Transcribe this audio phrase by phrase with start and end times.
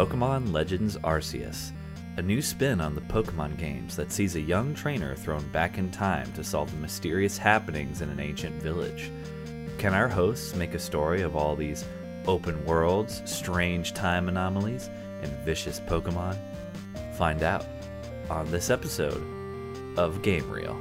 [0.00, 1.72] Pokemon Legends Arceus,
[2.16, 5.90] a new spin on the Pokemon games that sees a young trainer thrown back in
[5.90, 9.10] time to solve the mysterious happenings in an ancient village.
[9.76, 11.84] Can our hosts make a story of all these
[12.26, 14.88] open worlds, strange time anomalies,
[15.20, 16.38] and vicious Pokemon?
[17.18, 17.66] Find out
[18.30, 19.22] on this episode
[19.98, 20.80] of Game Reel.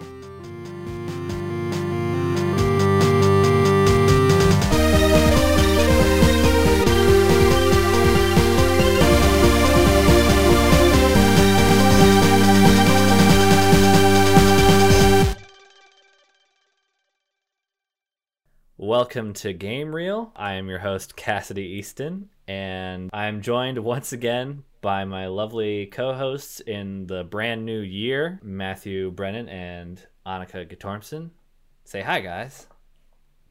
[19.00, 20.34] Welcome to Game Reel.
[20.36, 26.14] I am your host, Cassidy Easton, and I'm joined once again by my lovely co
[26.14, 31.30] hosts in the brand new year, Matthew Brennan and Annika Gatormson.
[31.86, 32.68] Say hi, guys.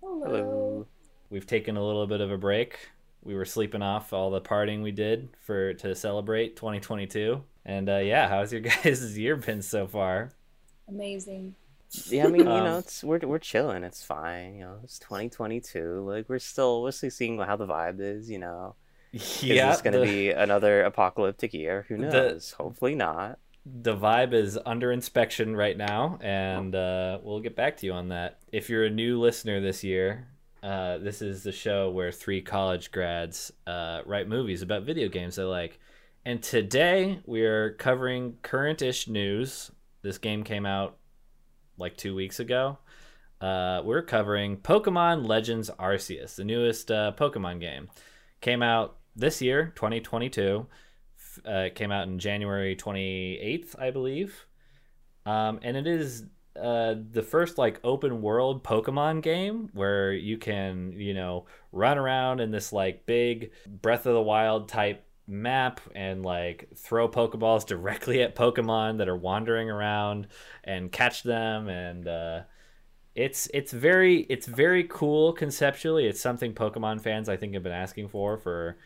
[0.02, 0.86] Hello.
[1.30, 2.90] We've taken a little bit of a break.
[3.22, 7.42] We were sleeping off all the partying we did for to celebrate 2022.
[7.64, 10.30] And uh, yeah, how's your guys' year been so far?
[10.88, 11.54] Amazing.
[12.10, 13.82] Yeah, I mean, you Um, know, it's we're we're chilling.
[13.84, 14.54] It's fine.
[14.56, 16.04] You know, it's 2022.
[16.06, 18.30] Like we're still we're still seeing how the vibe is.
[18.30, 18.74] You know,
[19.12, 21.86] is this going to the- be another apocalyptic year?
[21.88, 22.52] Who the- knows?
[22.52, 23.38] Hopefully not.
[23.64, 28.08] the vibe is under inspection right now, and uh, we'll get back to you on
[28.08, 28.38] that.
[28.52, 30.28] If you're a new listener this year,
[30.62, 35.36] uh, this is the show where three college grads uh, write movies about video games
[35.36, 35.78] they like.
[36.26, 39.70] And today we are covering current-ish news.
[40.02, 40.97] This game came out
[41.78, 42.78] like two weeks ago.
[43.40, 47.88] Uh, we're covering Pokemon Legends Arceus, the newest uh, Pokemon game.
[48.40, 50.66] Came out this year, 2022
[51.44, 54.46] uh, came out in January 28th, I believe.
[55.26, 56.24] Um, and it is
[56.60, 62.40] uh, the first like open world Pokemon game where you can, you know, run around
[62.40, 68.22] in this like big Breath of the Wild type map and like throw Pokeballs directly
[68.22, 70.26] at Pokemon that are wandering around
[70.64, 72.40] and catch them and uh,
[73.14, 76.06] it's it's very it's very cool conceptually.
[76.06, 78.78] It's something Pokemon fans I think have been asking for for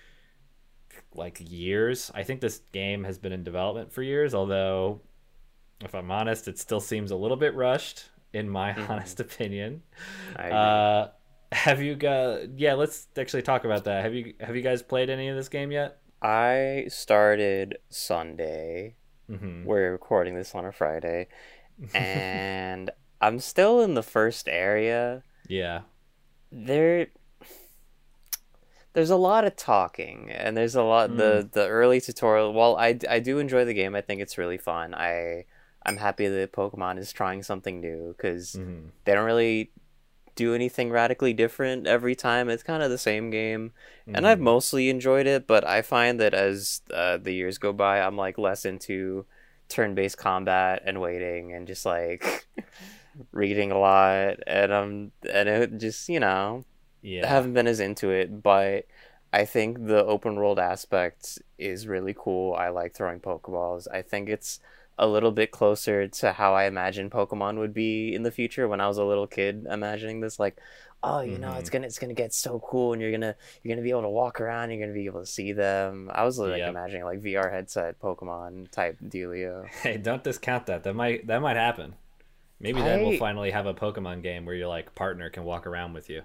[1.14, 2.10] like years.
[2.14, 5.00] I think this game has been in development for years, although
[5.80, 8.90] if I'm honest, it still seems a little bit rushed in my Mhm.
[8.90, 9.82] honest opinion.
[10.36, 10.56] I agree.
[10.56, 11.08] Uh
[11.52, 14.02] have you got yeah, let's actually talk about that.
[14.04, 15.98] Have you have you guys played any of this game yet?
[16.22, 18.94] I started Sunday.
[19.30, 19.64] Mhm.
[19.64, 21.28] We're recording this on a Friday,
[21.94, 22.90] and
[23.20, 25.22] I'm still in the first area.
[25.48, 25.82] yeah.
[26.54, 27.06] there
[28.92, 32.98] there's a lot of talking and there's a lot the the early tutorial while I,
[33.08, 35.46] I do enjoy the game i think it's really fun i
[35.86, 38.90] i'm happy that pokemon is trying something new because Mhm.
[39.06, 39.70] they don't really
[40.34, 43.72] do anything radically different every time it's kind of the same game
[44.06, 44.42] and i've Mhm.
[44.42, 48.38] mostly enjoyed it but i find that as uh, the years go by i'm like
[48.38, 49.26] less into
[49.68, 52.46] turn-based combat and waiting and just like
[53.32, 56.64] reading a lot and um and it just you know
[57.02, 57.26] yeah.
[57.26, 58.86] haven't been as into it but
[59.32, 64.28] i think the open world aspect is really cool i like throwing pokeballs i think
[64.28, 64.60] it's
[64.98, 68.80] a little bit closer to how i imagine pokemon would be in the future when
[68.80, 70.58] i was a little kid imagining this like
[71.02, 71.72] oh you know it's Mhm.
[71.72, 74.40] gonna it's gonna get so cool and you're gonna you're gonna be able to walk
[74.40, 76.68] around you're gonna be able to see them i was like Yep.
[76.68, 80.84] imagining like vr headset pokemon type dealio Hey, don't discount that.
[80.84, 81.94] That might that might happen.
[82.60, 85.94] Maybe then we'll finally have a Pokemon game where your like partner can walk around
[85.94, 86.22] with you.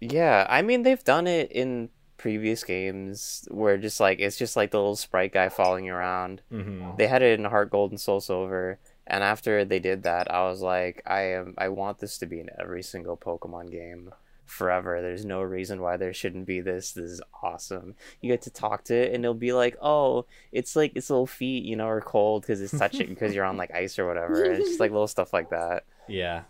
[0.00, 4.70] Yeah, I mean they've done it in previous games where just like it's just like
[4.70, 6.42] the little sprite guy following you around.
[6.52, 6.96] Mm-hmm.
[6.96, 10.44] They had it in Heart Gold and Soul Silver, and after they did that, I
[10.44, 14.12] was like, I am I want this to be in every single Pokemon game
[14.46, 15.00] forever.
[15.00, 16.92] There's no reason why there shouldn't be this.
[16.92, 17.94] This is awesome.
[18.20, 21.26] You get to talk to it, and it'll be like, oh, it's like its little
[21.26, 24.44] feet, you know, are cold because it's touching because you're on like ice or whatever.
[24.44, 26.42] And it's just like little stuff like that Yeah.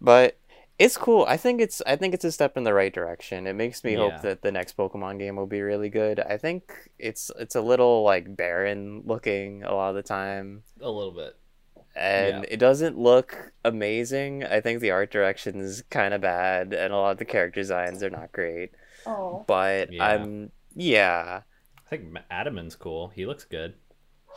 [0.00, 0.36] but
[0.80, 1.24] it's cool.
[1.28, 3.46] I think it's I think it's a step in the right direction.
[3.46, 3.98] It makes me Yeah.
[4.10, 6.18] hope that the next Pokemon game will be really good.
[6.20, 10.90] I think it's it's a little like barren looking a lot of the time, A
[10.90, 11.36] little bit.
[11.94, 12.50] and Yeah.
[12.50, 14.42] it doesn't look amazing.
[14.44, 17.60] I think the art direction is kind of bad, and a lot of the character
[17.60, 18.70] designs are not great.
[19.06, 19.44] Oh.
[19.46, 20.04] But Yeah.
[20.06, 21.42] I'm yeah,
[21.86, 23.08] I think Adaman's cool.
[23.08, 23.74] He looks good.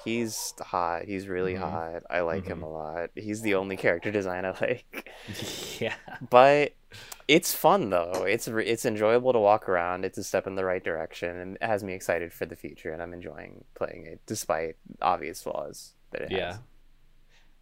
[0.03, 1.05] He's hot.
[1.05, 1.59] He's really Mhm.
[1.69, 2.03] hot.
[2.09, 3.09] I like him a lot.
[3.15, 5.11] He's the only character design I like.
[5.79, 5.95] yeah.
[6.29, 6.73] but
[7.27, 8.25] it's fun though.
[8.27, 10.05] It's re- it's enjoyable to walk around.
[10.05, 12.91] It's a step in the right direction, and it has me excited for the future.
[12.91, 16.47] And I'm enjoying playing it, despite obvious flaws that it Yeah.
[16.47, 16.59] has.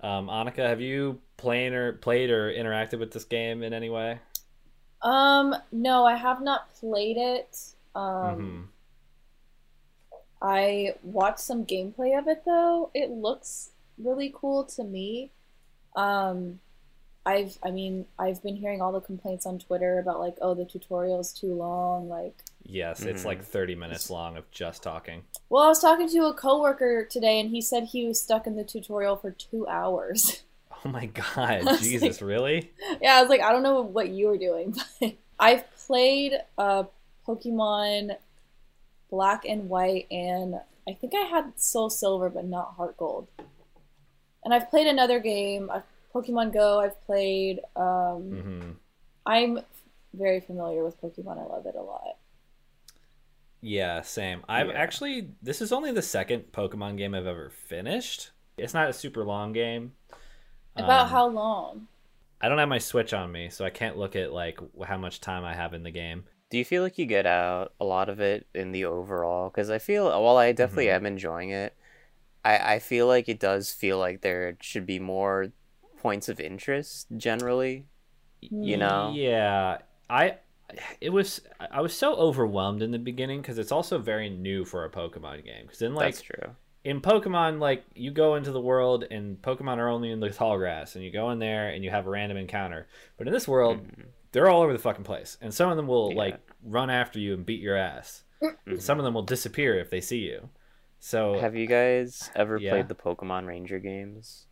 [0.02, 4.20] Um, Annika, have you played or played or interacted with this game in any way?
[5.04, 7.56] Um, no, I have not played it.
[7.94, 8.68] Um, Mhm.
[10.42, 12.90] I watched some gameplay of it though.
[12.94, 15.32] It looks really cool to me.
[15.96, 16.60] Um,
[17.26, 20.66] I've, I mean, I've been hearing all the complaints on Twitter about like, oh, the
[20.66, 22.10] tutorial's too long.
[22.10, 23.26] Like, Yes, it's Mhm.
[23.26, 25.24] like 30 minutes long of just talking.
[25.50, 28.56] well, I was talking to a coworker today, and he said he was stuck in
[28.56, 30.44] the tutorial for two hours.
[30.84, 32.72] Oh my god, was Jesus, really?
[33.04, 36.86] yeah, I was like, I don't know what you were doing, but I've played uh,
[37.28, 38.16] Pokemon
[39.12, 40.56] Black and White, and
[40.88, 43.28] I think I had Soul Silver, but not Heart Gold.
[44.44, 46.80] And I've played another game, I've, Pokemon Go.
[46.80, 47.60] I've played.
[47.76, 48.80] Um, hmm
[49.26, 49.60] I'm
[50.14, 51.40] very familiar with Pokemon.
[51.40, 52.18] I love it a lot.
[53.62, 54.44] Yeah, same.
[54.50, 54.74] I've Yeah.
[54.74, 58.32] actually this is only the second Pokemon game I've ever finished.
[58.58, 59.94] It's not a super long game.
[60.76, 61.88] About Um, how long?
[62.42, 65.22] I don't have my Switch on me, so I can't look at like how much
[65.22, 66.26] time I have in the game.
[66.52, 69.50] Do you feel like you get out a lot of it in the overall?
[69.50, 70.96] Because I feel, while I definitely Mhm.
[70.96, 71.76] am enjoying it,
[72.46, 75.50] I, I feel like it does feel like there should be more
[75.98, 77.88] points of interest generally.
[78.62, 79.20] You know?
[79.20, 80.38] Yeah, I
[81.02, 84.86] it was I was so overwhelmed in the beginning because it's also very new for
[84.86, 85.64] a Pokemon game.
[85.66, 86.56] Because then like That's true.
[86.84, 90.58] in Pokemon, like you go into the world and Pokemon are only in the tall
[90.58, 92.88] grass, and you go in there and you have a random encounter.
[93.18, 94.14] But in this world, Mhm.
[94.32, 96.18] They're all over the fucking place, and some of them will Yeah.
[96.18, 98.24] like run after you and beat your ass.
[98.42, 98.82] Mhm.
[98.82, 100.50] Some of them will disappear if they see you.
[101.00, 102.72] So Have you guys ever Yeah.
[102.72, 104.48] played the Pokemon Ranger games?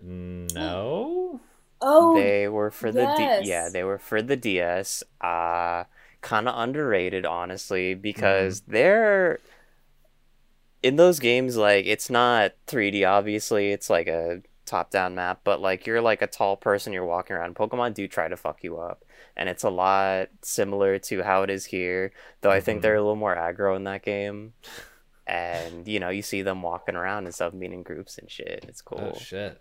[0.00, 1.40] no,
[1.80, 3.42] Oh, they were for the yes.
[3.44, 5.02] D- yeah, they were for the DS.
[5.20, 5.84] Uh
[6.20, 8.72] kind of underrated honestly because Mm-hmm.
[8.72, 9.38] they're
[10.82, 15.86] in those games like it's not 3D obviously, it's like a top-down map, but like
[15.86, 17.54] you're like a tall person you're walking around.
[17.56, 19.03] Pokemon do try to fuck you up.
[19.36, 23.00] And it's a lot similar to how it is here, though I think they're a
[23.00, 24.52] little more aggro in that game.
[25.26, 28.64] And you know, you see them walking around and stuff, meeting groups and shit.
[28.68, 29.12] It's cool.
[29.14, 29.60] oh shit.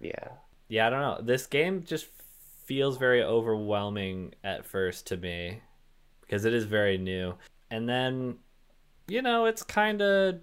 [0.00, 0.28] yeah.
[0.68, 1.20] Yeah, I don't know.
[1.22, 2.08] This game just
[2.64, 5.62] feels very overwhelming at first to me
[6.20, 7.34] because it is very new.
[7.70, 8.36] And then,
[9.08, 10.40] you know, it's kind of.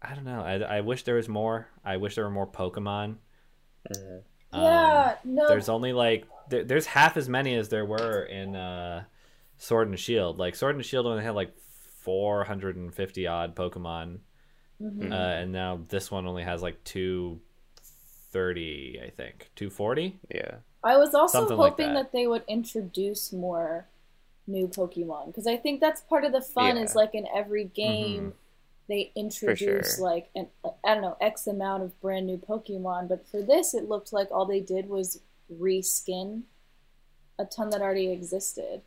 [0.00, 0.42] I don't know.
[0.42, 1.68] I, I wish there was more.
[1.84, 3.16] I wish there were more Pokemon.
[3.96, 4.22] Um,
[4.52, 5.48] yeah, no.
[5.48, 6.26] there's only like.
[6.50, 9.04] There, there's half as many as there were in uh,
[9.56, 10.38] Sword and Shield.
[10.38, 11.52] Like, Sword and Shield only had like
[12.00, 14.18] 450 odd Pokemon.
[14.80, 15.12] Mhm.
[15.12, 19.50] Uh, and now this one only has like 230, I think.
[19.56, 20.18] 240?
[20.34, 20.56] Yeah.
[20.84, 21.94] I was also Something like hoping that.
[21.94, 22.12] that.
[22.12, 23.86] they would introduce more
[24.46, 26.76] new Pokemon because I think that's part of the fun.
[26.76, 26.82] Yeah.
[26.82, 28.34] Is like in every game
[28.88, 30.04] they introduce sure.
[30.04, 30.48] like an
[30.84, 34.28] I don't know X amount of brand new Pokemon, but for this it looked like
[34.30, 35.20] all they did was
[35.52, 36.42] reskin
[37.38, 38.82] a ton that already existed.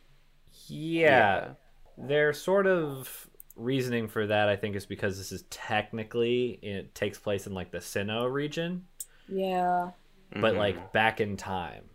[0.66, 1.54] Yeah.
[1.96, 7.18] Their sort of reasoning for that, I think, is because this is technically, it takes
[7.18, 8.86] place in like the Sinnoh region,
[9.28, 9.90] Yeah,
[10.30, 10.58] but Mhm.
[10.58, 11.88] like back in time,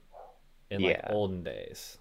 [0.69, 1.97] in like olden days.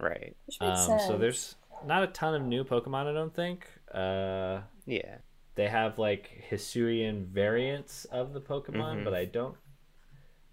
[0.00, 0.36] right.
[0.46, 1.06] which makes Um, sense.
[1.06, 3.68] so there's not a ton of new Pokemon, I don't think.
[3.92, 5.18] Uh, Yeah.
[5.54, 9.04] they have like Hisuian variants of the Pokemon, Mhm.
[9.04, 9.56] but I don't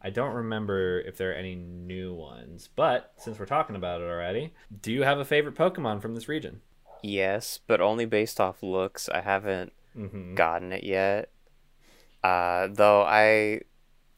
[0.02, 2.70] I don't remember if there are any new ones.
[2.76, 6.28] But since we're talking about it already, do you have a favorite Pokemon from this
[6.30, 6.62] region?
[7.04, 9.10] Yes, but only based off looks.
[9.10, 10.36] I haven't Mm-hmm.
[10.36, 11.32] gotten it yet.
[12.24, 13.62] Uh, though I,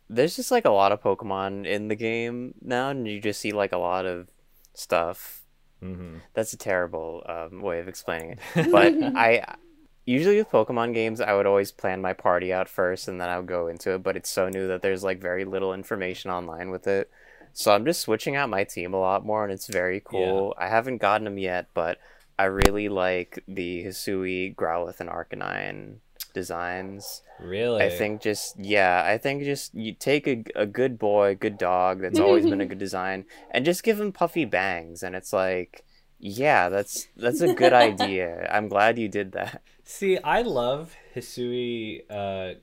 [0.09, 3.51] there's just like a lot of Pokemon in the game now, and you just see
[3.51, 4.27] like a lot of
[4.73, 5.43] stuff.
[5.81, 6.17] Mm-hmm.
[6.33, 8.71] That's a terrible um, way of explaining it.
[8.71, 9.55] But I
[10.05, 13.37] usually with Pokemon games, I would always plan my party out first, and then I
[13.37, 14.03] would go into it.
[14.03, 17.09] But it's so new that there's like very little information online with it.
[17.53, 20.53] So I'm just switching out my team a lot more, and it's very cool.
[20.57, 21.97] I haven't gotten them yet, but
[22.39, 25.97] I really like the Hisui, Growlithe, and Arcanine
[26.33, 27.21] designs.
[27.39, 27.83] Really?
[27.83, 32.01] I think just yeah, I think just you take a, a good boy, good dog
[32.01, 35.83] that's always been a good design, and just give him puffy bangs, and it's like,
[36.19, 38.49] yeah, that's that's a good idea.
[38.51, 39.61] I'm glad you did that.
[39.91, 42.53] See, I love Hisui uh,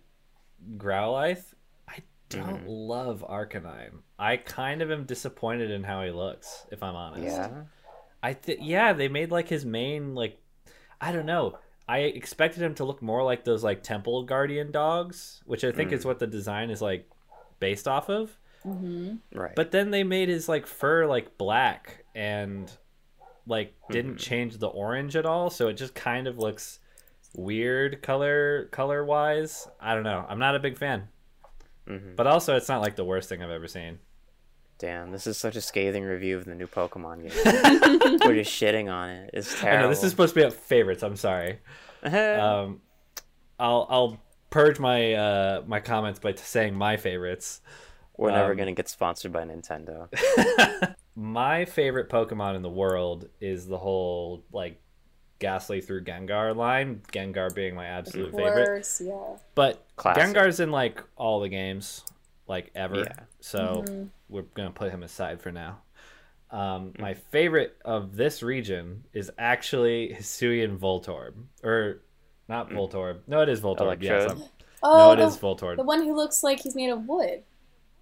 [0.78, 1.44] Growlithe.
[1.86, 1.98] I
[2.30, 2.66] don't Mhm.
[2.66, 3.98] love Arcanine.
[4.18, 7.24] I kind of am disappointed in how he looks, if I'm honest.
[7.24, 7.64] Yeah,
[8.22, 10.38] I th- yeah, they made like his main like
[11.00, 11.58] I don't know.
[11.86, 15.90] I expected him to look more like those like temple guardian dogs, which I think
[15.90, 15.94] Mm.
[15.94, 17.08] is what the design is like
[17.60, 18.38] based off of.
[18.62, 19.54] hmm right.
[19.54, 22.74] But then they made his like fur like black and
[23.46, 24.18] like didn't Mhm.
[24.18, 26.80] change the orange at all, so it just kind of looks
[27.34, 29.68] weird color color wise.
[29.80, 30.24] I don't know.
[30.28, 31.08] I'm not a big fan.
[31.86, 32.16] Mhm.
[32.16, 33.98] But also it's not like the worst thing I've ever seen.
[34.78, 38.20] Damn, this is such a scathing review of the new Pokemon game.
[38.24, 39.30] We're just shitting on it.
[39.32, 39.82] It's I terrible.
[39.84, 41.02] know this is supposed to be about favorites.
[41.02, 41.58] I'm sorry.
[42.04, 42.80] Um,
[43.58, 44.20] I'll I'll
[44.50, 47.60] purge my uh my comments by t- saying my favorites.
[48.16, 50.08] We're never um, gonna get sponsored by Nintendo.
[51.16, 54.80] My favorite Pokemon in the world is the whole like
[55.38, 57.02] Gastly through Gengar line.
[57.12, 58.66] Gengar being my absolute Of favorite.
[58.66, 59.36] course, yeah.
[59.54, 60.22] But Classic.
[60.22, 62.04] Gengar's in like all the games,
[62.48, 63.00] like ever.
[63.00, 63.18] Yeah.
[63.40, 64.08] So Mhm.
[64.28, 65.78] we're gonna put him aside for now.
[66.50, 67.00] Um, Mm.
[67.00, 72.00] my favorite of this region is actually Hisuian Voltorb, or
[72.48, 73.18] not Voltorb.
[73.26, 74.02] No, it is Voltorb.
[74.02, 74.30] Yes.
[74.30, 74.42] I'm-
[74.82, 75.76] Oh, no, it the, is Voltorb.
[75.76, 77.42] the one who looks like he's made of wood.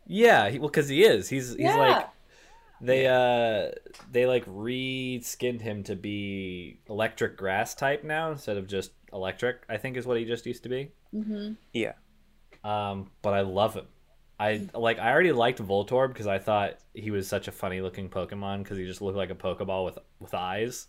[0.06, 1.28] Yeah, he, well, because he is.
[1.28, 1.76] He's he's yeah.
[1.76, 2.06] like
[2.80, 3.72] they uh
[4.10, 9.62] they like re-skinned him to be electric grass type now instead of just electric.
[9.68, 10.92] I think is what he just used to be.
[11.12, 11.94] hmm Yeah.
[12.64, 13.86] Um, but I love him.
[14.38, 14.98] I like.
[14.98, 18.78] I already liked Voltorb because I thought he was such a funny looking Pokemon because
[18.78, 20.88] he just looked like a Pokeball with with eyes.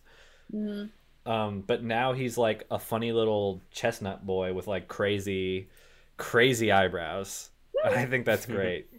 [0.51, 0.89] hmm
[1.25, 5.70] Um, but now he's like a funny little chestnut boy with like crazy,
[6.15, 7.50] crazy eyebrows.
[7.84, 8.89] And I think that's great.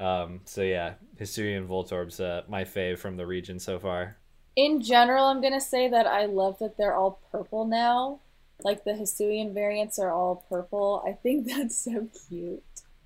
[0.00, 4.16] Um, so yeah, Hisuian Voltorb's uh, my fave from the region so far.
[4.56, 8.20] In general, I'm gonna say that I love that they're all purple now.
[8.62, 11.02] Like the Hisuian variants are all purple.
[11.06, 12.62] I think that's so cute.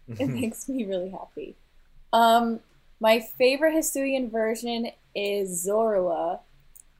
[0.08, 1.56] It makes me really happy.
[2.12, 2.60] Um,
[3.00, 6.40] my favorite Hisuian version is Zorua.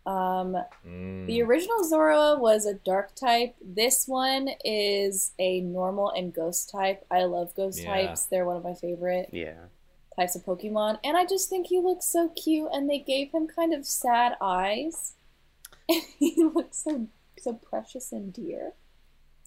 [0.07, 1.27] Um, Mm.
[1.27, 3.55] the original Zorua was a dark type.
[3.65, 7.07] This one is a normal and ghost type.
[7.11, 7.87] I love ghost Yeah.
[8.09, 8.27] types.
[8.27, 9.69] They're one of my favorite Yeah.
[10.17, 12.69] Types of Pokemon, and I just think he looks so cute.
[12.73, 15.15] And they gave him kind of sad eyes.
[15.89, 18.73] And he looks so so precious and dear.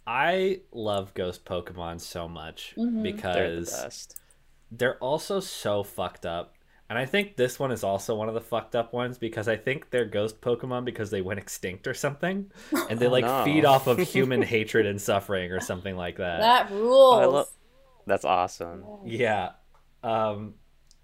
[0.05, 2.77] I love ghost Pokemon so much Mhm.
[2.77, 4.19] They're the because best.
[4.71, 6.53] they're also so fucked up.
[6.89, 9.57] And I think this one is also one of the fucked up ones because I
[9.57, 12.49] think they're ghost Pokemon because they went extinct or something.
[12.89, 13.43] And they Oh, like no.
[13.43, 16.39] feed off of human hatred and suffering or something like that.
[16.39, 17.33] That rules.
[17.33, 17.45] Lo-
[18.05, 18.85] That's awesome.
[19.05, 19.51] Yeah.
[20.03, 20.55] Um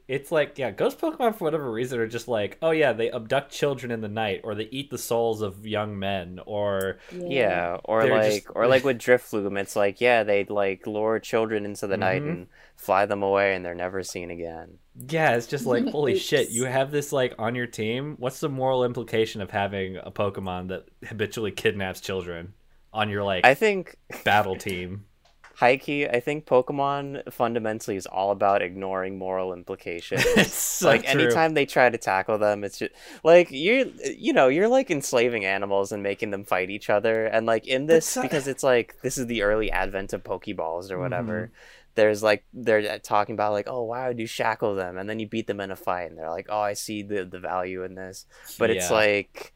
[0.06, 3.54] it's like yeah, ghost Pokemon for whatever reason are just like, oh yeah, they abduct
[3.54, 8.06] children in the night or they eat the souls of young men or Yeah, or
[8.08, 11.96] like, just- or like with Drifloon, it's like, yeah, they like lure children into the
[11.96, 12.30] night Mhm.
[12.30, 14.78] and fly them away, and they're never seen again.
[15.08, 18.16] yeah, it's just like holy shit, you have this like on your team.
[18.20, 22.54] What's the moral implication of having a Pokemon that habitually kidnaps children
[22.92, 23.96] on your like I think
[24.26, 25.06] battle team?
[25.56, 30.24] Heike, I think Pokemon fundamentally is all about ignoring moral implications.
[30.26, 31.22] it's so like true.
[31.22, 32.92] anytime they try to tackle them, it's just
[33.24, 33.86] like you're,
[34.18, 37.26] you know, you're like enslaving animals and making them fight each other.
[37.26, 40.98] And like in this, because it's like this is the early advent of Pokeballs or
[40.98, 41.48] whatever.
[41.48, 41.54] Mm-hmm.
[41.96, 44.98] There's like they're talking about like, oh, why would you shackle them?
[44.98, 47.24] And then you beat them in a fight, and they're like, oh, I see the
[47.24, 48.26] the value in this.
[48.58, 49.54] But it's like,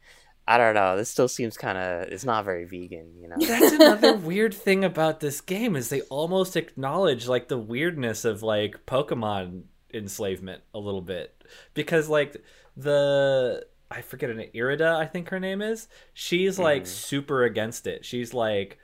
[0.50, 0.96] I don't know.
[0.96, 2.08] This still seems kind of.
[2.08, 3.36] It's not very vegan, you know.
[3.38, 8.42] That's another weird thing about this game is they almost acknowledge like the weirdness of
[8.42, 12.36] like Pokemon enslavement a little bit because like
[12.76, 16.86] the I forget an Irida I think her name is she's like Mhm.
[16.86, 18.04] super against it.
[18.04, 18.78] She's like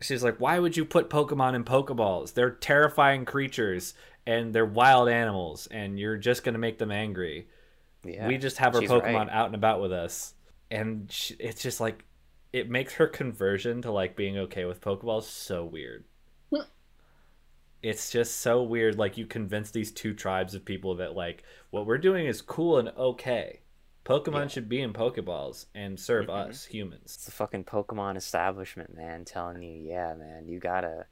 [0.00, 2.34] she's like why would you put Pokemon in Pokeballs?
[2.34, 3.94] They're terrifying creatures
[4.26, 7.48] and they're wild animals and you're just going to make them angry
[8.04, 9.28] Yeah, we just have our Pokemon right.
[9.30, 10.34] out and about with us,
[10.74, 12.04] and sh it's just like
[12.52, 16.04] it makes her conversion to like being okay with Pokeballs so weird.
[17.82, 18.96] it's just so weird.
[18.96, 22.78] Like you convince these two tribes of people that like what we're doing is cool
[22.78, 23.60] and okay.
[24.06, 24.48] Pokemon Yeah.
[24.48, 26.48] should be in Pokeballs and serve Mhm.
[26.48, 27.02] us humans.
[27.16, 31.06] It's the fucking Pokemon establishment, man, telling you, yeah, man, you gotta.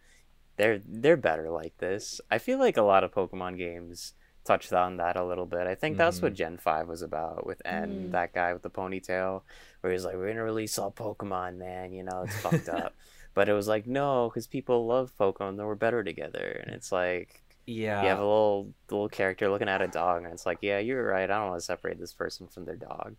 [0.57, 2.21] They're they're better like this.
[2.31, 5.67] I feel like a lot of Pokemon games touched on that a little bit.
[5.67, 8.11] I think that's what Gen Five was about with N, Mm.
[8.13, 9.43] that guy with the ponytail,
[9.81, 11.93] where he's like, "We're gonna release all Pokemon, man.
[11.93, 12.95] You know, it's fucked up."
[13.35, 16.61] But it was like, no, because people love Pokemon, then we're better together.
[16.65, 20.33] And it's like, Yeah, you have a little little character looking at a dog, and
[20.35, 21.31] it's like, yeah, you're right.
[21.31, 23.15] I don't want to separate this person from their dog,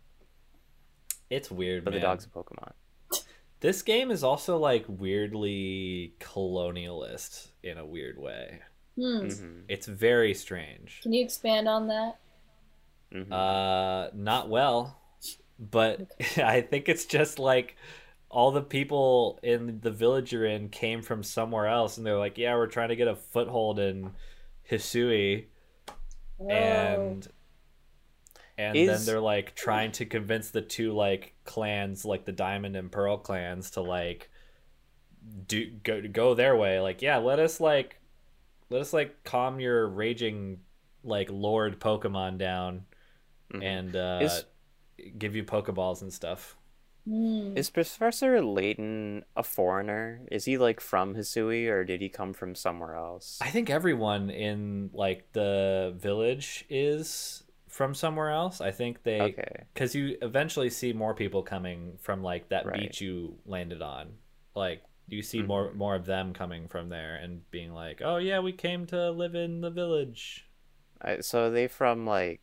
[1.30, 2.00] it's weird, but man.
[2.00, 2.72] the dog's a Pokemon.
[3.60, 8.60] This game is also like weirdly colonialist in a weird way.
[8.96, 9.28] Hmm.
[9.28, 11.00] hmm It's very strange.
[11.02, 12.18] Can you expand on that?
[13.12, 14.98] hmm Uh, not well,
[15.58, 17.76] but I think it's just like
[18.28, 22.38] all the people in the village you're in came from somewhere else, and they're like,
[22.38, 24.10] "Yeah, we're trying to get a foothold in
[24.70, 25.46] Hisui,"
[26.40, 26.48] Oh.
[26.50, 27.28] and
[28.56, 32.90] and then they're like trying to convince the two like clans, like the Diamond and
[32.90, 34.30] Pearl clans, to like
[35.46, 36.80] do go go their way.
[36.80, 38.00] Like, yeah, let us like
[38.74, 40.58] let us like calm your raging
[41.04, 42.86] like lord Pokemon down
[43.52, 43.62] Mhm.
[43.62, 44.44] and uh, Is-
[45.16, 46.56] give you Pokeballs and stuff.
[47.04, 47.56] Hmm.
[47.56, 50.22] Is Professor Laventon a foreigner?
[50.32, 53.38] Is he like from Hisui or did he come from somewhere else?
[53.42, 58.60] I think everyone in like the village is from somewhere else.
[58.62, 59.64] I think they Okay.
[59.74, 62.80] because you eventually see more people coming from like that Right.
[62.80, 64.14] beach you landed on.
[64.54, 65.46] Like you see Mhm.
[65.46, 69.10] more more of them coming from there and being like, "Oh yeah, we came to
[69.10, 70.46] live in the village."
[71.00, 72.42] I, so are they from like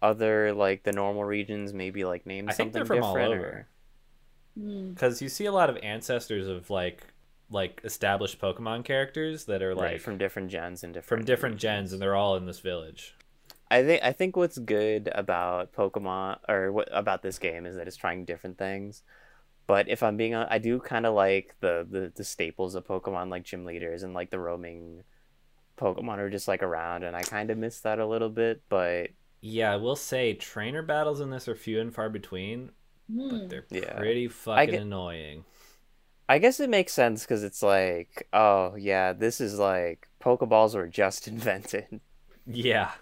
[0.00, 3.34] other like the normal regions, maybe like named I think something they're from all different
[3.40, 3.48] over.
[3.48, 3.68] or
[4.56, 4.90] Hmm.
[4.90, 7.02] Because you see a lot of ancestors of like
[7.50, 11.54] like established Pokemon characters that are like right from different gens and different from different
[11.54, 11.62] regions.
[11.62, 13.14] gens, and they're all in this village.
[13.70, 17.86] I think I think what's good about Pokemon or what about this game is that
[17.86, 19.02] it's trying different things.
[19.68, 23.30] But if I'm being, I do kind of like the, the the staples of Pokemon,
[23.30, 25.04] like gym leaders and like the roaming
[25.78, 28.62] Pokemon are just like around, and I kind of miss that a little bit.
[28.68, 29.10] But
[29.40, 32.70] Yeah, I will say trainer battles in this are few and far between,
[33.08, 33.28] Hmm.
[33.30, 33.96] but they're Yeah.
[33.96, 35.44] pretty fucking get- annoying.
[36.30, 40.88] I guess it makes sense because it's like, oh yeah, this is like Pokeballs were
[40.88, 42.00] just invented.
[42.46, 42.92] Yeah.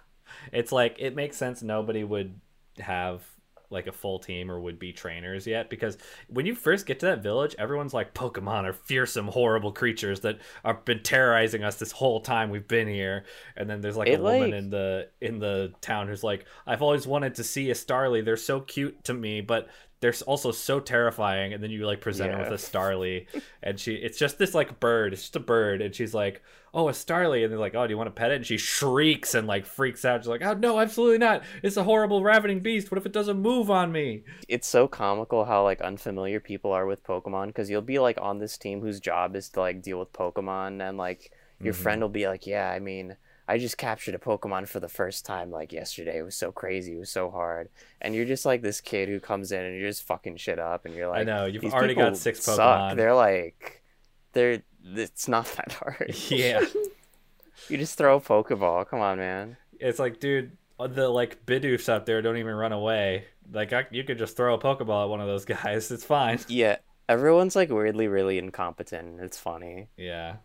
[0.52, 2.40] It's like it makes sense nobody would
[2.78, 3.22] have
[3.70, 7.06] like a full team or would be trainers yet because when you first get to
[7.06, 11.92] that village everyone's like pokemon are fearsome horrible creatures that have been terrorizing us this
[11.92, 13.24] whole time we've been here.
[13.56, 16.82] And then there's like It, a woman in the in the town who's like i've
[16.82, 18.24] always wanted to see a starly.
[18.24, 19.68] They're so cute to me but
[20.00, 21.54] they're also so terrifying.
[21.54, 23.26] And then you like present her with a starly
[23.62, 25.12] and she it's just this like bird.
[25.12, 25.80] It's just a bird.
[25.80, 26.42] And she's like
[26.76, 28.56] oh a starly and they're like oh do you want to pet it and she
[28.58, 32.60] shrieks and like freaks out she's like oh no absolutely not it's a horrible ravening
[32.60, 36.72] beast what if it doesn't move on me It's so comical how like unfamiliar people
[36.72, 39.82] are with Pokemon because you'll be like on this team whose job is to like
[39.82, 41.76] deal with Pokemon, and like your Mhm.
[41.78, 43.16] friend will be like, yeah, I mean.
[43.48, 46.18] I just captured a Pokemon for the first time like yesterday.
[46.18, 46.94] It was so crazy.
[46.96, 47.68] It was so hard.
[48.00, 50.84] And you're just like this kid who comes in and you're just fucking shit up
[50.84, 52.58] and you're like i know you've already got six suck.
[52.58, 53.84] pokemon They're like,
[54.32, 54.62] they're.
[54.94, 56.14] It's not that hard.
[56.28, 56.64] yeah
[57.68, 58.86] You just throw a Pokeball.
[58.88, 59.56] Come on, man.
[59.80, 64.04] it's like dude the like bidoofs out there don't even run away like I, you
[64.04, 66.76] could just throw a pokeball at one of those guys it's fine Yeah,
[67.08, 69.20] everyone's like weirdly really incompetent.
[69.20, 69.88] It's funny.
[69.96, 70.36] yeah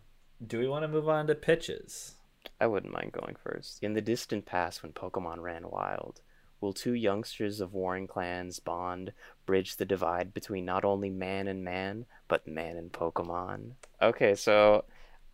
[0.44, 2.14] do we want to move on to pitches
[2.60, 3.78] I wouldn't mind going first.
[3.82, 6.20] In the distant past, when Pokemon ran wild,
[6.60, 9.12] will two youngsters of warring clans bond,
[9.46, 13.72] bridge the divide between not only man and man, but man and Pokemon?
[14.00, 14.84] Okay, so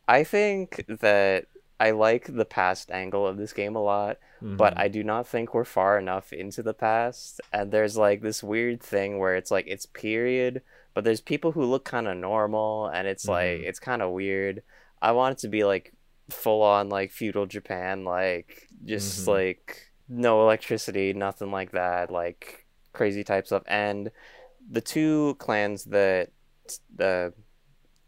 [0.06, 1.46] I think that
[1.80, 4.80] I like the past angle of this game a lot, but Mhm.
[4.80, 7.40] I do not think we're far enough into the past.
[7.52, 10.62] And there's like this weird thing where it's like it's period,
[10.94, 13.64] but there's people who look kind of normal, and it's like Mhm.
[13.64, 14.62] it's kind of weird.
[15.00, 15.92] I want it to be like
[16.30, 19.28] full on like feudal Japan, like just Mhm.
[19.28, 22.66] like no electricity, nothing like that, like
[22.98, 23.62] crazy type stuff.
[23.66, 24.10] And
[24.70, 26.30] the two clans that
[26.94, 27.32] the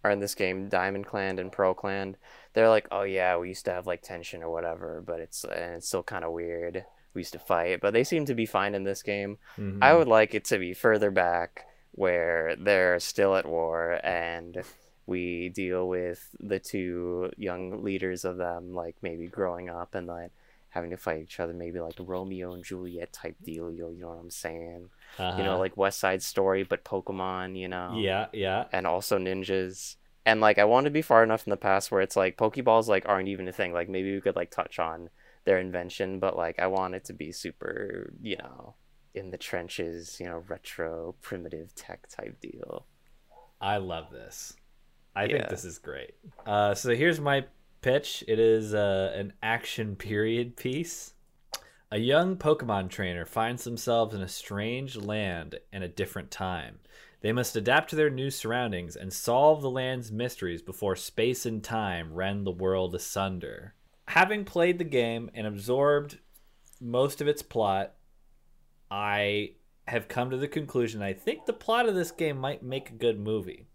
[0.04, 2.16] are in this game, Diamond Clan and Pearl Clan,
[2.52, 5.76] they're like, oh yeah, we used to have like tension or whatever, but it's and
[5.76, 6.84] it's still kind of weird.
[7.14, 9.38] We used to fight, but they seem to be fine in this game.
[9.58, 9.78] Mhm.
[9.82, 14.62] I would like it to be further back where they're still at war and
[15.06, 20.30] we deal with the two young leaders of them like maybe growing up and like
[20.70, 24.18] having to fight each other maybe like Romeo and Juliet type deal you know what
[24.20, 24.88] I'm saying
[25.36, 25.58] you know Uh-huh.
[25.58, 30.58] like West Side Story but Pokemon you know yeah yeah and also ninjas and like
[30.58, 33.28] I want to be far enough in the past where it's like Pokeballs like aren't
[33.28, 35.10] even a thing like maybe we could like touch on
[35.44, 38.74] their invention but like I want it to be super you know
[39.14, 42.86] in the trenches you know retro primitive tech type deal
[43.60, 44.54] I love this.
[45.14, 45.32] I Yeah.
[45.36, 46.14] think this is great.
[46.46, 47.44] Uh, so here's my
[47.80, 48.24] pitch.
[48.28, 51.14] It is uh, an action period piece.
[51.90, 56.78] A young Pokemon trainer finds themselves in a strange land and a different time.
[57.20, 61.62] They must adapt to their new surroundings and solve the land's mysteries before space and
[61.62, 63.74] time rend the world asunder.
[64.06, 66.18] Having played the game and absorbed
[66.80, 67.94] most of its plot,
[68.90, 69.52] I
[69.86, 72.94] have come to the conclusion I think the plot of this game might make a
[72.94, 73.66] good movie.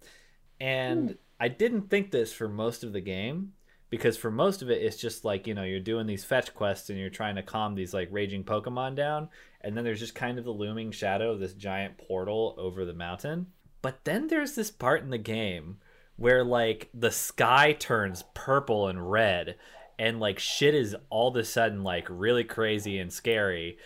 [0.60, 3.54] And I didn't think this for most of the game
[3.98, 6.90] because for most of it it's just like, you know, you're doing these fetch quests
[6.90, 9.30] and you're trying to calm these like raging Pokemon down
[9.62, 12.94] and then there's just kind of the looming shadow of this giant portal over the
[12.94, 13.48] mountain.
[13.82, 15.78] But then there's this part in the game
[16.18, 19.56] where like the sky turns purple and red
[19.98, 23.78] and like shit is all of a sudden like really crazy and scary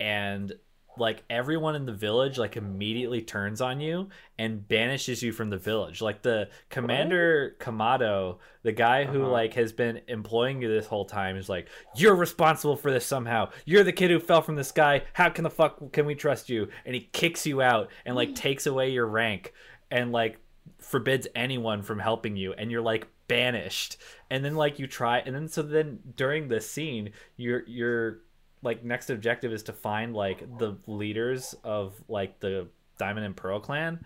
[0.00, 0.52] and
[0.96, 5.56] like everyone in the village like immediately turns on you and banishes you from the
[5.58, 6.00] village.
[6.00, 9.30] Like the commander kamado the guy who Uh-huh.
[9.32, 13.50] like has been employing you this whole time is like you're responsible for this somehow.
[13.64, 15.02] You're the kid who fell from the sky.
[15.12, 16.68] How can the fuck can we trust you?
[16.86, 19.52] And he kicks you out and like takes away your rank
[19.90, 20.38] and like
[20.78, 23.96] forbids anyone from helping you and you're like banished.
[24.30, 28.20] And then like you try and then so then during this scene your your
[28.64, 32.66] like next objective is to find like the leaders of like the
[32.98, 34.04] diamond and pearl clan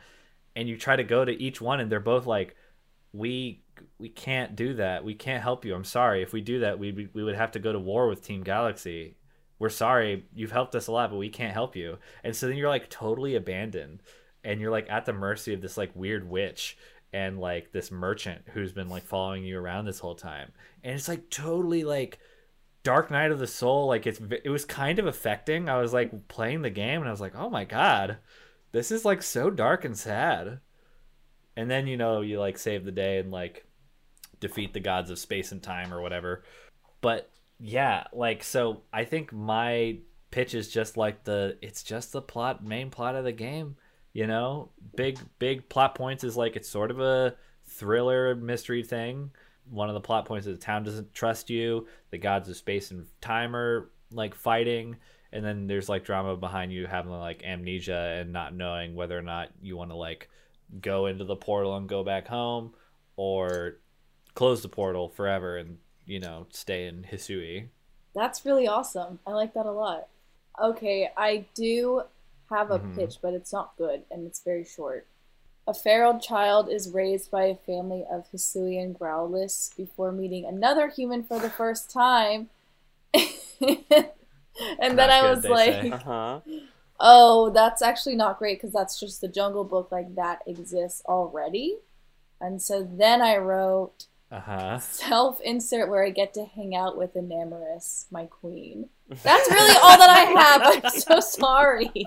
[0.56, 2.56] and you try to go to each one and they're both like
[3.12, 3.62] we
[3.98, 5.04] we can't do that.
[5.04, 5.74] We can't help you.
[5.74, 6.22] I'm sorry.
[6.22, 9.16] If we do that we we would have to go to war with team galaxy.
[9.58, 10.24] We're sorry.
[10.34, 11.98] You've helped us a lot but we can't help you.
[12.24, 14.02] And so then you're like totally abandoned
[14.44, 16.76] and you're like at the mercy of this like weird witch
[17.12, 20.52] and like this merchant who's been like following you around this whole time.
[20.82, 22.18] And it's like totally like
[22.82, 25.68] dark night of the soul like it's it was kind of affecting.
[25.68, 28.18] I was like playing the game and i was like oh my god
[28.72, 30.60] this is like so dark and sad.
[31.56, 33.66] And then you know you like save the day and like
[34.40, 36.44] defeat the gods of space and time or whatever.
[37.00, 39.98] But yeah like so i think my
[40.30, 43.74] pitch is just like the it's just the plot main plot of the game
[44.18, 44.70] you know?
[44.96, 47.36] Big big plot points is like it's sort of a
[47.66, 49.30] thriller mystery thing
[49.70, 52.90] one of the plot points is the town doesn't trust you the gods of space
[52.90, 54.96] and time are like fighting
[55.32, 59.22] and then there's like drama behind you having like amnesia and not knowing whether or
[59.22, 60.28] not you want to like
[60.80, 62.72] go into the portal and go back home
[63.16, 63.78] or
[64.34, 67.68] close the portal forever and you know stay in hisui
[68.14, 69.20] That's really awesome.
[69.26, 70.08] I like that a lot.
[70.60, 72.02] Okay, I do
[72.50, 72.94] have a Mhm.
[72.94, 75.06] pitch, but it's not good and it's very short.
[75.68, 81.22] A feral child is raised by a family of Hisuian Growlers before meeting another human
[81.22, 82.48] for the first time.
[83.12, 83.28] and
[83.60, 85.92] then I good, was like.
[85.92, 86.40] Uh-huh.
[86.98, 91.76] oh, that's actually not great because that's just the Jungle Book, like that exists already.
[92.40, 97.12] And so then I wrote uh-huh self insert where I get to hang out with
[97.12, 98.88] Enamorus, my queen.
[99.22, 100.84] That's really all that I have.
[100.84, 102.06] I'm so sorry.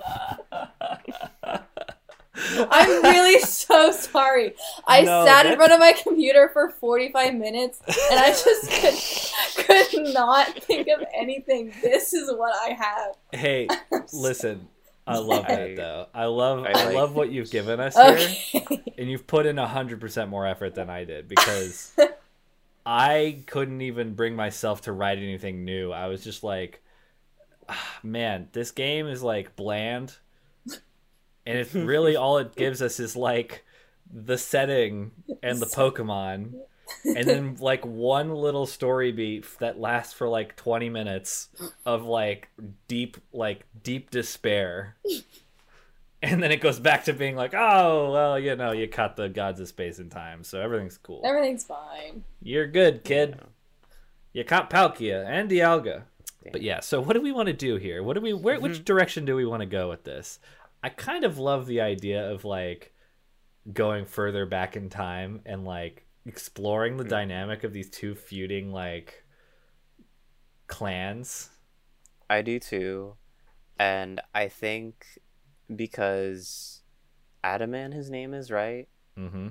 [2.35, 4.53] I'm really so sorry.
[4.87, 8.71] I No, sat in front of my computer for 45 minutes and I just
[9.57, 11.73] could, could not think of anything.
[11.81, 13.15] This is what I have.
[13.33, 13.67] hey
[14.13, 14.67] listen
[15.07, 18.79] i love I- that though i love i, I love what you've given us here
[18.99, 21.97] and you've put in 100% more effort than i did because
[22.85, 26.83] i couldn't even bring myself to write anything new i was just like
[27.67, 30.15] ah, man this game is like bland
[31.45, 33.63] and it's really all it gives us is like
[34.11, 36.53] the setting and the pokemon.
[37.05, 41.47] And then like one little story beat that lasts for like 20 minutes
[41.85, 42.49] of like
[42.89, 44.97] deep like deep despair.
[46.23, 49.29] And then it goes back to being like oh well you know you caught the
[49.29, 51.21] gods of space and time so everything's cool.
[51.23, 52.25] Everything's fine.
[52.43, 53.39] you're good kid.
[54.33, 56.03] You caught palkia and dialga.
[56.43, 56.49] Yeah.
[56.51, 58.03] but yeah so what do we want to do here?
[58.03, 58.83] What do we where, which mm-hmm.
[58.83, 60.39] direction do we want to go with this
[60.83, 62.93] i kind of love the idea of like
[63.71, 69.23] going further back in time and like exploring the dynamic of these two feuding like
[70.67, 71.49] clans
[72.31, 73.15] I do too.
[73.77, 75.05] And I think
[75.73, 76.81] because
[77.43, 78.87] Adaman his name is, right?
[79.17, 79.49] mm-hmm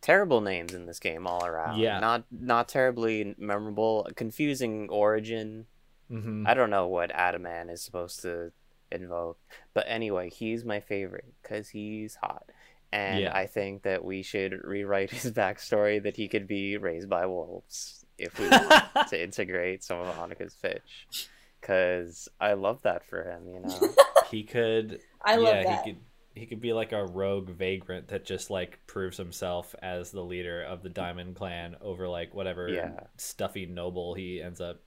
[0.00, 1.78] Terrible names in this game all around.
[1.78, 1.98] Yeah.
[1.98, 5.66] Not not terribly memorable, confusing origin.
[6.10, 8.52] mm-hmm I don't know what Adaman is supposed to
[8.94, 9.38] invoke.
[9.74, 12.44] But anyway, he's my favorite because he's hot.
[12.92, 13.36] And Yeah.
[13.36, 18.04] I think that we should rewrite his backstory that he could be raised by wolves
[18.18, 21.28] if we want to integrate some of Annika's pitch.
[21.60, 23.94] Because I love that for him, you know?
[24.30, 25.84] he could I love yeah that.
[25.84, 26.00] he could
[26.36, 30.62] he could be like a rogue vagrant that just like proves himself as the leader
[30.64, 32.90] of the diamond clan over like whatever Yeah.
[33.16, 34.80] stuffy noble he ends up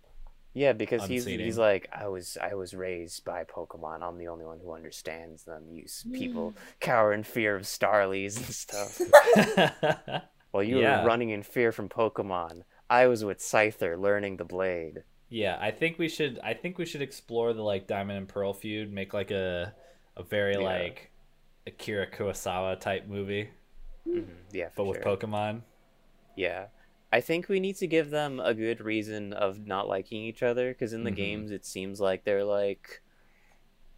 [0.57, 1.45] Yeah, because he's Unseating.
[1.45, 4.01] he's like I was I was raised by Pokemon.
[4.01, 5.63] I'm the only one who understands them.
[5.69, 8.99] You s- people cower in fear of Starlies and stuff.
[10.51, 11.01] While you Yeah.
[11.01, 15.03] were running in fear from Pokemon, I was with Scyther learning the blade.
[15.29, 16.39] Yeah, I think we should.
[16.43, 18.91] I think we should explore the like Diamond and Pearl feud.
[18.91, 19.75] Make like a
[20.15, 20.59] a very Yeah.
[20.61, 21.11] like
[21.67, 23.49] Akira Kurosawa type movie,
[24.07, 25.01] Mhm, Yeah, but for with.
[25.01, 25.61] Pokemon.
[26.35, 26.67] Yeah.
[27.11, 30.71] I think we need to give them a good reason of not liking each other
[30.73, 31.15] because in the Mhm.
[31.15, 33.01] games it seems like they're like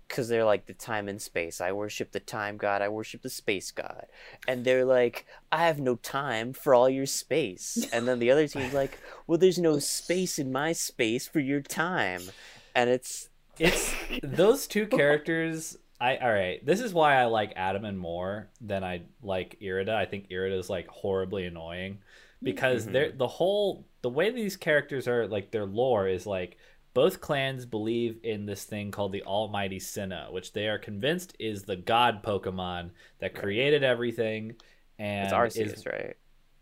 [0.08, 1.62] because they're like the time and space.
[1.62, 2.82] I worship the time god.
[2.82, 4.08] I worship the space god,
[4.48, 7.88] and they're like, I have no time for all your space.
[7.94, 11.62] And then the other team's like, Well, there's no space in my space for your
[11.62, 12.32] time,
[12.74, 13.94] and it's it's
[14.24, 15.78] those two characters.
[16.02, 16.66] I all right.
[16.66, 19.90] This is why I like Adaman more than I like Irida.
[19.94, 22.00] I think Irida is like horribly annoying
[22.42, 22.92] because Mhm.
[22.94, 26.58] they're the whole the way these characters are like their lore is like
[26.94, 31.64] both clans believe in this thing called the Almighty Sinnoh, which they are convinced is
[31.64, 34.56] the god Pokemon that created everything.
[34.98, 36.18] And It's Arceus, is, right?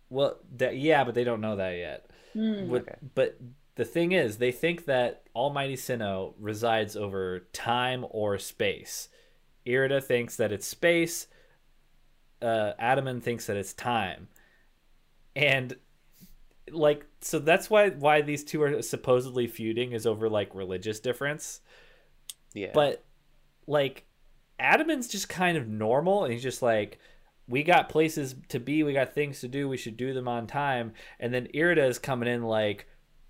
[0.10, 2.10] well, that, yeah, but they don't know that yet.
[2.34, 2.70] Hmm.
[2.70, 2.96] What- Okay.
[3.16, 3.38] But
[3.76, 9.10] the thing is, they think that Almighty Sinnoh resides over time or space.
[9.66, 11.28] Irida thinks that it's space.
[12.42, 14.28] Uh, Adaman thinks that it's time,
[15.38, 15.76] and
[16.72, 21.62] like so that's why why these two are supposedly feuding is over like religious difference.
[22.54, 22.72] Yeah.
[22.74, 23.06] But
[23.68, 24.06] like
[24.60, 27.00] Adaman's just kind of normal and he's just like
[27.48, 30.48] we got places to be, we got things to do, we should do them on
[30.48, 30.92] time.
[31.20, 32.88] And then Irida is coming in like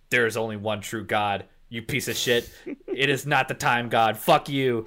[0.10, 1.46] there's only one true god.
[1.70, 2.50] You piece of shit.
[2.88, 4.18] it is not the time god.
[4.18, 4.86] Fuck you.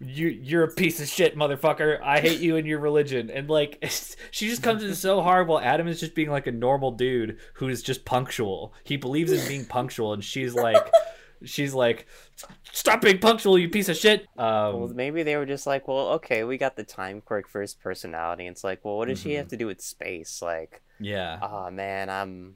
[0.00, 2.00] You you're a piece of shit, motherfucker.
[2.02, 3.30] I hate you and your religion.
[3.30, 3.78] And like
[4.30, 7.38] she just comes in so hard while Adam is just being like a normal dude
[7.54, 8.72] who is just punctual.
[8.84, 10.88] He believes in being punctual and she's like
[11.44, 12.06] she's like
[12.72, 14.22] stop being punctual, you piece of shit.
[14.38, 17.60] Um well, maybe they were just like, well, okay, we got the time quirk for
[17.60, 18.46] his personality.
[18.46, 19.36] It's like, well, what does she Mhm.
[19.38, 20.40] have to do with space?
[20.42, 21.38] Like, yeah.
[21.42, 22.54] oh man, I'm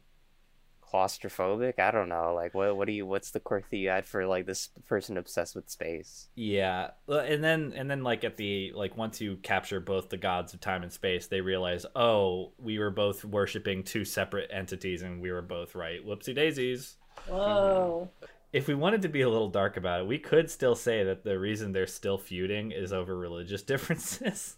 [0.92, 1.78] claustrophobic.
[1.78, 2.34] I don't know.
[2.34, 3.06] Like, what what do you?
[3.06, 6.28] What's the quirk that you had for like this person obsessed with space?
[6.34, 10.54] Yeah, and then and then like at the like once you capture both the gods
[10.54, 15.20] of time and space, they realize, oh, we were both worshiping two separate entities, and
[15.20, 16.04] we were both right.
[16.06, 16.96] Whoopsie daisies.
[17.28, 18.10] Whoa.
[18.52, 21.24] If we wanted to be a little dark about it, we could still say that
[21.24, 24.56] the reason they're still feuding is over religious differences.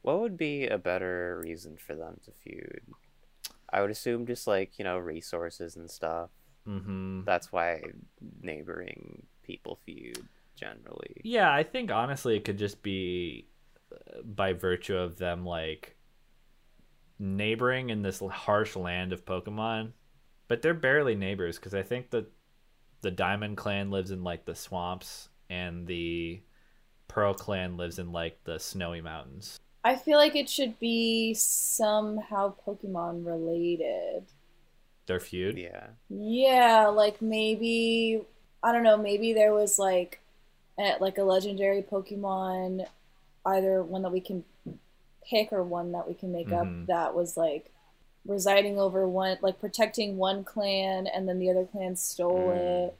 [0.00, 2.82] What would be a better reason for them to feud?
[3.70, 6.30] I would assume just like you know resources and stuff.
[6.66, 7.22] mm-hmm.
[7.24, 7.82] That's why
[8.42, 10.26] neighboring people feud
[10.56, 11.20] generally.
[11.22, 13.48] Yeah, I think honestly it could just be
[13.92, 15.96] uh, by virtue of them like
[17.18, 19.92] neighboring in this harsh land of Pokemon,
[20.48, 22.30] but they're barely neighbors because I think that
[23.02, 26.42] the Diamond Clan lives in like the swamps and the
[27.08, 29.58] Pearl Clan lives in like the snowy mountains.
[29.86, 34.24] I feel like it should be somehow Pokemon related.
[35.06, 35.56] Their feud.
[35.56, 35.86] Yeah.
[36.10, 38.22] Yeah, like maybe
[38.64, 40.20] I don't know, maybe there was like
[40.76, 42.84] a, like a legendary Pokemon,
[43.44, 44.42] either one that we can
[45.24, 46.60] pick or one that we can make Mhm.
[46.82, 47.70] up that was like
[48.26, 52.88] residing over one like protecting one clan and then the other clan stole Mm.
[52.88, 52.96] it.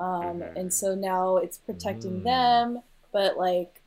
[0.00, 0.56] Um Mhm.
[0.56, 2.24] and so now it's protecting Mm.
[2.24, 3.80] them, but like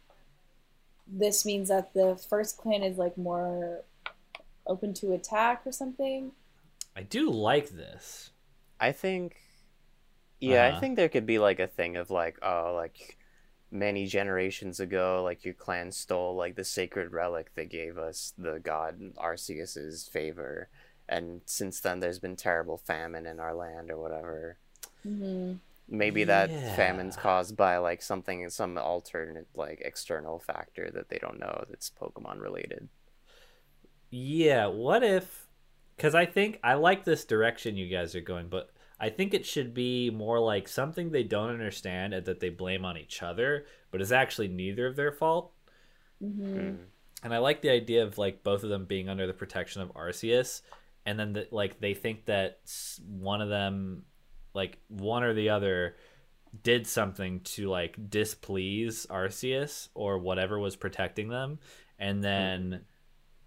[1.12, 3.84] this means that the first clan is like more
[4.68, 6.34] open to attack or something.
[6.96, 8.32] I do like this.
[8.80, 9.38] I think
[10.40, 10.68] yeah, Uh-huh.
[10.68, 13.18] I think there could be like a thing of like, oh, like
[13.72, 18.60] many generations ago, like your clan stole like the sacred relic that gave us the
[18.60, 20.70] god Arceus's favor,
[21.10, 24.58] and since then there's been terrible famine in our land or whatever.
[25.04, 26.76] hmm Maybe that Yeah.
[26.76, 31.90] famine's caused by like something, some alternate like external factor that they don't know that's
[31.90, 32.90] Pokemon related.
[34.12, 35.48] Yeah, what if
[35.98, 39.46] cuz I think I like this direction you guys are going, but I think it
[39.46, 43.66] should be more like something they don't understand and that they blame on each other,
[43.92, 45.54] but is actually neither of their fault.
[46.20, 46.78] hmm Mm.
[47.24, 49.94] And I like the idea of like both of them being under the protection of
[49.94, 50.62] Arceus
[51.06, 52.60] and then the, like they think that
[53.06, 54.06] one of them
[54.54, 55.96] like one or the other
[56.64, 61.60] did something to like displease Arceus or whatever was protecting them.
[61.98, 62.24] And hmm.
[62.24, 62.86] then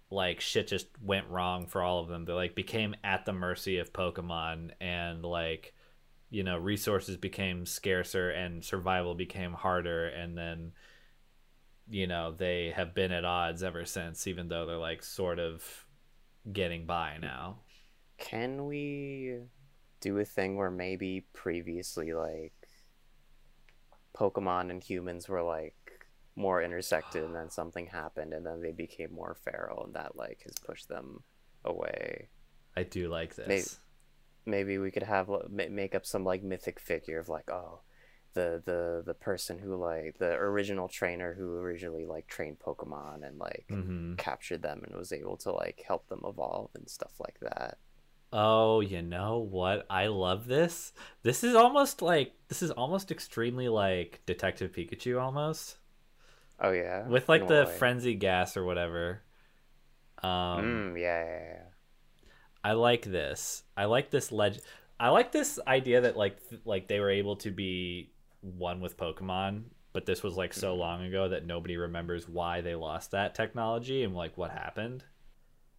[0.09, 2.25] like shit just went wrong for all of them.
[2.25, 5.73] They like became at the mercy of pokemon and like
[6.29, 10.07] you know resources became scarcer and survival became harder.
[10.07, 10.71] And then
[11.89, 15.85] you know they have been at odds ever since even though they're like sort of
[16.51, 17.57] getting by now.
[18.17, 19.39] Can we
[20.03, 22.53] do a thing where maybe previously like
[24.17, 25.75] Pokemon and humans were like
[26.35, 30.41] more intersected and then something happened and then they became more feral and that like
[30.45, 31.23] has pushed them
[31.65, 32.27] away.
[32.75, 33.79] i do like this Maybe-
[34.45, 37.79] Maybe we could have ma- make up some like mythic figure of like oh
[38.33, 43.37] the the the person who like the original trainer who originally like trained Pokemon and
[43.39, 47.37] like hmm captured them and was able to like help them evolve and stuff like
[47.39, 47.77] that.
[48.33, 49.85] Oh, you know what?
[49.89, 50.91] I love this.
[51.21, 55.77] This is almost like this is almost extremely like Detective Pikachu almost.
[56.59, 57.07] Oh yeah.
[57.07, 57.75] With like the way?
[57.77, 59.21] frenzy gas or whatever.
[60.23, 61.63] Um Mm, yeah, yeah, yeah.
[62.63, 63.63] I like this.
[63.77, 64.59] I like this leg
[64.99, 68.97] I like this idea that like th- like they were able to be one with
[68.97, 70.77] Pokemon, but this was like so Mhm.
[70.77, 75.03] long ago that nobody remembers why they lost that technology and like what happened.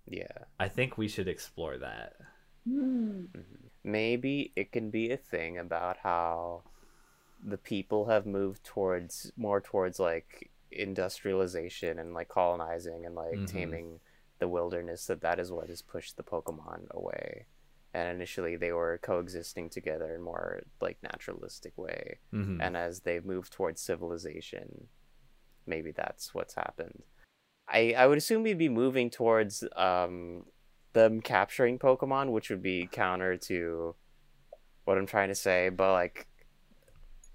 [0.07, 0.45] Yeah.
[0.59, 2.17] I think we should explore that.
[2.67, 3.27] Hmm.
[3.83, 6.65] Maybe it can be a thing about how
[7.45, 13.47] the people have moved towards more towards like industrialization and like colonizing and like Mhm.
[13.47, 14.01] taming
[14.41, 17.47] the wilderness that that is what has pushed the pokemon away
[17.95, 22.59] and initially they were coexisting together in more like naturalistic way Mhm.
[22.61, 24.89] and as they've moved towards civilization
[25.67, 27.05] maybe that's what's happened
[27.69, 30.45] i i would assume we'd be moving towards um
[30.95, 33.95] them capturing pokemon which would be counter to
[34.85, 36.27] what i'm trying to say but like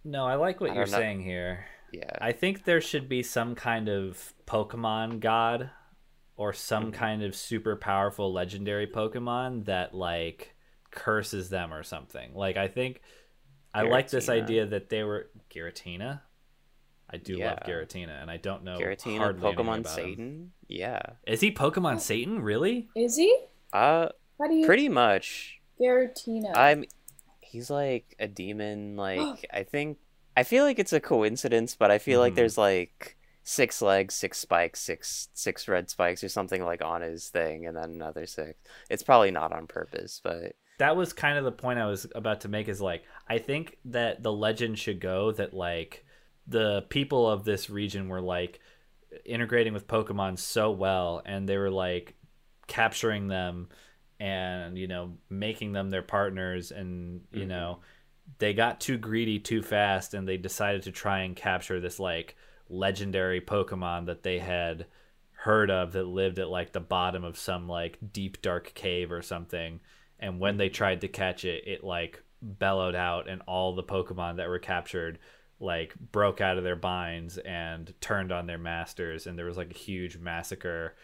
[0.04, 0.92] No, I like what I you're know.
[0.92, 1.66] saying here.
[1.92, 5.70] yeah I think there should be some kind of Pokemon god
[6.38, 6.94] or some Mhm.
[6.94, 10.56] kind of super powerful legendary Pokemon that like
[10.90, 12.34] curses them or something.
[12.34, 13.02] Like I think
[13.74, 16.22] I like this idea that they were Giratina.
[17.10, 17.68] I do love Yeah.
[17.68, 20.06] Giratina, and I don't know Giratina, hardly Pokemon about him.
[20.06, 20.52] Satan.
[20.68, 21.02] Yeah.
[21.28, 22.42] Is he Pokemon Satan?
[22.42, 22.88] Really?
[22.96, 23.36] Is he?
[23.74, 25.60] Uh, How do you pretty much.
[25.80, 26.56] Giratina?
[26.56, 26.86] I'm.
[27.42, 28.96] He's like a demon.
[28.98, 29.98] Like I think.
[30.38, 32.38] I feel like it's a coincidence, but I feel like Mhm.
[32.38, 37.30] there's like six legs, six spikes, six six red spikes, or something like on his
[37.30, 38.58] thing, and then another six.
[38.90, 42.42] It's probably not on purpose, but that was kind of the point I was about
[42.42, 46.06] to make is like I think that the legend should go that like
[46.48, 48.60] the people of this region were like
[49.26, 52.16] integrating with Pokemon so well and they were like
[52.70, 53.68] capturing them
[54.22, 57.50] and you know making them their partners and you Mhm.
[57.50, 57.80] know
[58.38, 62.36] they got too greedy too fast and they decided to try and capture this like
[62.70, 64.86] legendary Pokemon that they had
[65.32, 69.22] heard of that lived at like the bottom of some like deep dark cave or
[69.22, 69.80] something.
[70.20, 74.36] And when they tried to catch it it like bellowed out and all the pokemon
[74.38, 75.18] that were captured
[75.60, 79.26] like broke out of their binds and turned on their masters.
[79.28, 80.96] And there was like a huge massacre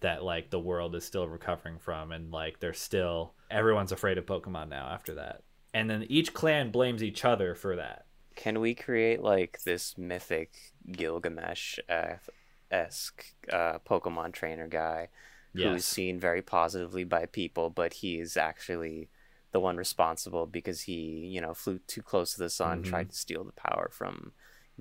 [0.00, 4.26] that like the world is still recovering from and like they're still everyone's afraid of
[4.26, 5.42] pokemon now after that
[5.72, 10.52] and then each clan blames each other for that can we create like this mythic
[10.90, 11.78] Gilgamesh
[12.70, 15.08] esque uh, Pokemon trainer guy
[15.54, 19.08] who's seen very positively by people, but he is actually
[19.52, 22.84] the one responsible because he, you know, flew too close to the sun, Mhm.
[22.84, 24.32] tried to steal the power from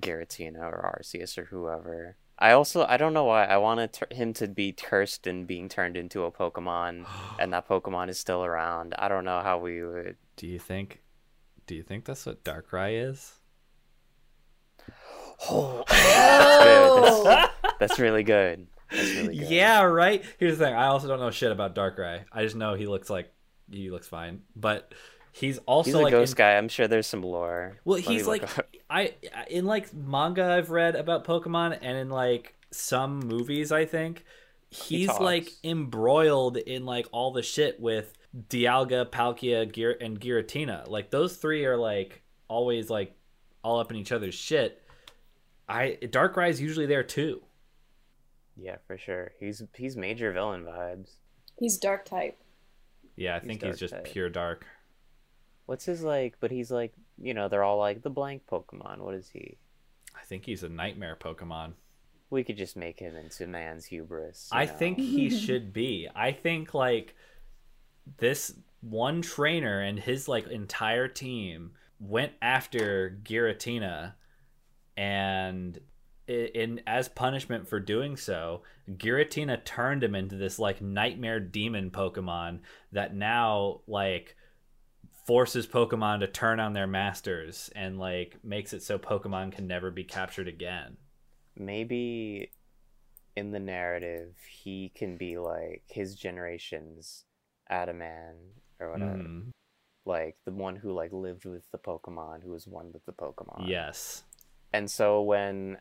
[0.01, 2.17] Giratina or Arceus or whoever.
[2.43, 5.69] I also I don't know why I wanted t- him to be cursed and being
[5.69, 7.06] turned into a Pokemon,
[7.39, 8.93] and that Pokemon is still around.
[8.99, 10.17] I don't know how we would.
[10.36, 11.01] do you think
[11.65, 13.39] do you think that's what darkrai is
[15.49, 17.23] Oh, Oh.
[17.23, 18.67] that's, that's really good.
[18.91, 19.49] That's really good.
[19.49, 20.23] Yeah, right.
[20.38, 20.73] Here's the thing.
[20.75, 22.25] I also don't know shit about Darkrai.
[22.32, 23.32] I just know he looks like
[23.71, 24.93] he looks fine, but
[25.33, 26.53] he's also He's a like ghost in- guy.
[26.53, 27.77] I'm sure there's some lore.
[27.83, 28.67] Well, Let he's like up.
[28.89, 29.13] I
[29.49, 34.23] in like manga I've read about Pokemon and in like some movies I think
[34.69, 38.13] he's like embroiled in like all the shit with
[38.49, 40.87] Dialga, Palkia, Gir- and Giratina.
[40.87, 43.15] Like those three are like always like
[43.63, 44.81] all up in each other's shit.
[45.69, 47.41] I Darkrai is usually there too.
[48.57, 49.31] Yeah, for sure.
[49.39, 51.11] He's he's major villain vibes.
[51.59, 52.37] He's dark type.
[53.15, 54.05] Yeah, I He's think he's just type.
[54.05, 54.65] pure dark.
[55.65, 56.36] What's his like?
[56.39, 58.99] But he's like, you know, they're all like the blank Pokemon.
[58.99, 59.58] What is he?
[60.15, 61.73] I think he's a nightmare Pokemon.
[62.30, 64.49] We could just make him into man's hubris.
[64.52, 64.73] I know?
[64.73, 66.10] think he should be.
[66.15, 67.15] I think like
[68.17, 74.13] this one trainer and his like entire team went after Giratina
[74.97, 75.80] and
[76.28, 82.60] in as punishment for doing so, Giratina turned him into this like nightmare demon Pokemon
[82.91, 84.36] that now like
[85.25, 89.89] forces Pokemon to turn on their masters and like makes it so Pokemon can never
[89.91, 90.97] be captured again.
[91.55, 92.51] maybe
[93.36, 97.25] in the narrative he can be like his generation's
[97.71, 98.36] Adaman
[98.79, 99.17] or whatever.
[99.17, 99.51] Mm,
[100.05, 103.67] Like the one who like lived with the Pokemon, who was one with the Pokemon.
[103.67, 104.23] yes.
[104.73, 105.77] And so when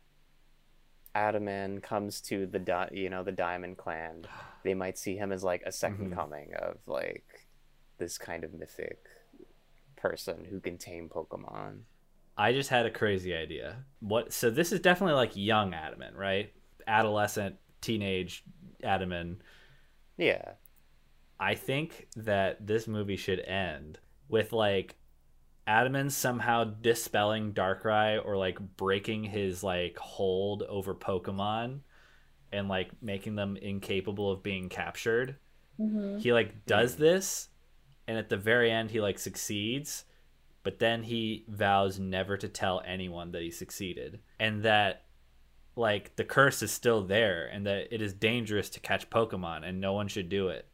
[1.15, 4.25] Adaman comes to the di- you know the Diamond Clan,
[4.65, 6.15] they might see him as like a 2nd Mhm.
[6.15, 7.49] coming of like
[7.99, 9.05] this kind of mythic
[10.03, 11.83] person who can tame Pokemon.
[12.37, 13.85] I just had a crazy idea.
[14.01, 14.33] What?
[14.33, 16.53] So this is definitely like young Adamant, right?
[16.87, 18.45] Adolescent, teenage
[18.83, 19.43] Adamant.
[20.19, 20.53] Yeah.
[21.39, 23.99] I think that this movie should end
[24.29, 24.97] with like
[25.67, 31.81] Adamant somehow dispelling Darkrai or like breaking his like hold over Pokemon
[32.51, 35.37] and like making them incapable of being captured.
[35.77, 37.49] hmm He like does this
[38.07, 40.05] and at the very end he like succeeds
[40.63, 45.05] but then he vows never to tell anyone that he succeeded and that
[45.77, 49.81] like the curse is still there and that it is dangerous to catch Pokemon and
[49.81, 50.67] no one should do it.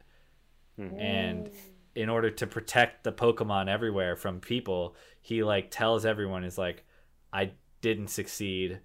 [0.77, 0.99] Mhm.
[0.99, 1.51] And
[1.95, 6.85] in order to protect the Pokemon everywhere from people, he like tells everyone is like,
[7.31, 7.51] I
[7.81, 8.81] didn't succeed.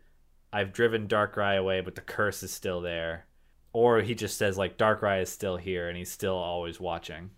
[0.52, 3.26] I've driven Darkrai away, but the curse is still there.
[3.72, 7.30] Or he just says like Darkrai is still here and he's still always watching.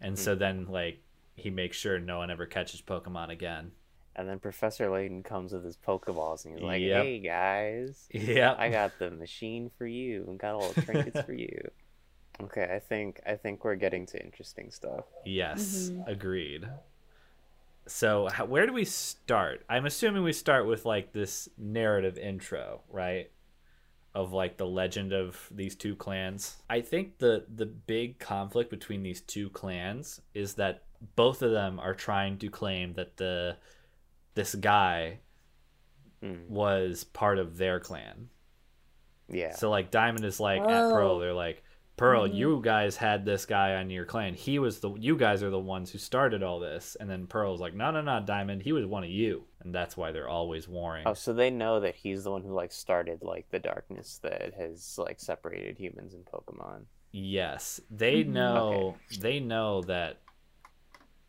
[0.00, 1.00] And so then like
[1.34, 3.72] he makes sure no one ever catches Pokemon again.
[4.14, 7.04] And then Professor Layton comes with his Pokeballs and he's like, Yep.
[7.04, 8.54] "Hey guys, Yeah.
[8.58, 11.70] I got the machine for you and got all the trinkets for you."
[12.38, 15.06] Okay, I think I think we're getting to interesting stuff.
[15.24, 16.06] Yes, Mhm.
[16.06, 16.68] agreed.
[17.86, 19.64] So, how, where do we start?
[19.70, 23.30] I'm assuming we start with like this narrative intro, right?
[24.16, 26.56] Of like the legend of these two clans.
[26.70, 30.84] I think the the big conflict between these two clans is that
[31.16, 33.58] both of them are trying to claim that the
[34.34, 35.20] this guy
[36.22, 38.30] Mm, was part of their clan.
[39.28, 40.92] yeah, So like Diamond is like at Oh.
[40.92, 41.62] Pearl, they're like,
[41.96, 42.34] Pearl, Mhm.
[42.34, 44.34] you guys had this guy on your clan.
[44.34, 46.94] He was the you guys are the ones who started all this.
[47.00, 49.44] And then Pearl's like, No, no, no, Diamond, he was one of you.
[49.60, 51.04] And that's why they're always warring.
[51.06, 54.52] Oh, so they know that he's the one who like started like the darkness that
[54.54, 56.84] has like separated humans and Pokemon.
[57.12, 57.80] Yes.
[57.90, 58.28] They Mhm.
[58.28, 60.18] know they know that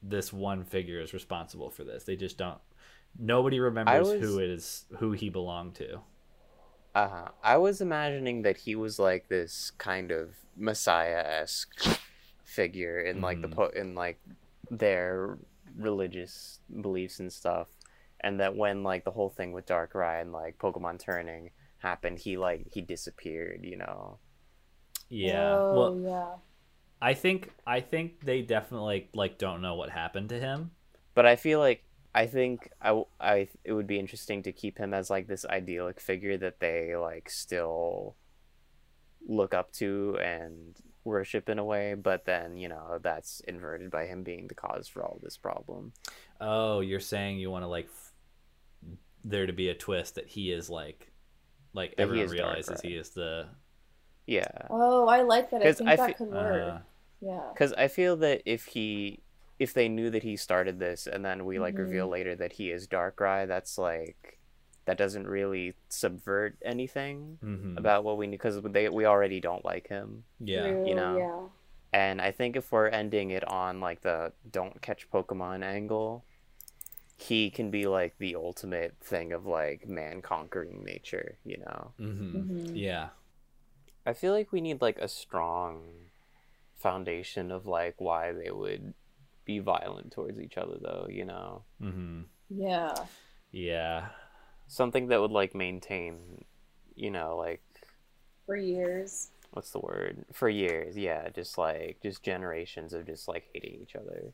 [0.03, 2.03] this one figure is responsible for this.
[2.03, 2.59] They just don't
[3.17, 6.01] nobody remembers was- who it is who he belonged to.
[6.97, 7.29] Uh huh.
[7.43, 11.75] I was imagining that he was like this kind of messiah esque
[12.43, 13.55] figure in like the Mhm.
[13.55, 14.19] po- in like
[14.71, 15.37] their
[15.77, 17.67] religious beliefs and stuff,
[18.21, 22.37] and that when like the whole thing with Darkrai and like Pokemon turning happened, he
[22.37, 23.63] like he disappeared.
[23.63, 24.19] You know.
[25.09, 25.61] Yeah.
[25.69, 26.35] Oh, well yeah.
[27.01, 30.71] I think I think they definitely like don't know what happened to him.
[31.13, 31.83] But I feel like
[32.21, 35.45] I think I, w- I it would be interesting to keep him as like this
[35.45, 38.15] idyllic figure that they like still
[39.27, 44.05] look up to and worship in a way, but then, you know, that's inverted by
[44.05, 45.93] him being the cause for all this problem.
[46.41, 48.13] Oh, you're saying you want to like f-
[49.23, 51.11] there to be a twist that he is like
[51.73, 52.85] like That everyone is realizes Darkrai.
[52.89, 53.47] he is the
[54.25, 54.47] Yeah.
[54.69, 55.61] Oh, I like that.
[55.61, 56.63] I 'Cause think I that fe- could work.
[56.63, 56.77] uh,
[57.21, 57.43] yeah.
[57.55, 59.23] Cuz I feel that if he
[59.59, 61.79] if they knew that he started this and then we like Mhm.
[61.79, 64.39] reveal later that he is Darkrai, that's like
[64.85, 67.77] that doesn't really subvert anything mhm.
[67.77, 68.37] about what we need.
[68.37, 70.23] because they we already don't like him.
[70.39, 70.83] yeah.
[70.85, 71.17] You know.
[71.17, 71.47] Yeah.
[71.93, 76.23] And I think if we're ending it on like the don't catch Pokemon angle,
[77.17, 81.93] he can be like the ultimate thing of like man conquering nature, you know.
[81.97, 82.71] hmm Mhm.
[82.75, 83.09] Yeah.
[84.05, 86.11] I feel like we need like a strong
[86.75, 88.93] foundation of like why they would
[89.47, 91.63] be violent towards each other though, you know.
[91.81, 93.07] hmm Yeah.
[93.51, 94.09] Yeah.
[94.67, 96.45] Something that would like maintain,
[96.95, 97.63] you know, like
[98.47, 99.31] For years.
[99.51, 100.25] what's the word?
[100.33, 104.33] For years, yeah, just like just generations of just like hating each other.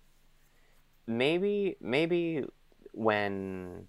[1.08, 2.46] Maybe maybe
[2.94, 3.88] when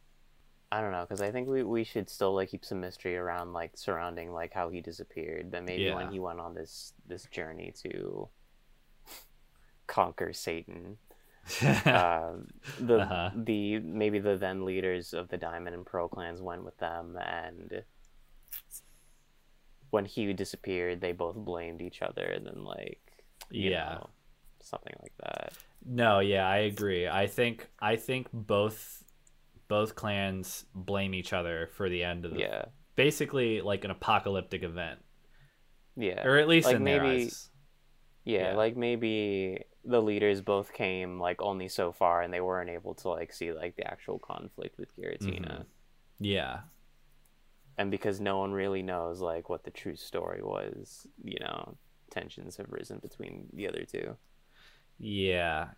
[0.73, 3.53] I don't know, because I think we, we should still like keep some mystery around
[3.55, 5.53] like surrounding like how he disappeared.
[5.53, 5.95] That maybe Yeah.
[5.95, 8.29] when he went on this this journey to
[9.87, 10.99] conquer Satan,
[11.87, 12.33] uh,
[12.81, 13.31] the Uh-huh.
[13.35, 17.85] the maybe the then leaders of the Diamond and Pearl clans went with them, and
[19.91, 23.01] when he disappeared, they both blamed each other, and then like
[23.51, 23.95] Yeah.
[23.95, 24.11] know,
[24.61, 25.53] something like that.
[25.85, 27.07] No, yeah, I agree.
[27.07, 29.03] I think I think both
[29.69, 32.65] both clans blame each other for the end of the Yeah,
[32.97, 35.01] basically like an apocalyptic event.
[35.97, 37.51] yeah, Or at least Like, in their maybe- eyes.
[38.25, 38.57] Yeah, yeah.
[38.57, 43.09] Like maybe the leaders both came like only so far, and they weren't able to
[43.11, 45.59] like see like the actual conflict with Giratina.
[45.61, 45.65] Mhm.
[46.21, 46.61] Yeah.
[47.77, 51.77] and because no one really knows like what the true story was you know
[52.09, 54.17] tensions have risen between the other two
[54.99, 55.71] Yeah.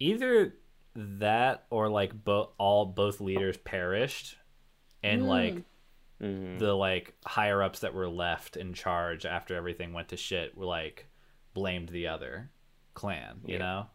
[0.00, 0.56] Either
[0.96, 4.36] that or like bo- all both leaders perished
[5.02, 5.26] and Mm.
[5.28, 5.54] like
[6.20, 6.58] mm-hmm.
[6.58, 10.66] the like higher ups that were left in charge after everything went to shit were
[10.66, 11.06] like
[11.54, 12.50] blamed the other
[12.94, 13.58] clan, you Yeah.
[13.58, 13.86] know?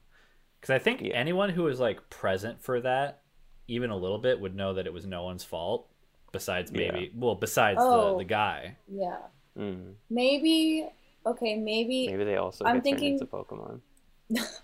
[0.61, 1.13] Cuz I think Yeah.
[1.13, 3.21] anyone who was like present for that
[3.67, 5.87] even a little bit would know that it was no one's fault
[6.31, 6.91] besides Yeah.
[6.91, 8.17] maybe well besides the Oh.
[8.17, 8.77] the guy.
[8.87, 9.17] Yeah.
[9.57, 10.87] mm Maybe.
[11.25, 11.55] Okay.
[11.57, 12.07] Maybe.
[12.07, 13.81] maybe they also I'm get thinking- turned into pokemon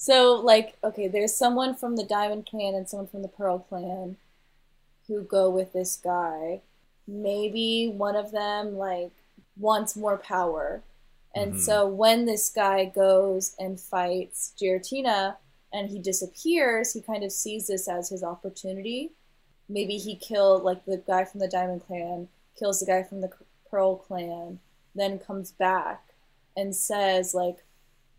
[0.00, 4.16] So, like, okay, there's someone from the Diamond Clan and someone from the Pearl Clan
[5.08, 6.60] who go with this guy.
[7.08, 9.10] Maybe one of them, like,
[9.56, 10.84] wants more power.
[11.34, 11.58] And Mhm.
[11.60, 15.36] so when this guy goes and fights Giratina,
[15.72, 19.12] and he disappears, he kind of sees this as his opportunity.
[19.68, 23.30] Maybe he killed like the guy from the Diamond Clan, kills the guy from the
[23.70, 24.60] Pearl Clan,
[24.94, 26.14] then comes back
[26.56, 27.64] and says like,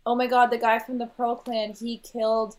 [0.06, 2.56] "Oh my God, the guy from the Pearl Clan, he killed."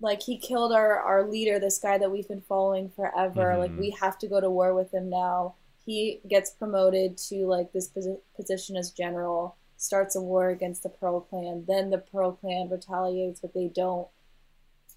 [0.00, 3.46] Like he killed our, our leader, this guy that we've been following forever.
[3.54, 3.58] Mhm.
[3.58, 5.56] Like we have to go to war with him now.
[5.84, 10.90] He gets promoted to like this posi- position as general, starts a war against the
[10.90, 11.64] Pearl Clan.
[11.66, 14.08] Then the Pearl Clan retaliates, but they don't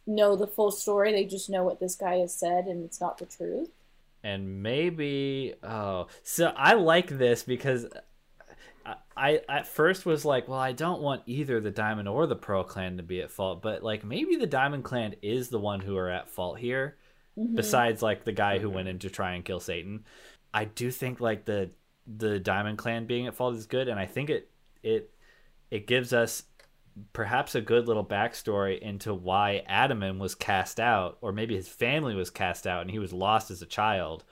[0.06, 1.12] know the full story.
[1.14, 3.70] They just know what this guy has said, and it's not the truth.
[4.24, 7.88] and maybe oh so i like this because
[8.86, 12.36] I, I at first was like well i don't want either the diamond or the
[12.36, 15.80] pearl clan to be at fault but like maybe the diamond clan is the one
[15.80, 16.98] who are at fault here
[17.36, 17.56] Mhm.
[17.56, 20.04] besides like the guy who went in to try and kill satan
[20.54, 21.72] i do think like the
[22.06, 24.51] the diamond clan being at fault is good and i think it
[24.84, 25.14] it
[25.70, 26.44] it gives us
[27.14, 32.16] perhaps a good little backstory into why Adaman was cast out, or maybe his family
[32.16, 34.24] was cast out and he was lost as a child.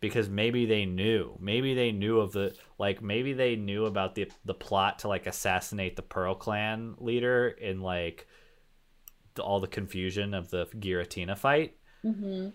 [0.00, 4.28] Because maybe they knew, maybe they knew of the like, maybe they knew about the
[4.44, 8.26] the plot to like assassinate the Pearl Clan leader in like
[9.34, 12.48] the, all the confusion of the Giratina fight, Mm-hmm.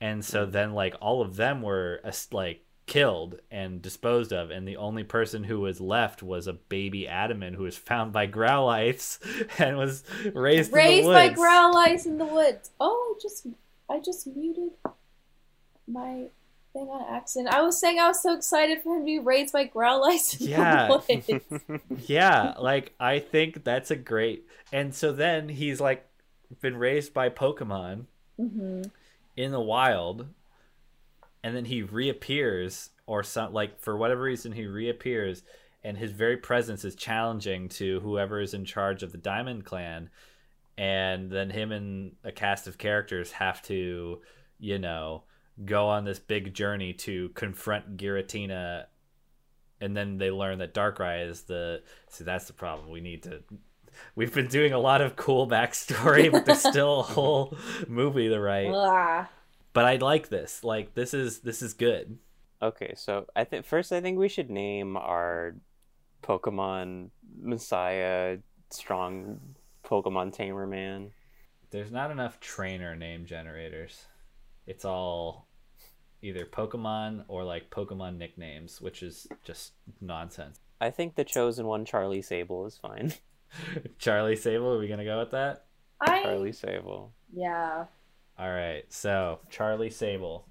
[0.00, 2.00] and so then like all of them were
[2.32, 7.08] like killed and disposed of and the only person who was left was a baby
[7.08, 9.18] adamant who was found by Growlithes
[9.58, 10.04] and was
[10.34, 12.70] raised, Raised in the by Growlithes in the woods.
[12.78, 13.46] Oh, I just
[13.90, 14.70] I just muted
[15.86, 16.24] my
[16.72, 17.54] thing on accident.
[17.54, 20.48] I was saying I was so excited for him to be raised by Growlithes in
[20.48, 20.88] Yeah.
[20.88, 22.08] the woods.
[22.08, 26.06] yeah like i think that's a great and so then he's like
[26.60, 28.04] been raised by pokemon
[28.38, 28.82] mm-hmm.
[29.36, 30.26] in the wild
[31.44, 35.42] and then he reappears or some like for whatever reason he reappears
[35.84, 40.08] and his very presence is challenging to whoever is in charge of the diamond clan.
[40.78, 44.22] And then him and a cast of characters have to
[44.58, 45.24] you know
[45.62, 48.86] go on this big journey to confront giratina.
[49.82, 52.88] And then they learn that darkrai is the see that's the problem.
[52.88, 53.42] We need to
[54.16, 57.54] we've been doing a lot of cool backstory but there's still a whole
[57.86, 58.70] movie to write.
[59.74, 60.64] But I like this.
[60.64, 62.18] Like this is this is good.
[62.62, 65.54] Okay, so I think first I think we should name our
[66.22, 68.38] Pokemon Messiah
[68.70, 69.40] strong
[69.84, 71.10] Pokemon tamer man.
[71.70, 74.06] There's not enough trainer name generators.
[74.66, 75.46] It's all
[76.22, 80.58] either Pokemon or like Pokemon nicknames, which is just nonsense.
[80.80, 83.12] I think the chosen one, Charlie Sable, is fine.
[83.98, 85.66] Charlie Sable, are we gonna go with that?
[86.00, 87.12] I Charlie Sable.
[87.32, 87.84] yeah.
[88.38, 90.46] All right, so Charlie Sable,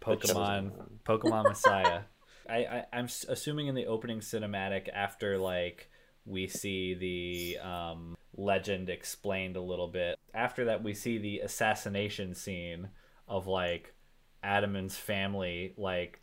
[0.00, 0.72] Pokemon.
[1.04, 2.02] Pokemon Messiah.
[2.48, 5.90] I, I I'm assuming in the opening cinematic after like
[6.26, 10.18] we see the um, legend explained a little bit.
[10.32, 12.88] After that, we see the assassination scene
[13.28, 13.94] of like
[14.44, 16.20] Adaman's family like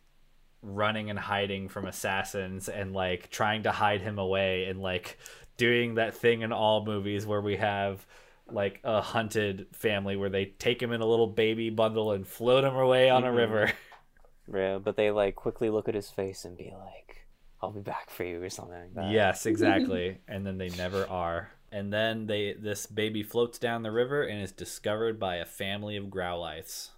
[0.62, 5.18] running and hiding from assassins and like trying to hide him away and like
[5.56, 8.06] doing that thing in all movies where we have
[8.52, 12.64] like a hunted family where they take him in a little baby bundle and float
[12.64, 13.36] him away on a Mhm.
[13.36, 13.72] river.
[14.52, 17.26] Yeah, but they like quickly look at his face and be like,
[17.62, 19.10] "I'll be back for you" or something like that.
[19.12, 20.18] Yes, exactly.
[20.26, 21.52] and then they never are.
[21.70, 25.96] And then they this baby floats down the river and is discovered by a family
[25.96, 26.90] of Growlithes.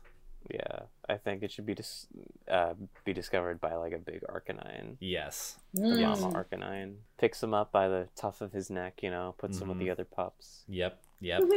[0.50, 2.07] Yeah, I think it should be dis-
[2.48, 2.74] uh,
[3.05, 4.96] be discovered by like a big Arcanine.
[5.00, 5.59] Yes.
[5.74, 6.20] The Mm.
[6.20, 9.68] mama Arcanine picks him up by the tuft of his neck, you know, puts him
[9.68, 10.64] with the other pups.
[10.68, 10.98] Yep.
[11.21, 11.43] Yep.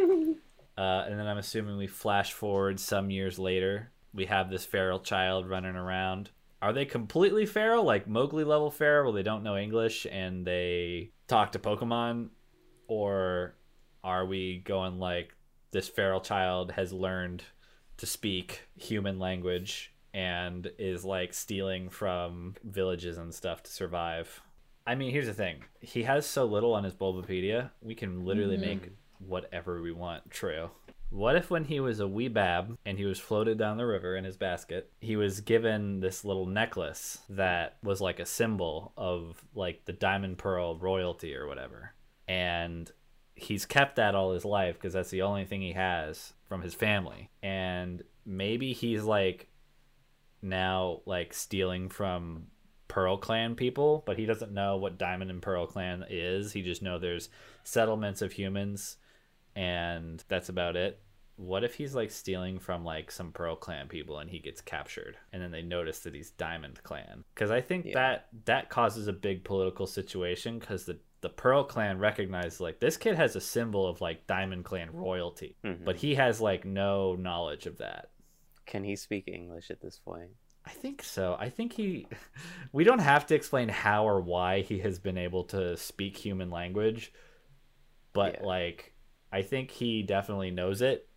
[0.77, 3.89] Uh, and then I'm assuming we flash forward some years later.
[4.13, 6.29] We have this feral child running around.
[6.61, 11.09] Are they completely feral, like Mowgli level feral, where they don't know English and they
[11.27, 12.29] talk to Pokemon?
[12.87, 13.55] Or
[14.03, 15.33] are we going like
[15.71, 17.43] this feral child has learned
[17.97, 24.41] to speak human language and is like stealing from villages and stuff to survive?
[24.85, 25.63] I mean, here's the thing.
[25.81, 28.61] He has so little on his Bulbapedia, we can literally Mhm.
[28.61, 30.69] make whatever we want true.
[31.09, 34.17] What if when he was a wee bab and he was floated down the river
[34.17, 39.41] in his basket, he was given this little necklace that was like a symbol of
[39.55, 41.93] like the diamond pearl royalty or whatever.
[42.27, 42.91] And
[43.35, 46.73] he's kept that all his life because that's the only thing he has from his
[46.73, 47.29] family.
[47.41, 49.47] And maybe he's like
[50.41, 52.47] now like stealing from
[52.89, 56.51] Pearl Clan people, but he doesn't know what Diamond and Pearl Clan is.
[56.51, 57.29] He just know there's
[57.63, 58.97] settlements of humans
[59.57, 61.01] and that's about it.
[61.35, 65.17] What if he's like stealing from like some Pearl Clan people and he gets captured
[65.31, 67.23] and then they notice that he's Diamond Clan?
[67.35, 67.93] Cuz I think Yeah.
[67.93, 72.95] that that causes a big political situation cuz the the Pearl Clan recognizes like this
[72.97, 75.83] kid has a symbol of like Diamond Clan royalty, Mhm.
[75.83, 78.11] but he has like no knowledge of that.
[78.67, 80.31] Can he speak English at this point?
[80.65, 81.35] I think so.
[81.39, 82.07] I think he.
[82.73, 86.49] We don't have to explain how or why he has been able to speak human
[86.51, 87.13] language,
[88.13, 88.43] but Yeah.
[88.45, 88.93] like,
[89.31, 91.07] I think he definitely knows it,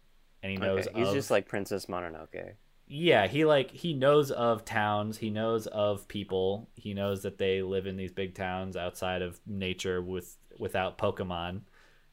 [0.42, 0.86] and he knows.
[0.88, 2.54] Okay, He's of- just like Princess Mononoke.
[2.86, 5.18] yeah, he like he knows of towns.
[5.18, 6.68] He knows of people.
[6.74, 11.60] He knows that they live in these big towns outside of nature with without Pokemon,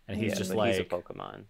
[0.08, 1.45] and he's Yeah, just like he's a Pokemon.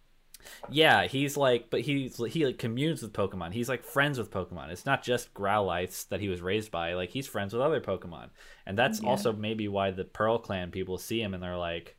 [0.69, 3.51] yeah, he's like, but he's he like communes with Pokemon.
[3.51, 4.69] He's like friends with Pokemon.
[4.69, 6.93] It's not just Growlithes that he was raised by.
[6.93, 8.29] Like he's friends with other Pokemon,
[8.65, 9.09] and that's Yeah.
[9.09, 11.97] also maybe why the Pearl Clan people see him and they're like,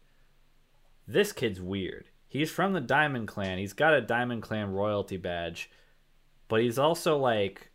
[1.06, 2.07] "This kid's weird.
[2.28, 3.58] He's from the Diamond Clan.
[3.58, 5.70] He's got a Diamond Clan royalty badge,
[6.48, 7.70] but he's also like."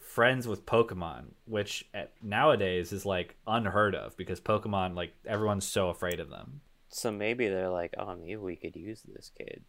[0.00, 5.90] friends with pokemon which at, nowadays is like unheard of because pokemon like everyone's so
[5.90, 9.62] afraid of them So maybe they're like, oh, maybe we could use this kid.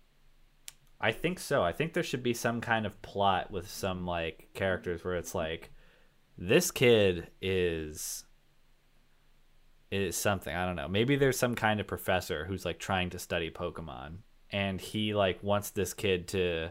[1.02, 1.64] I think so.
[1.64, 5.36] I think there should be some kind of plot with some like characters where it's
[5.36, 5.72] like
[6.38, 8.26] this kid is
[9.91, 10.55] is something.
[10.55, 10.87] I don't know.
[10.87, 14.17] Maybe there's some kind of professor who's like trying to study Pokemon
[14.51, 16.69] and he like wants this kid to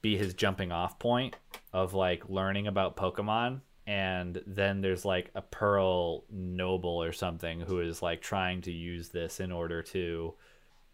[0.00, 1.36] be his jumping off point
[1.72, 7.80] of like learning about Pokemon and then there's like a Pearl noble or something who
[7.80, 10.34] is like trying to use this in order to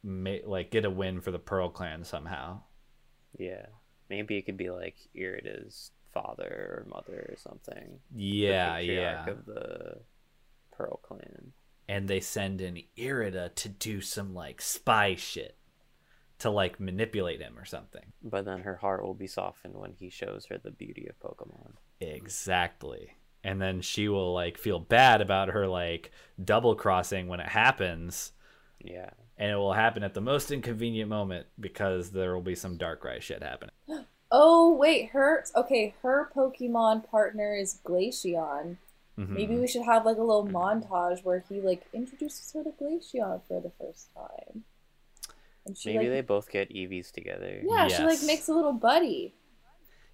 [0.04, 2.60] ma- like get a win for the Pearl clan somehow.
[3.36, 3.66] Yeah.
[4.08, 7.98] Maybe it could be like Irida's father or mother or something.
[8.14, 9.28] Yeah, yeah.
[9.28, 9.98] Of the
[10.76, 11.52] Pearl Clan.
[11.88, 15.56] And they send in Irida to do some like spy shit
[16.38, 18.12] to like manipulate him or something.
[18.22, 21.72] But then her heart will be softened when he shows her the beauty of Pokemon.
[22.00, 23.14] Exactly.
[23.42, 26.10] And then she will like feel bad about her like
[26.42, 28.32] double crossing when it happens.
[28.82, 29.10] Yeah.
[29.36, 33.20] And it will happen at the most inconvenient moment because there will be some Darkrai
[33.20, 33.74] shit happening.
[34.36, 35.94] Oh wait, her okay.
[36.02, 38.78] Her Pokemon partner is Glaceon.
[39.18, 39.28] Mhm.
[39.30, 43.42] Maybe we should have like a little montage where he like introduces her to Glaceon
[43.46, 44.64] for the first time.
[45.66, 47.60] And she Maybe like they both get Eevees together.
[47.64, 49.34] yeah, she like makes a little buddy.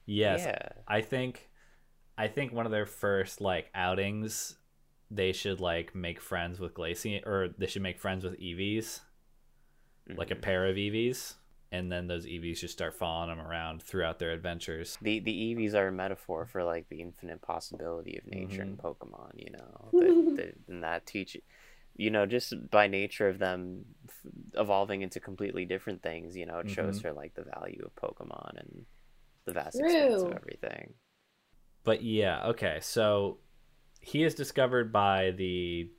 [0.06, 0.42] Yes.
[0.44, 0.68] Yeah.
[0.86, 1.48] I think
[2.18, 4.56] I think one of their first like outings
[5.10, 9.00] they should like make friends with Glaceon or they should make friends with Eevees,
[10.14, 10.42] like a Mhm.
[10.42, 11.34] pair of Eevees,
[11.72, 14.98] and then those Eevees just start following them around throughout their adventures.
[15.00, 18.62] the the Eevees are a metaphor for like the infinite possibility of nature Mm-hmm.
[18.62, 19.32] and Pokemon.
[19.36, 21.36] You know, that, that, and that teach,
[21.96, 26.36] you know, just by nature of them f- evolving into completely different things.
[26.36, 27.08] You know, it shows Mm-hmm.
[27.08, 28.86] her like the value of Pokemon and
[29.46, 30.94] the vast expanse of everything.
[31.84, 32.78] But yeah, okay.
[32.82, 33.38] So
[34.00, 35.90] he is discovered by the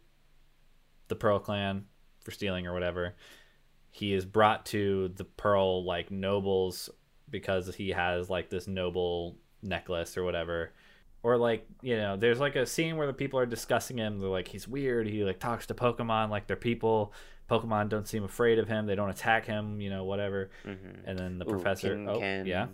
[1.08, 1.86] the Pearl clan
[2.24, 3.16] for stealing or whatever.
[3.92, 6.90] He is brought to the Pearl like nobles
[7.30, 10.72] because he has like this noble necklace or whatever.
[11.24, 14.20] Or like, you know, there's like a scene where the people are discussing him.
[14.20, 15.08] They're like he's weird.
[15.08, 17.14] He like talks to Pokemon like they're people.
[17.50, 18.86] Pokemon don't seem afraid of him.
[18.86, 20.52] They don't attack him, you know, whatever.
[20.66, 21.10] Mm-hmm.
[21.10, 22.68] And then the Ooh, professor can, oh, can, yeah.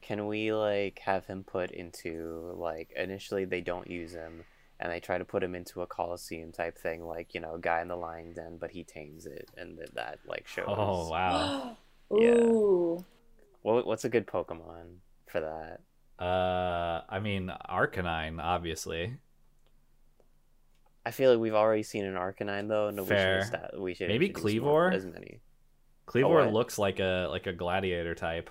[0.00, 4.44] Can we like have him put into like initially they don't use him
[4.80, 7.80] and they try to put him into a coliseum type thing like you know guy
[7.80, 10.66] in the lion den but he tames it and th- that like shows.
[10.68, 11.76] Oh, wow.
[12.10, 12.30] Yeah.
[12.36, 13.04] Ooh.
[13.62, 15.80] What what's a good Pokemon for that?
[16.24, 19.16] Uh I mean Arcanine obviously.
[21.04, 22.90] I feel like we've already seen an Arcanine though.
[22.90, 23.38] No, Fair.
[23.38, 24.94] we should, esta- we should Maybe introduce more- Kleavor?
[24.94, 25.40] as many.
[26.06, 26.52] Kleavor what?
[26.52, 28.50] looks like a like a gladiator type.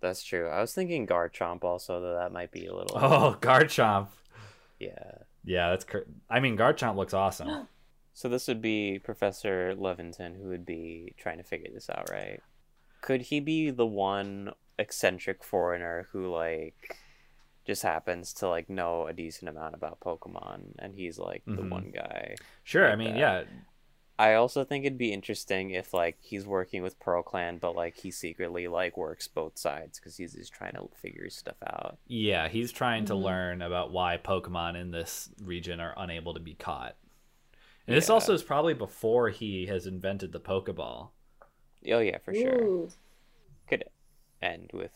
[0.00, 0.48] That's true.
[0.48, 2.98] I was thinking Garchomp also, though that might be a little.
[2.98, 4.08] Oh, Garchomp.
[4.78, 5.12] Yeah.
[5.44, 5.98] Yeah, that's cr-
[6.30, 7.68] I mean Garchomp looks awesome.
[8.16, 12.40] So this would be Professor Laventon who would be trying to figure this out, right?
[13.00, 16.96] Could he be the one eccentric foreigner who like
[17.66, 21.70] just happens to like know a decent amount about Pokemon and he's like the Mhm.
[21.70, 22.36] one guy?
[22.62, 23.18] Sure, I mean, that.
[23.18, 23.42] yeah.
[24.18, 27.96] I also think it'd be interesting if like he's working with Pearl Clan, but like
[27.96, 31.98] he secretly like works both sides because he's just trying to figure stuff out.
[32.06, 33.22] Yeah, he's trying to Mhm.
[33.22, 36.96] learn about why Pokemon in this region are unable to be caught.
[37.86, 41.10] And this also is probably before he has invented the Pokeball.
[41.90, 42.62] Oh yeah, for sure.
[42.64, 42.90] Ooh.
[43.66, 43.84] Could
[44.40, 44.92] end with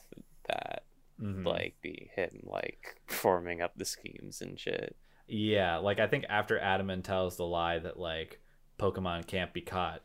[0.47, 0.85] that,
[1.21, 1.45] Mhm.
[1.45, 4.97] like be him like forming up the schemes and shit.
[5.27, 8.41] Yeah, like I think after Adaman tells the lie that like
[8.79, 10.03] Pokemon can't be caught,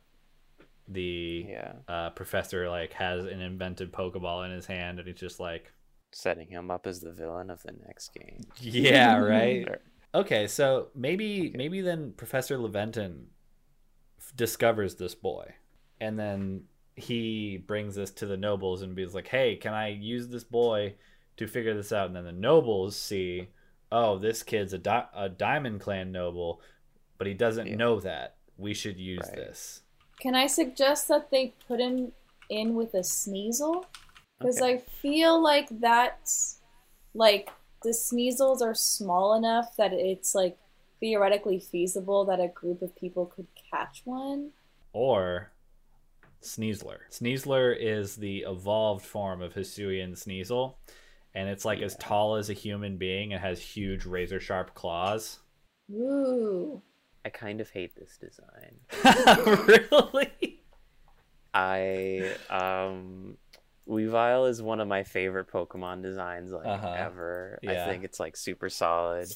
[0.88, 5.40] the Yeah, uh, professor like has an invented Pokeball in his hand, and he's just
[5.40, 5.72] like,
[6.12, 8.42] setting him up as the villain of the next game.
[8.60, 9.68] yeah, right.
[10.16, 13.26] Okay, so maybe maybe then Professor Laventon
[14.36, 15.54] discovers this boy,
[16.00, 16.64] and then
[16.96, 20.96] he brings this to the nobles and be like, "Hey, can I use this boy
[21.38, 23.50] to figure this out?" And then the nobles see,
[23.92, 26.62] "Oh, this kid's a, di- a Diamond Clan noble,
[27.18, 27.76] but he doesn't Yeah.
[27.76, 28.36] know that.
[28.58, 29.36] We should use Right.
[29.36, 29.82] this."
[30.20, 32.14] Can I suggest that they put him
[32.50, 33.86] in with a Sneasel?
[34.40, 34.74] Because Okay.
[34.74, 36.60] I feel like that's
[37.14, 37.50] like
[37.84, 40.58] the Sneasels are small enough that it's like
[41.00, 44.52] theoretically feasible that a group of people could catch one.
[44.94, 45.52] or
[46.42, 47.00] Sneasler.
[47.10, 50.76] Sneasler is the evolved form of Hisuian Sneasel,
[51.34, 55.40] and it's like as tall as a human being and has huge razor sharp claws.
[55.92, 56.82] Ooh.
[57.26, 58.76] I kind of hate this design.
[59.68, 60.60] really?
[61.54, 63.38] I um
[63.88, 66.96] Weavile is one of my favorite Pokemon designs like Uh-huh.
[66.98, 67.60] ever.
[67.62, 67.84] Yeah.
[67.86, 69.28] I think it's like super solid.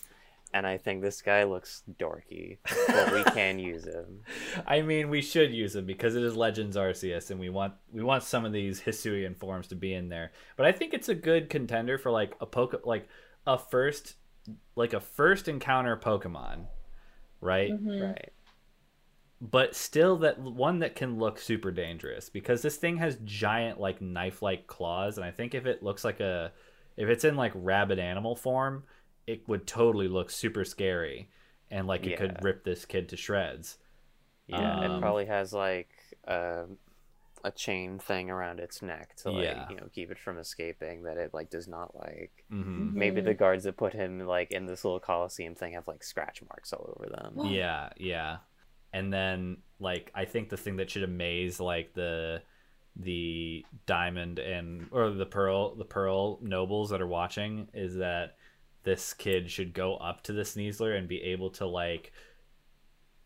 [0.53, 2.57] And I think this guy looks dorky,
[2.88, 4.21] but we can use him.
[4.65, 8.01] I mean, we should use him because it is Legends Arceus, and we want we
[8.01, 10.31] want some of these Hisuian forms to be in there.
[10.55, 13.09] But I think it's a good contender for like a poke like
[13.45, 14.15] a first
[14.77, 16.67] like a first encounter Pokemon,
[17.41, 17.79] right?
[17.79, 17.99] Mhm.
[17.99, 18.33] Right.
[19.39, 24.01] but still that one that can look super dangerous because this thing has giant like
[24.01, 26.51] knife-like claws and i think if it looks like a
[26.95, 28.83] if it's in like rabid animal form
[29.27, 31.29] it would totally look super scary
[31.69, 32.17] and like it Yeah.
[32.17, 33.77] could rip this kid to shreds
[34.47, 35.89] Yeah, Um, it probably has like
[36.27, 36.77] um
[37.47, 39.69] a chain thing around its neck to like Yeah.
[39.69, 42.43] you know keep it from escaping that it like does not like.
[42.49, 43.25] hmm Maybe Mhm.
[43.25, 46.73] the guards that put him like in this little coliseum thing have like scratch marks
[46.73, 47.45] all over them.
[47.47, 48.37] yeah yeah
[48.93, 52.41] and then like i think the thing that should amaze like the
[52.95, 58.37] the diamond and or the pearl the pearl nobles that are watching is that
[58.83, 62.11] this kid should go up to the Sneasler and be able to like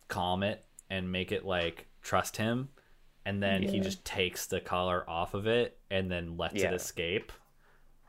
[0.07, 2.69] calm it and make it like trust him
[3.26, 6.69] and then he just takes the collar off of it and then lets Yeah.
[6.69, 7.32] it escape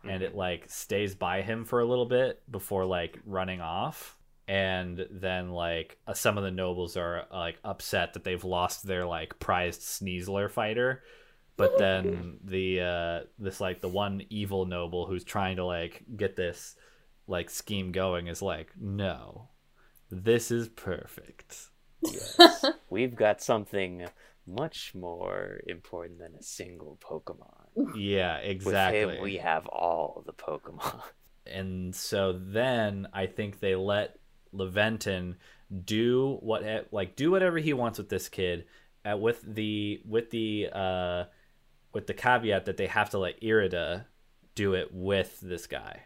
[0.05, 0.27] and Mhm.
[0.27, 4.17] it like stays by him for a little bit before like running off
[4.49, 9.07] and then like uh, some of the nobles are like upset that they've lost their
[9.07, 11.03] like prized sneasler fighter
[11.57, 16.35] but then the uh this like the one evil noble who's trying to like get
[16.35, 16.75] this
[17.29, 19.49] like scheme going is like no
[20.11, 21.69] this is perfect
[22.05, 22.65] Yes.
[22.91, 24.09] We've got something
[24.47, 27.97] much more important than a single Pokemon.
[27.97, 28.55] yeah exactly.
[28.55, 31.03] With exactly him, we have all the Pokemon.
[31.47, 34.19] and so then I think they let
[34.55, 35.37] Laventon
[35.85, 38.67] do what like do whatever he wants with this kid,
[39.11, 41.25] uh, with the with the uh,
[41.93, 44.05] with the caveat that they have to let Irida
[44.55, 46.03] do it with this guy.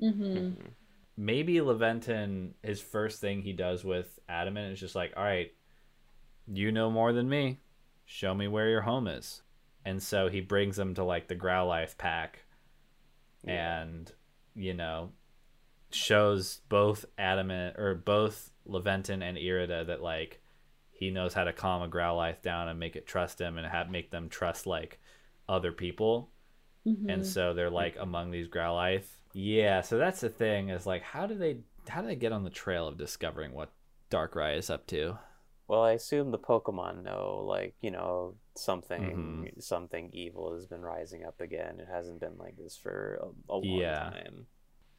[0.00, 0.50] hmm
[1.16, 5.52] Maybe Laventon, his first thing he does with Adamant is just like, all right,
[6.52, 7.60] you know more than me.
[8.04, 9.42] Show me where your home is.
[9.84, 12.44] And so he brings them to like the Growlithe pack
[13.42, 13.80] Yeah.
[13.82, 14.12] and
[14.54, 15.10] you know
[15.90, 20.40] shows both adamant or both Laventon and irida that like
[20.90, 23.90] he knows how to calm a growlithe down and make it trust him and have
[23.90, 25.00] make them trust like
[25.48, 26.30] other people.
[26.84, 31.02] Hmm and so they're like among these growlithe yeah so that's the thing is like
[31.02, 31.56] how do they
[31.88, 33.72] how do they get on the trail of discovering what
[34.10, 35.16] darkrai is up to
[35.68, 39.60] Well, I assume the Pokemon know, like you know, something Mm-hmm.
[39.60, 41.80] something evil has been rising up again.
[41.80, 44.10] It hasn't been like this for a, a long Yeah.
[44.10, 44.46] time.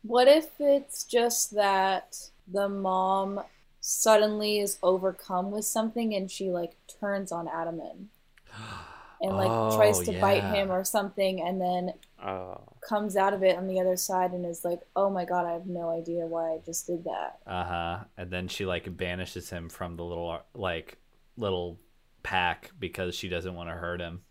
[0.03, 3.43] What if it's just that the mom
[3.81, 8.09] suddenly is overcome with something and she like turns on Adamant
[9.21, 13.43] and like Oh, tries to bite him or something and then Oh, comes out of
[13.43, 16.25] it on the other side and is like, "Oh my god, I have no idea
[16.25, 20.39] why I just did that." uh-huh and then she like banishes him from the little
[20.55, 20.97] like
[21.37, 21.79] little
[22.23, 24.21] pack because she doesn't want to hurt him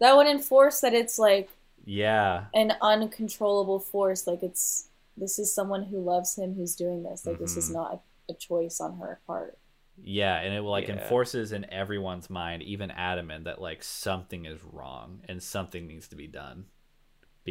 [0.00, 1.50] That would enforce that it's like
[1.84, 4.26] yeah an uncontrollable force.
[4.26, 7.26] Like it's this is someone who loves him who's doing this.
[7.26, 7.74] Like this is Mhm.
[7.74, 9.58] not a choice on her part.
[10.00, 10.94] Yeah, and it will like Yeah.
[10.94, 16.16] enforces in everyone's mind, even adamant, that like something is wrong and something needs to
[16.16, 16.66] be done.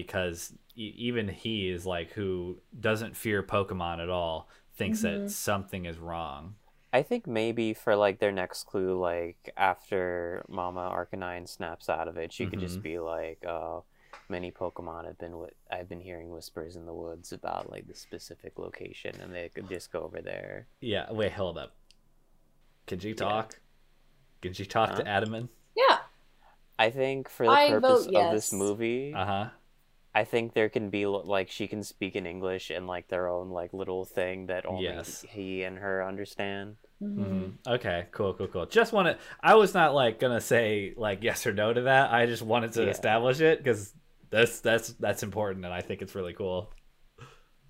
[0.01, 5.23] Because e- even he is like who doesn't fear Pokemon at all, thinks Mhm.
[5.23, 6.53] that something is wrong.
[6.93, 12.15] I think maybe for like their next clue, like after Mama Arcanine snaps out of
[12.17, 12.67] it, she could Mhm.
[12.67, 13.85] just be like, "Oh,
[14.29, 17.95] many Pokemon have been wi- I've been hearing whispers in the woods about like the
[17.95, 21.75] specific location, and they could just go over there." Yeah, wait, hold up.
[22.85, 23.59] Can she talk?
[24.43, 24.97] Can she talk Huh?
[24.97, 25.49] to Adamant?
[25.75, 25.97] Yeah.
[26.79, 29.49] I think for the I purpose vote of this movie, Uh huh.
[30.17, 33.51] I think there can be like she can speak in English in like their own
[33.51, 35.21] like little thing that only Yes.
[35.21, 36.77] he and her understand.
[37.01, 37.17] Mhm.
[37.17, 37.51] Mhm.
[37.67, 38.65] Okay, cool, cool, cool.
[38.65, 39.17] Just want to.
[39.41, 42.11] I was not like gonna say like yes or no to that.
[42.11, 42.89] I just wanted to Yeah.
[42.89, 43.93] establish it because
[44.31, 46.71] that's that's that's important, and I think it's really cool.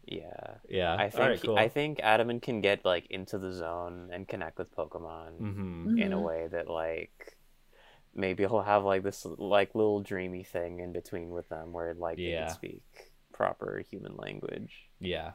[0.06, 0.58] Yeah.
[0.70, 1.58] Yeah, I think All right, cool.
[1.58, 6.14] I think Adamant can get like into the zone and connect with Pokemon hmm in
[6.14, 6.24] a Mhm.
[6.24, 7.37] way that like
[8.18, 12.18] maybe he'll have like this like little dreamy thing in between with them where like
[12.18, 12.82] they can speak
[13.34, 14.74] proper human language.
[15.00, 15.32] Yeah,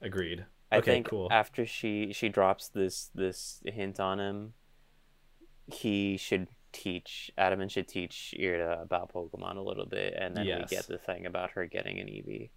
[0.00, 0.46] agreed.
[0.72, 1.28] I okay, think cool.
[1.30, 4.54] after she she drops this this hint on him,
[5.66, 10.70] he should teach Adamant should teach Irida about Pokemon a little bit, and then Yes.
[10.70, 12.50] we get the thing about her getting an Eevee.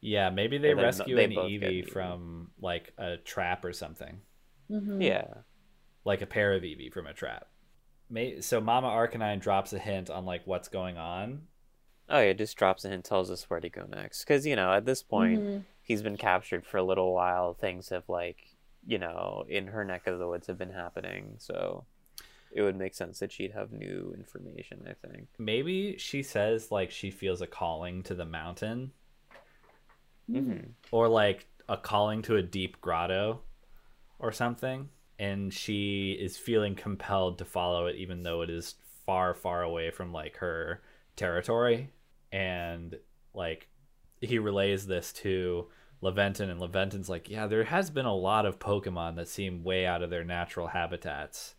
[0.00, 1.90] Yeah, maybe they rescue they an both get Eevee Eevee.
[1.90, 4.20] from like a trap or something,
[4.70, 5.02] Mhm.
[5.02, 5.42] Yeah,
[6.04, 7.48] like a pair of Eevee from a trap.
[8.14, 11.42] May so Mama Arcanine drops a hint on like what's going on.
[12.08, 14.22] oh yeah, just drops a hint, tells us where to go next.
[14.24, 15.64] Because you know at this point Mhm.
[15.82, 17.54] he's been captured for a little while.
[17.54, 18.38] Things have like
[18.86, 21.84] you know in her neck of the woods have been happening, so
[22.52, 24.86] it would make sense that she'd have new information.
[24.88, 25.26] I think.
[25.38, 28.92] Maybe she says like she feels a calling to the mountain
[30.30, 30.68] Mm-hmm.
[30.90, 33.40] or like a calling to a deep grotto
[34.18, 34.88] or something
[35.18, 38.74] and she is feeling compelled to follow it even though it is
[39.06, 40.82] far far away from like her
[41.16, 41.90] territory
[42.32, 42.96] and
[43.34, 43.68] like
[44.20, 45.66] he relays this to
[46.02, 49.86] Laventon and Laventon's like yeah there has been a lot of pokemon that seem way
[49.86, 51.54] out of their natural habitats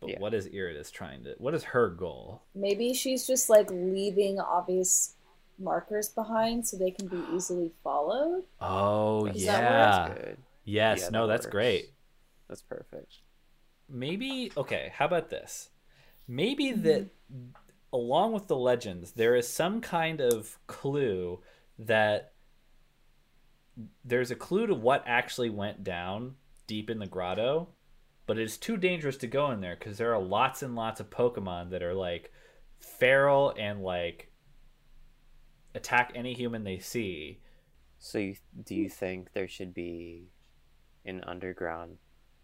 [0.00, 0.18] but Yeah.
[0.18, 5.14] what is Irida's trying to what is her goal Maybe she's just like leaving obvious
[5.58, 8.44] markers behind so they can be easily followed.
[8.60, 10.36] oh Does that yeah That's good.
[10.64, 11.52] yes Yeah, no that that's works.
[11.52, 11.90] great
[12.48, 13.18] That's perfect.
[13.88, 15.70] maybe okay how about this?
[16.28, 16.82] Maybe mm-hmm.
[16.82, 17.10] that
[17.92, 21.40] along with the legends there is some kind of clue
[21.78, 22.32] that
[24.04, 26.34] there's a clue to what actually went down
[26.66, 27.68] deep in the grotto
[28.26, 31.10] but it's too dangerous to go in there because there are lots and lots of
[31.10, 32.32] pokemon that are like
[32.80, 34.30] feral and like
[35.74, 37.40] attack any human they see.
[37.98, 38.94] So, you, do you hmm.
[38.94, 40.28] think there should be
[41.04, 41.98] an underground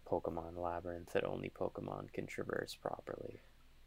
[0.09, 3.39] Pokemon labyrinth that only Pokemon can traverse properly?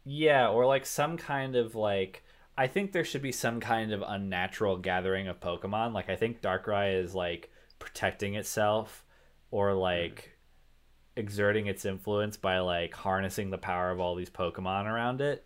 [0.03, 2.23] Yeah, or like some kind of like
[2.57, 5.93] I think there should be some kind of unnatural gathering of Pokemon.
[5.93, 9.05] Like I think Darkrai is like protecting itself
[9.51, 10.37] or like
[11.15, 15.45] exerting its influence by like harnessing the power of all these Pokemon around it.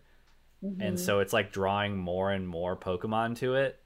[0.62, 0.96] And mm-hmm.
[0.96, 3.82] so it's like drawing more and more Pokemon to it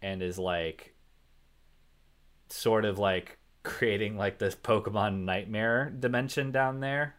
[0.00, 0.94] and is like
[2.48, 7.16] sort of like creating like this Pokemon nightmare dimension down there.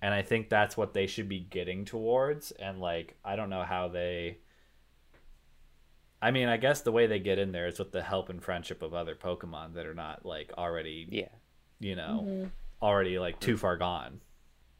[0.00, 2.52] And I think that's what they should be getting towards.
[2.52, 4.38] And like, I don't know how they.
[6.20, 8.42] I mean, I guess the way they get in there is with the help and
[8.42, 11.28] friendship of other Pokemon that are not like already, Yeah.
[11.78, 12.50] you know, Mhm.
[12.82, 14.20] already like too far gone.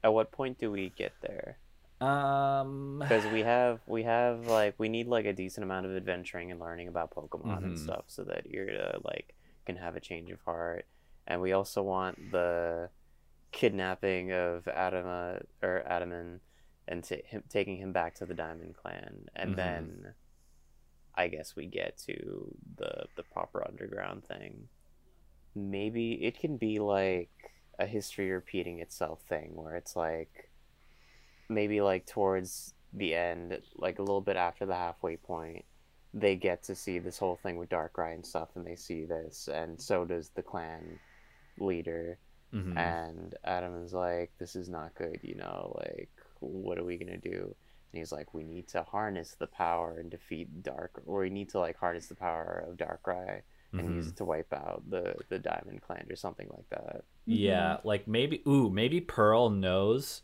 [0.02, 1.58] At what point do we get there?
[2.00, 6.50] Um, Because we have we have like we need like a decent amount of adventuring
[6.52, 7.78] and learning about Pokemon and Mhm.
[7.78, 9.34] stuff so that Irida like
[9.68, 10.86] can have a change of heart,
[11.26, 12.88] and we also want the
[13.52, 16.40] kidnapping of Adama or Adaman
[16.88, 19.56] and ta him, taking him back to the Diamond Clan, and Mhm.
[19.56, 20.14] then
[21.14, 24.68] I guess we get to the the proper underground thing.
[25.54, 27.30] Maybe it can be like
[27.78, 30.50] a history repeating itself thing where it's like
[31.48, 35.64] maybe like towards the end, like a little bit after the halfway point,
[36.14, 39.48] they get to see this whole thing with Darkrai and stuff, and they see this,
[39.48, 41.00] and so does the clan
[41.58, 42.18] leader.
[42.52, 42.98] mhm.
[43.00, 45.74] And Adam is like, "This is not good, you know.
[45.78, 47.56] Like, what are we gonna do?"
[47.92, 51.50] And he's like, "We need to harness the power and defeat Dark, or we need
[51.50, 53.42] to like harness the power of Darkrai
[53.76, 54.10] and use Mhm.
[54.10, 58.42] it to wipe out the the Diamond Clan or something like that." Yeah, like maybe
[58.46, 60.22] ooh, maybe Pearl knows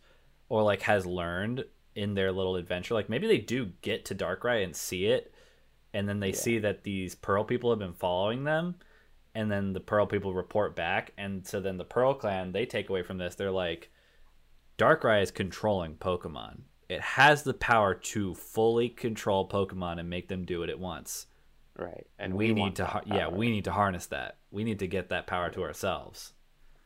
[0.48, 1.64] or like has learned
[1.94, 2.94] in their little adventure.
[2.94, 5.32] Like maybe they do get to Darkrai and see it
[5.94, 6.34] and then they Yeah.
[6.34, 8.74] see that these Pearl people have been following them
[9.34, 12.90] and then the Pearl people report back and so then the Pearl clan they take
[12.90, 13.90] away from this they're like
[14.76, 16.62] Darkrai is controlling Pokemon.
[16.88, 20.78] It has the power to fully control Pokemon and make them do what it at
[20.80, 21.26] once.
[21.78, 22.06] Right.
[22.18, 24.38] And we, we, need to yeah, we need to harness that.
[24.50, 26.32] We need to get that power to ourselves.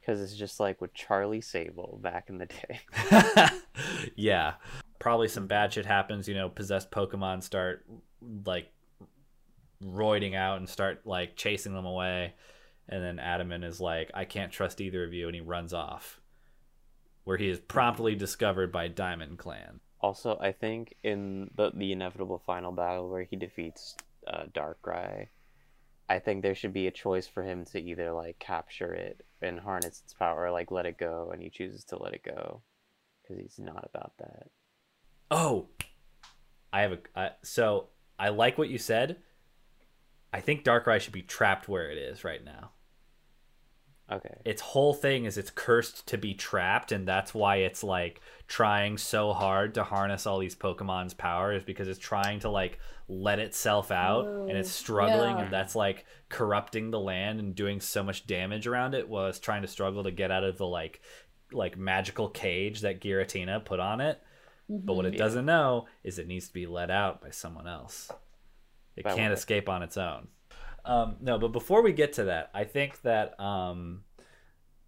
[0.00, 2.80] because it's just like with Charlie Sable back in the day.
[4.16, 4.54] yeah.
[4.98, 7.84] Probably some bad shit happens, you know, possessed Pokemon start
[8.44, 8.70] like
[9.82, 12.34] roiding out and start like chasing them away.
[12.88, 16.20] And then Adamant is like, I can't trust either of you, and he runs off.
[17.24, 19.80] Where he is promptly discovered by Diamond Clan.
[20.00, 25.28] Also, I think in the the inevitable final battle where he defeats uh, Darkrai.
[26.08, 29.60] I think there should be a choice for him to either like capture it and
[29.60, 32.62] harness its power, or like let it go, and he chooses to let it go
[33.22, 34.48] because he's not about that.
[35.30, 35.66] Oh,
[36.72, 39.18] I have a I, so I like what you said.
[40.32, 42.72] I think Darkrai should be trapped where it is right now.
[44.10, 44.34] Okay.
[44.46, 48.96] Its whole thing is it's cursed to be trapped, and that's why it's like trying
[48.96, 53.38] so hard to harness all these Pokemon's power is because it's trying to like let
[53.38, 55.44] itself out and it's struggling, yeah.
[55.44, 59.38] and that's like corrupting the land and doing so much damage around it while it's
[59.38, 61.02] trying to struggle to get out of the like
[61.52, 64.20] like magical cage that Giratina put on it.
[64.70, 65.18] But what it Yeah.
[65.18, 68.10] doesn't know is it needs to be let out by someone else.
[68.98, 69.38] It By can't what?
[69.38, 70.28] escape on its own.
[70.84, 74.02] Um, no, but before we get to that, I think that um,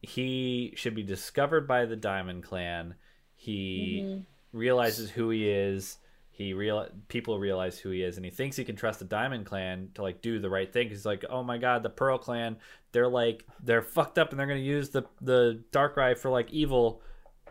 [0.03, 2.95] he should be discovered by the Diamond Clan.
[3.37, 4.25] He Mhm.
[4.53, 5.99] realizes who he is.
[6.31, 9.45] He real people realize who he is, and he thinks he can trust the Diamond
[9.45, 10.89] Clan to like do the right thing.
[10.89, 12.57] He's like, oh my god, the Pearl Clan,
[12.93, 17.03] they're like they're fucked up, and they're gonna use the the Darkrai for like evil.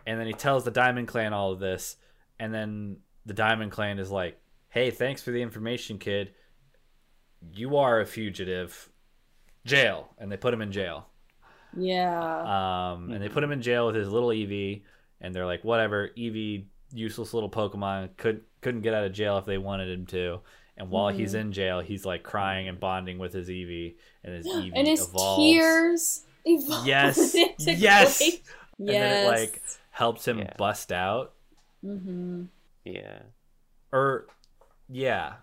[0.07, 1.97] And then he tells the Diamond Clan all of this,
[2.39, 2.97] and then
[3.27, 6.33] the Diamond Clan is like, hey, thanks for the information, kid.
[7.53, 8.89] You are a fugitive.
[9.65, 11.07] Jail, and they put him in jail.
[11.77, 12.93] Yeah.
[12.93, 14.81] Um, and they put him in jail with his little Eevee,
[15.21, 19.45] and they're like, whatever, Eevee, useless little Pokemon, could couldn't get out of jail if
[19.45, 20.39] they wanted him to.
[20.77, 24.47] And while he's in jail, he's like crying and bonding with his Eevee, and his
[24.47, 25.43] Eevee and his evolves.
[25.43, 28.17] tears evolve Yes, into yes.
[28.17, 28.41] clay.
[28.79, 29.61] And then it like
[29.91, 30.53] helps him Yeah.
[30.57, 31.33] bust out,
[31.85, 32.43] Mm-hmm.
[32.85, 33.19] Yeah.
[33.91, 34.27] or
[34.87, 35.33] yeah,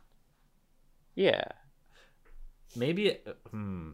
[1.14, 1.44] Yeah.
[2.76, 3.08] Maybe.
[3.08, 3.90] It, hmm.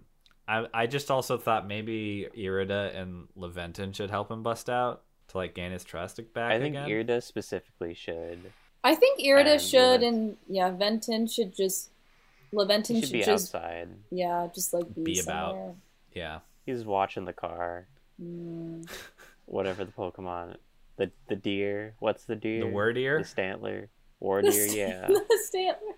[0.49, 5.39] I I just also thought maybe Irida and Laventon should help him bust out to
[5.39, 6.89] like gain his trust back I think again.
[6.89, 8.39] Irida specifically should.
[8.85, 11.91] I think Irida And should, Levent- and yeah, Venton should just.
[12.53, 13.89] Laventon should, should be just outside.
[14.11, 15.75] yeah, just like be, Be about.
[16.15, 16.41] yeah.
[16.67, 17.87] He's watching the car.
[18.23, 18.87] Mm.
[19.47, 20.57] Whatever the Pokemon.
[20.97, 21.95] The the deer.
[22.01, 22.61] What's the deer?
[22.65, 22.95] The Wyrdeer.
[22.95, 23.21] The ear.
[23.21, 23.89] Stantler.
[24.21, 25.07] War The deer, yeah.
[25.09, 25.95] the Stantler.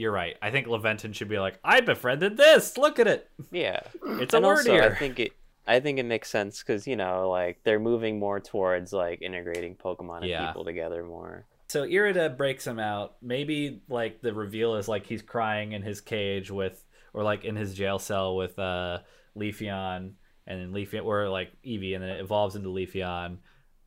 [0.00, 0.36] You're right.
[0.40, 2.78] I think Laventon should be like, I befriended this.
[2.78, 3.28] Look at it.
[3.52, 3.80] Yeah.
[4.02, 4.78] It's a and word also.
[4.78, 5.32] I think it
[5.66, 9.76] I think it makes sense because you know, like they're moving more towards like integrating
[9.76, 10.46] Pokemon and Yeah.
[10.46, 11.44] people together more.
[11.68, 13.16] So Irida breaks him out.
[13.20, 16.82] Maybe like the reveal is like he's crying in his cage with,
[17.12, 19.00] or like in his jail cell with uh
[19.36, 20.12] Leafeon,
[20.46, 23.36] and then Leafeon or like Eevee, and then it evolves into Leafeon.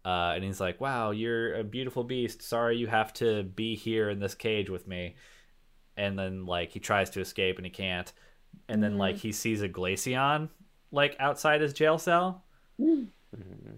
[0.05, 2.41] Uh, and he's like, "Wow, you're a beautiful beast.
[2.43, 5.15] Sorry you have to be here in this cage with me."
[5.97, 8.11] And then like he tries to escape and he can't.
[8.67, 10.49] And then like he sees a Glaceon
[10.91, 12.43] like outside his jail cell.
[12.79, 13.07] Mhm.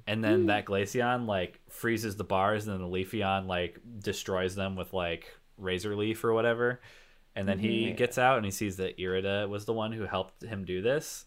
[0.08, 4.76] and then that Glaceon like freezes the bars, and then the Leafeon like destroys them
[4.76, 6.82] with like Razor Leaf or whatever.
[7.38, 7.98] And then he Mhm.
[7.98, 11.26] gets out and he sees that Irida was the one who helped him do this.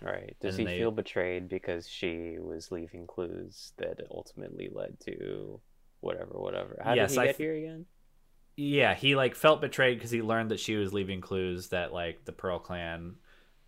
[0.00, 0.36] Right.
[0.40, 5.60] Does And he they- feel betrayed because she was leaving clues that ultimately led to
[6.00, 6.78] whatever, whatever?
[6.82, 7.86] How Yes, did he I get th- here again?
[8.60, 12.24] Yeah, he like felt betrayed because he learned that she was leaving clues that like
[12.24, 13.14] the Pearl Clan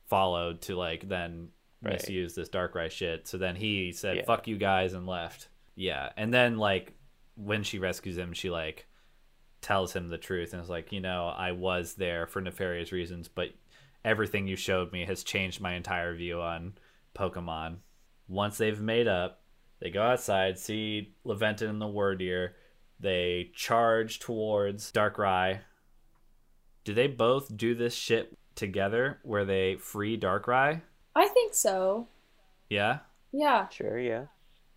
[0.08, 1.50] followed to like then
[1.82, 1.92] Right.
[1.94, 3.26] misuse this dark Darkrai shit.
[3.28, 4.24] So then he said, Yeah.
[4.24, 5.48] "Fuck you guys," and left.
[5.76, 6.92] Yeah, and then like
[7.36, 8.86] when she rescues him, she like
[9.60, 13.28] tells him the truth and is like, you know, I was there for nefarious reasons,
[13.28, 13.50] but
[14.04, 16.74] everything you showed me has changed my entire view on
[17.14, 17.76] Pokemon.
[18.28, 19.42] Once they've made up,
[19.78, 22.50] they go outside, see Laventon and the Wyrdeer.
[23.00, 25.60] They charge towards Darkrai.
[26.84, 30.82] Do they both do this shit together where they free Darkrai?
[31.14, 32.08] I think so.
[32.68, 33.00] Yeah.
[33.32, 34.24] Yeah, Sure, yeah.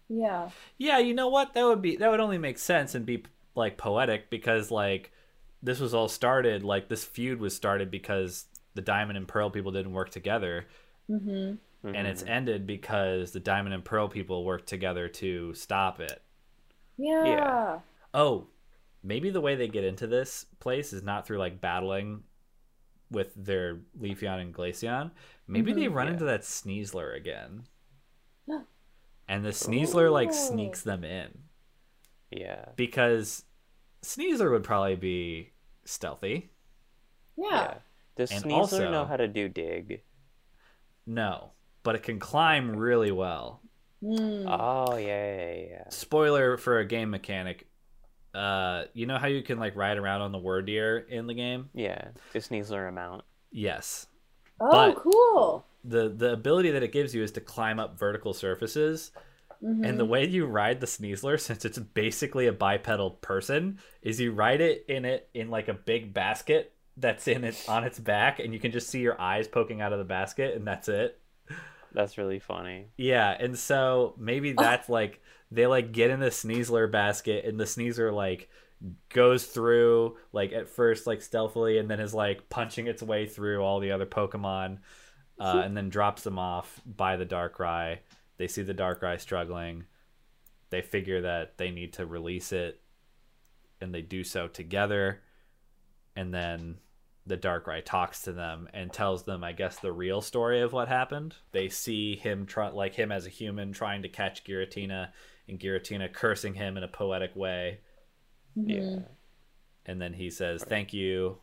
[0.09, 0.49] yeah.
[0.77, 1.53] Yeah, you know what?
[1.53, 3.23] That would be that would only make sense and be
[3.55, 5.11] like poetic because like
[5.61, 8.45] this was all started like this feud was started because
[8.75, 10.65] the Diamond and Pearl people didn't work together
[11.07, 11.53] hmm
[11.93, 12.29] and it's Mhm.
[12.29, 16.21] ended because the Diamond and Pearl people worked together to stop it.
[16.97, 17.23] Yeah.
[17.25, 17.79] Yeah.
[18.13, 18.47] Oh,
[19.01, 22.23] maybe the way they get into this place is not through like battling
[23.09, 25.11] with their Leafeon and Glaceon.
[25.47, 25.93] Maybe they Mhm.
[25.93, 26.13] run Yeah.
[26.13, 27.67] into that Sneasler again.
[29.25, 31.43] And the Sneasler like sneaks them in
[32.29, 32.65] Yeah.
[32.75, 33.45] because
[34.01, 35.53] Sneasler would probably be
[35.85, 36.51] stealthy.
[37.37, 37.47] Yeah.
[37.49, 37.77] Yeah.
[38.15, 40.03] Does And Sneasler also- know how to do dig?
[41.05, 41.53] No,
[41.83, 43.61] but it can climb really well.
[44.03, 44.45] Mm.
[44.47, 45.89] Oh yeah, yeah, yeah.
[45.89, 47.69] Spoiler for a game mechanic.
[48.33, 51.69] Uh, you know how you can like ride around on the Wyrdeer in the game?
[51.73, 52.09] Yeah.
[52.33, 53.23] Does Sneasler amount?
[53.51, 54.07] Yes.
[54.59, 55.65] oh, but- cool.
[55.85, 59.11] The the ability that it gives you is to climb up vertical surfaces.
[59.61, 59.87] Mhm.
[59.87, 64.31] And the way you ride the Sneasler, since it's basically a bipedal person, is you
[64.31, 68.39] ride it in it in like a big basket that's in it on its back,
[68.39, 71.19] and you can just see your eyes poking out of the basket, and that's it.
[71.91, 72.87] That's really funny.
[72.97, 75.21] Yeah, and so maybe that's like
[75.53, 78.49] they like get in the Sneasler basket, and the Sneasler like
[79.09, 83.61] goes through like at first like stealthily, and then is like punching its way through
[83.61, 84.79] all the other Pokemon,
[85.39, 87.99] uh, and then drops them off by the Darkrai.
[88.37, 89.85] They see the Darkrai struggling.
[90.69, 92.81] They figure that they need to release it,
[93.79, 95.21] and they do so together.
[96.15, 96.77] And then
[97.25, 100.87] the Darkrai talks to them and tells them, I guess, the real story of what
[100.87, 101.35] happened.
[101.51, 105.09] They see him try, like him as a human, trying to catch Giratina,
[105.47, 107.79] and Giratina cursing him in a poetic way.
[108.55, 108.99] Yeah.
[109.85, 111.39] And then he says, "Thank you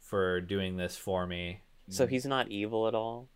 [0.00, 3.28] for doing this for me." So he's not evil at all.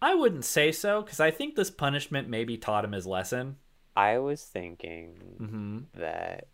[0.00, 3.56] I wouldn't say so because I think this punishment maybe taught him his lesson.
[3.96, 5.78] I was thinking Mm-hmm.
[6.00, 6.48] that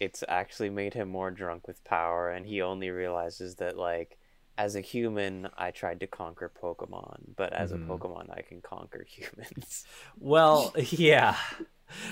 [0.00, 4.16] it's actually made him more drunk with power, and he only realizes that like.
[4.58, 7.76] As a human, I tried to conquer Pokemon, but as Mhm.
[7.76, 9.86] a Pokemon, I can conquer humans.
[10.18, 11.34] Well, yeah.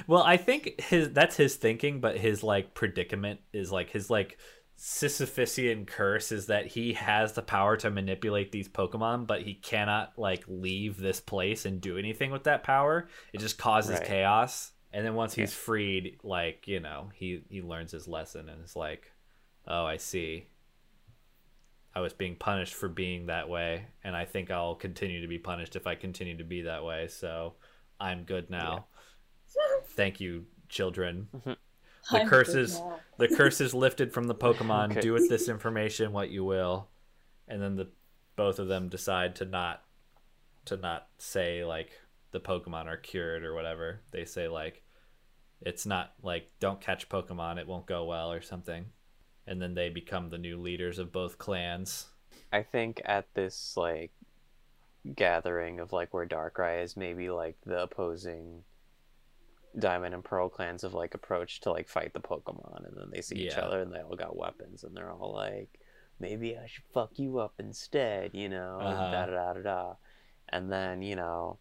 [0.07, 4.39] Well, I think his that's his thinking, but his like predicament is like his like
[4.79, 10.13] Sisyphusian curse is that he has the power to manipulate these Pokemon, but he cannot
[10.19, 13.09] like leave this place and do anything with that power.
[13.33, 14.07] It just causes Right.
[14.07, 14.73] chaos.
[14.93, 15.57] And then once he's Yeah.
[15.57, 19.13] freed, like, you know, he he learns his lesson and is like,
[19.67, 20.49] "Oh, I see.
[21.95, 25.39] I was being punished for being that way, and I think I'll continue to be
[25.39, 27.09] punished if I continue to be that way.
[27.09, 27.55] So
[27.99, 28.87] I'm good now.
[29.91, 31.29] Thank you, children.
[31.37, 31.51] Mm-hmm.
[31.51, 33.01] The I'm good curses, now.
[33.19, 34.93] the curse is lifted from the Pokemon.
[34.93, 35.01] Okay.
[35.01, 36.89] Do with this information what you will.
[37.47, 37.89] And then the
[38.37, 39.83] both of them decide to not
[40.67, 41.91] to not say like
[42.31, 44.01] the Pokemon are cured or whatever.
[44.11, 44.83] They say like
[45.61, 48.87] it's not like don't catch Pokemon, it won't go well or something.
[49.47, 52.07] And then they become the new leaders of both clans.
[52.53, 54.13] I think at this like
[55.17, 58.63] gathering of like where Darkrai is, maybe like the opposing
[59.79, 63.21] Diamond and Pearl clans have like approached to like fight the Pokemon, and then they
[63.21, 65.81] see each other and they all got weapons, and they're all like,
[66.21, 69.11] maybe I should fuck you up instead, you know, Uh-huh.
[69.11, 69.93] da da da da da,
[70.49, 71.59] and then you know.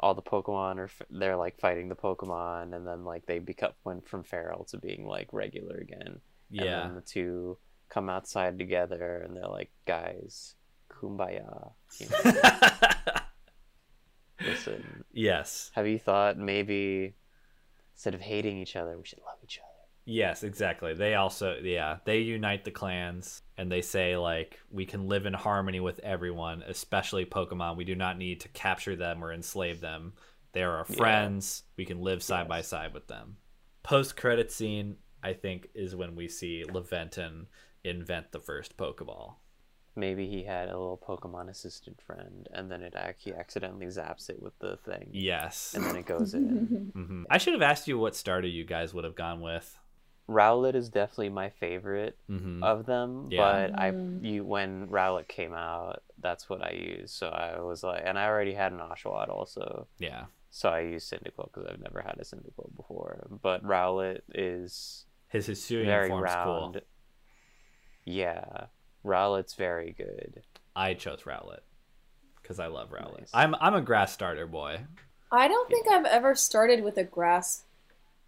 [0.00, 3.72] All the Pokemon are f- they're like fighting the Pokemon, and then like they become
[3.84, 6.06] went from feral to being like regular again.
[6.08, 6.80] And Yeah.
[6.82, 7.56] then the two
[7.88, 10.56] come outside together and they're like, guys,
[10.90, 11.72] kumbaya.
[12.00, 12.32] You know,
[14.44, 15.70] listen, yes.
[15.74, 17.14] have you thought maybe
[17.94, 19.68] instead of hating each other, we should love each other?
[20.06, 20.92] Yes, exactly.
[20.92, 25.32] They also, yeah, they unite the clans and they say, like, we can live in
[25.32, 27.76] harmony with everyone, especially Pokemon.
[27.76, 30.12] We do not need to capture them or enslave them.
[30.52, 30.96] They are our Yeah.
[30.96, 31.62] friends.
[31.76, 33.38] We can live side by side with them.
[33.82, 37.46] Post credit scene, I think, is when we see Laventon
[37.82, 39.36] invent the first Pokeball.
[39.96, 44.28] Maybe he had a little Pokemon assistant friend and then it ac- he accidentally zaps
[44.28, 45.08] it with the thing.
[45.12, 45.72] Yes.
[45.74, 46.90] And then it goes in.
[46.94, 49.78] hmm I should have asked you what starter you guys would have gone with.
[50.28, 53.68] Rowlet is definitely my favorite hmm of them, Yeah.
[53.68, 54.24] but I Mm.
[54.24, 57.14] you when Rowlet came out, that's what I used.
[57.14, 59.86] So I was like, and I already had an Oshawott also.
[59.98, 60.24] Yeah.
[60.50, 63.26] So I use Cyndaquil because I've never had a Cyndaquil before.
[63.42, 66.74] But Rowlet is His Hisuian very form's round.
[66.74, 66.82] cool.
[68.06, 68.66] Yeah,
[69.04, 70.42] Rowlet's very good.
[70.76, 71.60] I chose Rowlet
[72.42, 73.20] because I love Rowlet.
[73.20, 73.30] Nice.
[73.34, 74.80] I'm I'm a grass starter boy.
[75.30, 77.64] I don't think I've ever started with a grass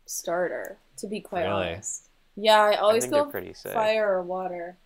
[0.07, 1.69] starter, to be quite Really?
[1.69, 2.09] honest.
[2.37, 4.77] Yeah, I I always think go they're pretty fire or water.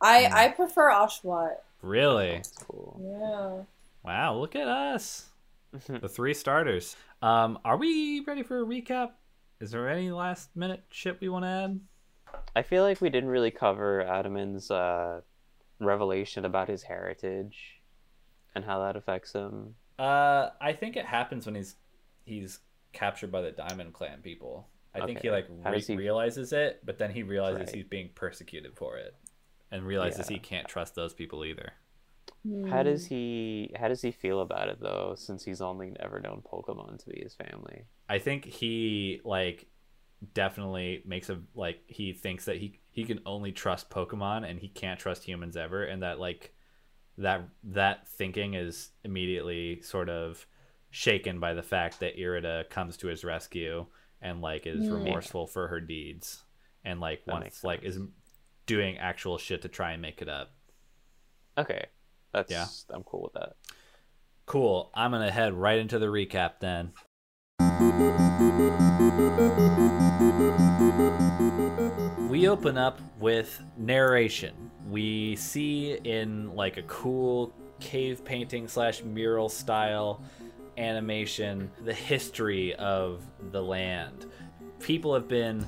[0.00, 0.34] I Hmm.
[0.34, 1.56] I prefer Oshawott.
[1.82, 2.32] Really?
[2.36, 3.00] That's cool.
[3.02, 3.64] Yeah.
[4.04, 5.28] Wow, look at us.
[5.88, 6.96] The three starters.
[7.22, 9.12] Um, are we ready for a recap?
[9.60, 11.80] Is there any last minute shit we want to add?
[12.54, 15.22] I feel like we didn't really cover Adaman's uh,
[15.84, 17.80] revelation about his heritage
[18.54, 19.74] and how that affects him.
[19.98, 21.76] Uh, I think it happens when he's
[22.24, 22.60] he's
[22.92, 24.68] captured by the Diamond Clan people.
[24.94, 27.74] I think he like re- he- realizes it, but then he realizes Right.
[27.76, 29.14] he's being persecuted for it,
[29.70, 30.34] and realizes Yeah.
[30.36, 31.72] he can't trust those people either.
[32.68, 32.84] How Hmm.
[32.84, 36.98] does he how does he feel about it though, since he's only ever known Pokemon
[36.98, 37.84] to be his family?
[38.08, 39.66] I think he like
[40.34, 44.68] definitely makes a like he thinks that he he can only trust Pokemon and he
[44.68, 46.54] can't trust humans ever and that like
[47.18, 50.46] that that thinking is immediately sort of
[50.90, 53.86] shaken by the fact that Irida comes to his rescue
[54.20, 54.94] and like is Yeah.
[54.94, 56.42] remorseful for her deeds
[56.84, 57.98] and like That wants like is
[58.66, 60.52] doing actual shit to try and make it up.
[61.58, 61.86] Okay,
[62.32, 62.66] that's Yeah.
[62.90, 63.56] I'm cool with that.
[64.46, 64.90] Cool.
[64.94, 66.92] I'm going to head right into the recap then.
[72.28, 74.54] We open up with narration.
[74.88, 80.22] We see in like a cool cave painting slash mural style
[80.78, 84.26] animation the history of the land.
[84.80, 85.66] People have been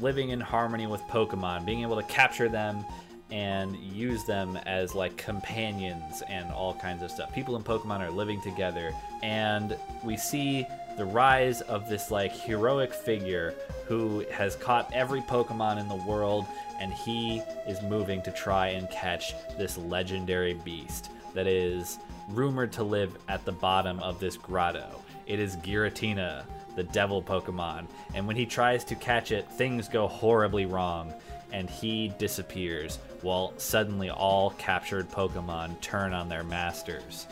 [0.00, 2.84] living in harmony with Pokemon, being able to capture them
[3.30, 7.32] and use them as like companions and all kinds of stuff.
[7.34, 8.92] People in Pokemon are living together,
[9.22, 10.66] and we see
[11.02, 13.56] the rise of this like heroic figure
[13.86, 16.46] who has caught every Pokemon in the world,
[16.78, 21.98] and he is moving to try and catch this legendary beast that is
[22.28, 25.02] rumored to live at the bottom of this grotto.
[25.26, 26.44] It is Giratina,
[26.76, 31.12] the devil Pokemon, and when he tries to catch it, things go horribly wrong
[31.50, 37.26] and he disappears while suddenly all captured Pokemon turn on their masters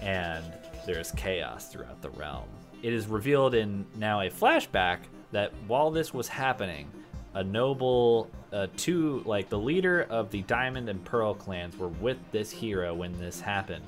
[0.00, 0.44] and
[0.86, 2.48] there's chaos throughout the realm.
[2.86, 4.98] It is revealed in now a flashback
[5.32, 6.88] that while this was happening,
[7.34, 12.16] a noble, uh, two, like the leader of the Diamond and Pearl clans were with
[12.30, 13.84] this hero when this happened.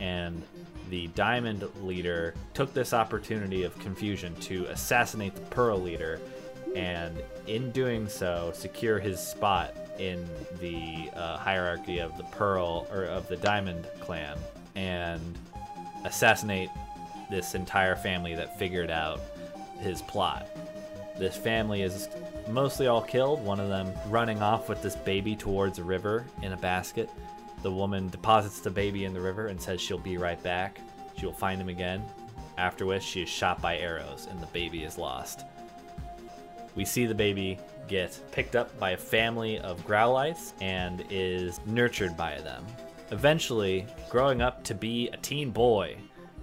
[0.00, 0.42] And
[0.88, 6.18] the Diamond leader took this opportunity of confusion to assassinate the Pearl leader
[6.74, 10.26] and in doing so, secure his spot in
[10.58, 14.38] the uh, hierarchy of the Pearl or of the Diamond clan
[14.74, 15.38] and
[16.06, 16.70] assassinate
[17.30, 19.20] this entire family that figured out
[19.80, 20.48] his plot.
[21.18, 22.08] This family is
[22.48, 26.52] mostly all killed, one of them running off with this baby towards a river in
[26.52, 27.10] a basket.
[27.62, 30.80] The woman deposits the baby in the river and says she'll be right back.
[31.16, 32.04] She will find him again,
[32.56, 35.44] after which she is shot by arrows and the baby is lost
[36.78, 42.16] we see the baby get picked up by a family of growlithes and is nurtured
[42.16, 42.64] by them.
[43.10, 45.96] Eventually, growing up to be a teen boy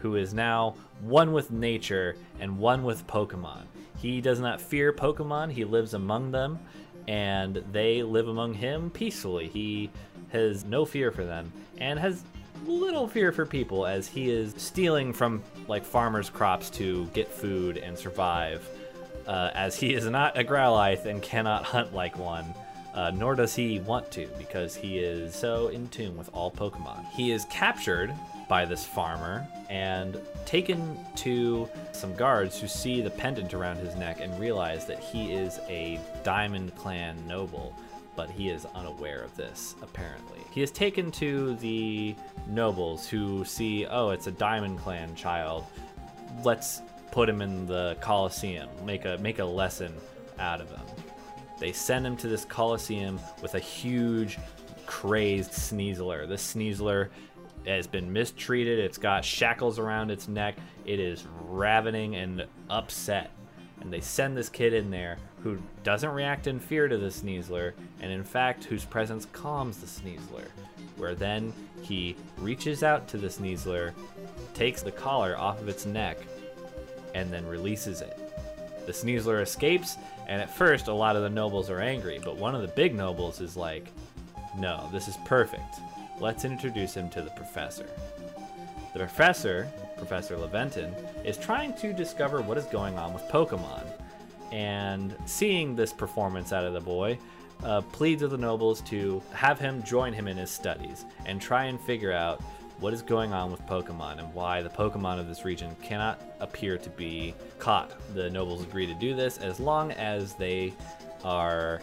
[0.06, 3.64] who is now one with nature and one with Pokemon.
[3.98, 6.60] He does not fear Pokemon, he lives among them,
[7.08, 9.48] and they live among him peacefully.
[9.48, 9.90] He
[10.32, 12.24] has no fear for them and has
[12.68, 17.78] little fear for people as he is stealing from like farmers' crops to get food
[17.78, 18.70] and survive
[19.26, 22.54] uh, as he is not a Growlithe and cannot hunt like one.
[22.96, 27.06] Uh, nor does he want to because he is so in tune with all Pokemon.
[27.12, 28.16] He is captured
[28.48, 34.22] by this farmer and taken to some guards who see the pendant around his neck
[34.22, 37.76] and realize that he is a Diamond Clan noble,
[38.16, 40.40] but he is unaware of this, apparently.
[40.52, 42.16] He is taken to the
[42.48, 45.66] nobles who see, oh, it's a Diamond Clan child.
[46.44, 46.82] Let's
[47.12, 49.94] put him in the Coliseum, make a make a lesson
[50.40, 50.95] out of him.
[51.60, 54.38] They send him to this Coliseum with a huge,
[54.86, 56.28] crazed Sneasler.
[56.28, 57.10] This Sneasler
[57.66, 58.80] has been mistreated.
[58.80, 60.56] It's got shackles around its neck.
[60.86, 63.32] It is ravening and upset.
[63.82, 67.74] And they send this kid in there who doesn't react in fear to the Sneasler,
[68.00, 70.48] and in fact, whose presence calms the Sneasler.
[70.98, 73.94] Where then he reaches out to the Sneasler,
[74.54, 76.18] takes the collar off of its neck,
[77.14, 78.25] and then releases it.
[78.86, 79.98] The Sneasler escapes,
[80.28, 82.94] and at first, a lot of the nobles are angry, but one of the big
[82.96, 83.92] nobles is like,
[84.58, 85.80] No, this is perfect.
[86.20, 87.88] Let's introduce him to the professor.
[88.94, 89.68] The professor,
[89.98, 90.94] Professor Laventon,
[91.26, 93.84] is trying to discover what is going on with Pokemon.
[94.52, 97.20] And seeing this performance out of the boy,
[97.64, 101.66] uh, pleads with the nobles to have him join him in his studies and try
[101.66, 102.42] and figure out
[102.86, 106.78] what is going on with Pokemon and why the Pokemon of this region cannot appear
[106.78, 107.92] to be caught.
[108.14, 110.72] The nobles agree to do this as long as they
[111.24, 111.82] are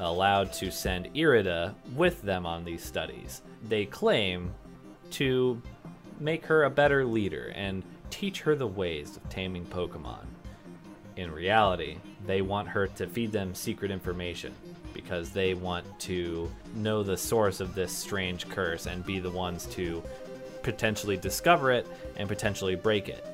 [0.00, 3.42] allowed to send Irida with them on these studies.
[3.68, 4.52] They claim
[5.12, 5.62] to
[6.18, 10.26] make her a better leader and teach her the ways of taming Pokemon.
[11.14, 14.52] In reality, they want her to feed them secret information
[14.92, 19.66] because they want to know the source of this strange curse and be the ones
[19.66, 20.02] to
[20.62, 23.24] potentially discover it and potentially break it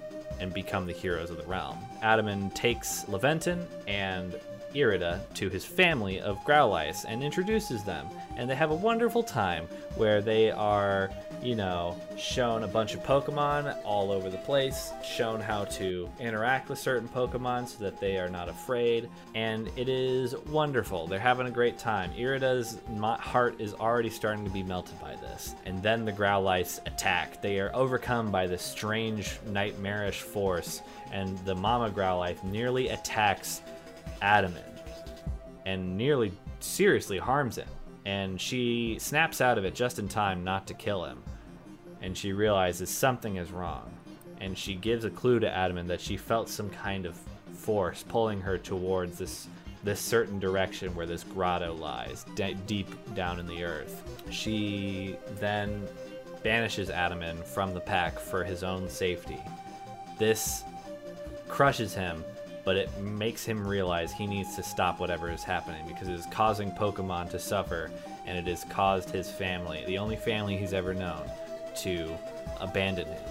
[0.41, 1.79] and become the heroes of the realm.
[2.03, 4.39] Adaman takes Laventon and
[4.75, 8.07] Irida to his family of Growlithes and introduces them.
[8.37, 11.11] And they have a wonderful time where they are,
[11.43, 16.69] you know, shown a bunch of Pokemon all over the place, shown how to interact
[16.69, 19.09] with certain Pokemon so that they are not afraid.
[19.35, 21.07] And it is wonderful.
[21.07, 22.11] They're having a great time.
[22.17, 22.79] Irida's
[23.21, 25.55] heart is already starting to be melted by this.
[25.65, 27.41] And then the Growlithes attack.
[27.43, 30.83] They are overcome by this strange, nightmarish force.
[31.13, 33.63] And the Mama Growlithe nearly attacks
[34.23, 34.63] Adaman
[35.67, 37.69] and nearly seriously harms him.
[38.07, 41.19] And she snaps out of it just in time not to kill him.
[42.01, 43.91] And she realizes something is wrong.
[44.41, 47.17] and she gives a clue to Adaman that she felt some kind of
[47.53, 49.49] force pulling her towards this
[49.85, 52.27] this certain direction where this grotto lies,
[52.67, 54.03] deep down in the earth.
[54.31, 55.87] She then
[56.43, 59.39] banishes Adaman from the pack for his own safety.
[60.19, 60.65] This
[61.47, 62.25] crushes him,
[62.67, 66.27] but it makes him realize he needs to stop whatever is happening because it is
[66.33, 67.93] causing Pokemon to suffer
[68.27, 71.31] and it has caused his family, the only family he's ever known,
[71.77, 72.11] to
[72.61, 73.23] abandon him.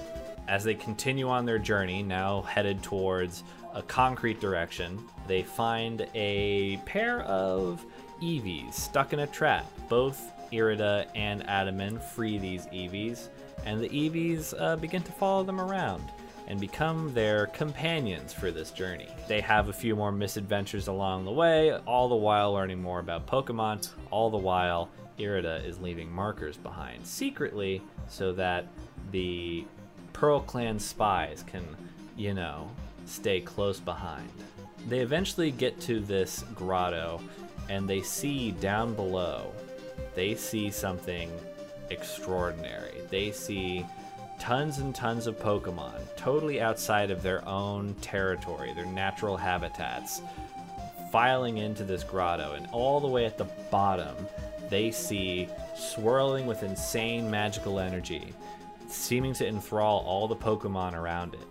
[0.48, 3.44] As they continue on their journey, now headed towards
[3.74, 7.84] a concrete direction, they find a pair of
[8.22, 9.70] Eevees stuck in a trap.
[9.90, 13.28] Both Irida and Adaman free these Eevees,
[13.66, 16.10] and the Eevees uh, begin to follow them around
[16.48, 19.08] and become their companions for this journey.
[19.28, 23.26] They have a few more misadventures along the way, all the while learning more about
[23.26, 24.90] Pokemon, all the while
[25.20, 28.68] Irida is leaving markers behind secretly so that
[29.12, 29.66] the
[30.14, 31.66] Pearl Clan spies can,
[32.16, 32.70] you know,
[33.06, 34.30] stay close behind.
[34.88, 37.22] They eventually get to this grotto
[37.70, 39.52] and they see down below,
[40.14, 41.32] they see something
[41.90, 43.02] extraordinary.
[43.10, 43.86] They see
[44.40, 50.22] tons and tons of Pokemon, totally outside of their own territory, their natural habitats,
[51.12, 52.54] filing into this grotto.
[52.54, 54.16] And all the way at the bottom,
[54.70, 58.34] they see swirling with insane magical energy,
[58.88, 61.48] seeming to enthrall all the Pokemon around it.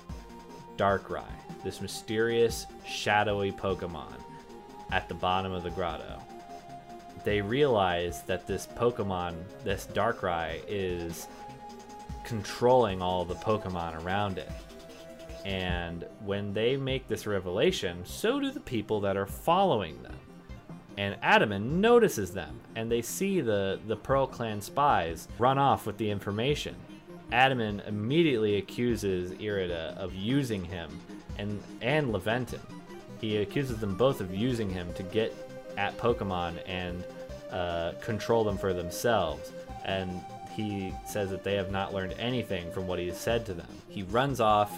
[0.77, 1.23] Darkrai,
[1.62, 4.15] this mysterious, shadowy Pokemon
[4.90, 6.20] at the bottom of the grotto.
[7.24, 11.27] They realize that this Pokemon, this Darkrai, is
[12.25, 14.51] controlling all the Pokemon around it.
[15.45, 20.17] And when they make this revelation, so do the people that are following them.
[20.97, 25.99] And Adaman notices them, and they see the, the Pearl Clan spies run off with
[25.99, 26.77] the information.
[27.33, 30.89] Adaman immediately accuses Irida of using him
[31.39, 32.61] and, and Laventon.
[33.21, 35.35] He accuses them both of using him to get
[35.77, 37.05] at Pokemon and
[37.51, 39.53] uh, control them for themselves.
[39.85, 40.23] And
[40.55, 43.66] he says that they have not learned anything from what he has said to them.
[43.89, 44.72] He runs off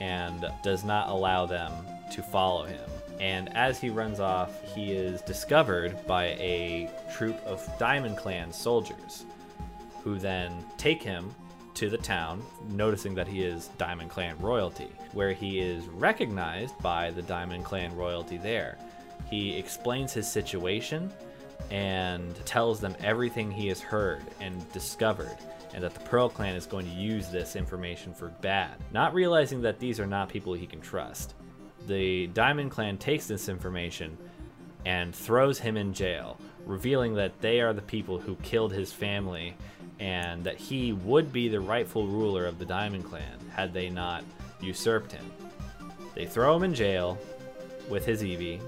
[0.00, 1.72] and does not allow them
[2.12, 2.90] to follow him.
[3.20, 9.24] And as he runs off, he is discovered by a troop of Diamond Clan soldiers
[10.02, 11.34] who then take him
[11.74, 17.10] to the town, noticing that he is Diamond Clan royalty, where he is recognized by
[17.12, 18.76] the Diamond Clan royalty there.
[19.30, 21.10] He explains his situation
[21.70, 25.36] and tells them everything he has heard and discovered,
[25.74, 29.62] and that the Pearl Clan is going to use this information for bad, not realizing
[29.62, 31.34] that these are not people he can trust.
[31.86, 34.16] The Diamond Clan takes this information
[34.84, 39.54] and throws him in jail, revealing that they are the people who killed his family
[39.98, 44.24] and that he would be the rightful ruler of the Diamond Clan had they not
[44.60, 45.24] usurped him.
[46.14, 47.18] They throw him in jail
[47.88, 48.60] with his Eevee,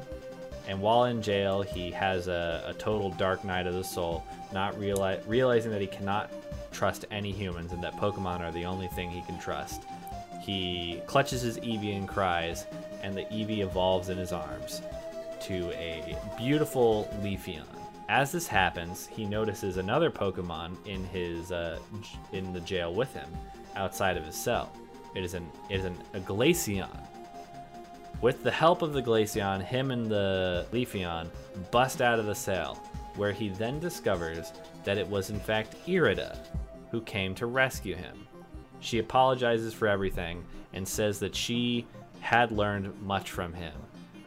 [0.67, 4.75] and while in jail, he has a, a total dark night of the soul, not
[4.75, 6.31] reali- realizing that he cannot
[6.73, 9.83] trust any humans and that Pokemon are the only thing he can trust.
[10.41, 12.67] He clutches his Eevee and cries,
[13.03, 14.83] and the Eevee evolves in his arms
[15.43, 17.65] to a beautiful Leafeon.
[18.09, 21.79] As this happens, he notices another Pokemon in his uh,
[22.33, 23.29] in the jail with him,
[23.77, 24.71] outside of his cell.
[25.15, 26.91] It is an it is an Glaceon.
[28.21, 31.29] With the help of the Glaceon, him and the Leafeon
[31.71, 32.77] bust out of the cell,
[33.17, 34.53] where he then discovers
[34.85, 36.39] that it was in fact Irida
[36.91, 38.27] who came to rescue him.
[38.81, 41.87] She apologizes for everything and says that she
[42.21, 43.75] had learned much from him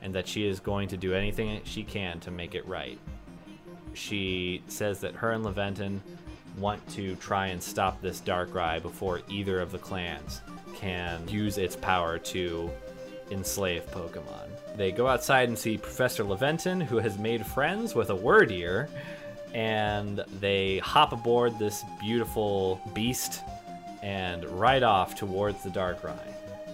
[0.01, 2.99] and that she is going to do anything she can to make it right.
[3.93, 5.99] She says that her and Laventon
[6.57, 10.41] want to try and stop this Darkrai before either of the clans
[10.75, 12.69] can use its power to
[13.31, 14.49] enslave Pokemon.
[14.75, 18.89] They go outside and see Professor Laventon, who has made friends with a Wyrdeer,
[19.53, 23.41] and they hop aboard this beautiful beast
[24.03, 26.19] and ride off towards the Darkrai,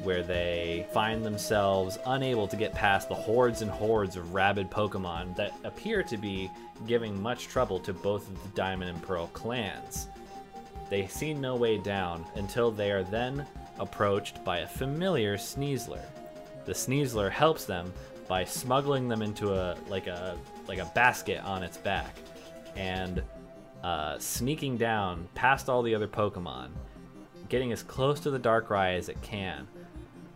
[0.04, 5.36] where they find themselves unable to get past the hordes and hordes of rabid Pokemon
[5.38, 6.52] that appear to be
[6.88, 10.08] giving much trouble to both of the Diamond and Pearl clans.
[10.90, 13.46] They see no way down until they are then
[13.80, 16.04] approached by a familiar Sneasler.
[16.65, 17.91] The Sneasler helps them
[18.27, 20.38] by smuggling them into a like a
[20.68, 22.15] like a basket on its back
[22.76, 23.22] and
[23.84, 26.69] uh, sneaking down past all the other Pokemon,
[27.49, 29.68] getting as close to the Darkrai as it can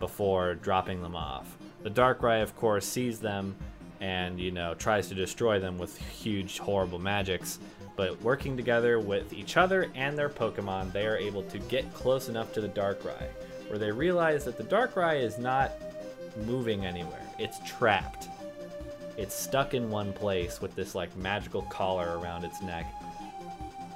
[0.00, 1.56] before dropping them off.
[1.82, 3.56] The Darkrai, of course, sees them
[4.00, 7.58] and you know tries to destroy them with huge, horrible magics.
[7.96, 12.28] But working together with each other and their Pokemon, they are able to get close
[12.28, 13.26] enough to the Darkrai
[13.68, 15.72] where they realize that the Darkrai is not
[16.36, 17.22] moving anywhere.
[17.38, 18.28] It's trapped.
[19.16, 22.86] It's stuck in one place with this like magical collar around its neck.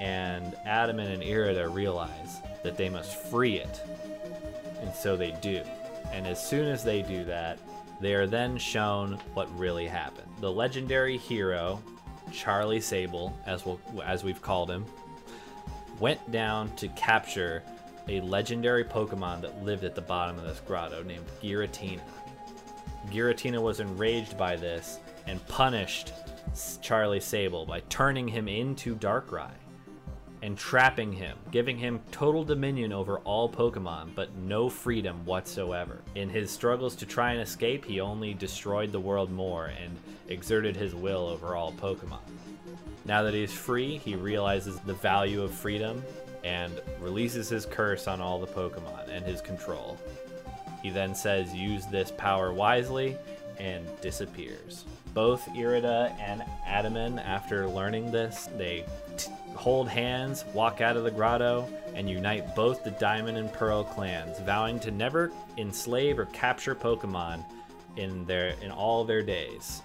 [0.01, 3.81] And Adaman and Irida realize that they must free it.
[4.81, 5.63] And so they do.
[6.13, 7.59] And as soon as they do that,
[8.01, 10.27] they are then shown what really happened.
[10.41, 11.81] The legendary hero,
[12.33, 14.85] Charlie Sable, as we'll, as we've called him,
[16.01, 17.63] went down to capture
[18.09, 22.01] a legendary Pokemon that lived at the bottom of this grotto named Giratina.
[23.11, 26.13] Giratina was enraged by this and punished
[26.81, 29.51] Charlie Sable by turning him into Darkrai
[30.43, 36.03] and trapping him, giving him total dominion over all Pokemon, but no freedom whatsoever.
[36.17, 39.97] In his struggles to try and escape, he only destroyed the world more and
[40.29, 42.19] exerted his will over all Pokemon.
[43.05, 46.03] Now that he's free, he realizes the value of freedom
[46.43, 49.97] and releases his curse on all the Pokemon and his control.
[50.83, 53.17] He then says, use this power wisely,
[53.59, 54.85] and disappears.
[55.15, 58.85] Both Irida and Adaman, after learning this, they
[59.17, 63.85] t- hold hands, walk out of the grotto, and unite both the Diamond and Pearl
[63.85, 67.45] clans, vowing to never enslave or capture Pokemon
[67.97, 69.83] in their in all their days,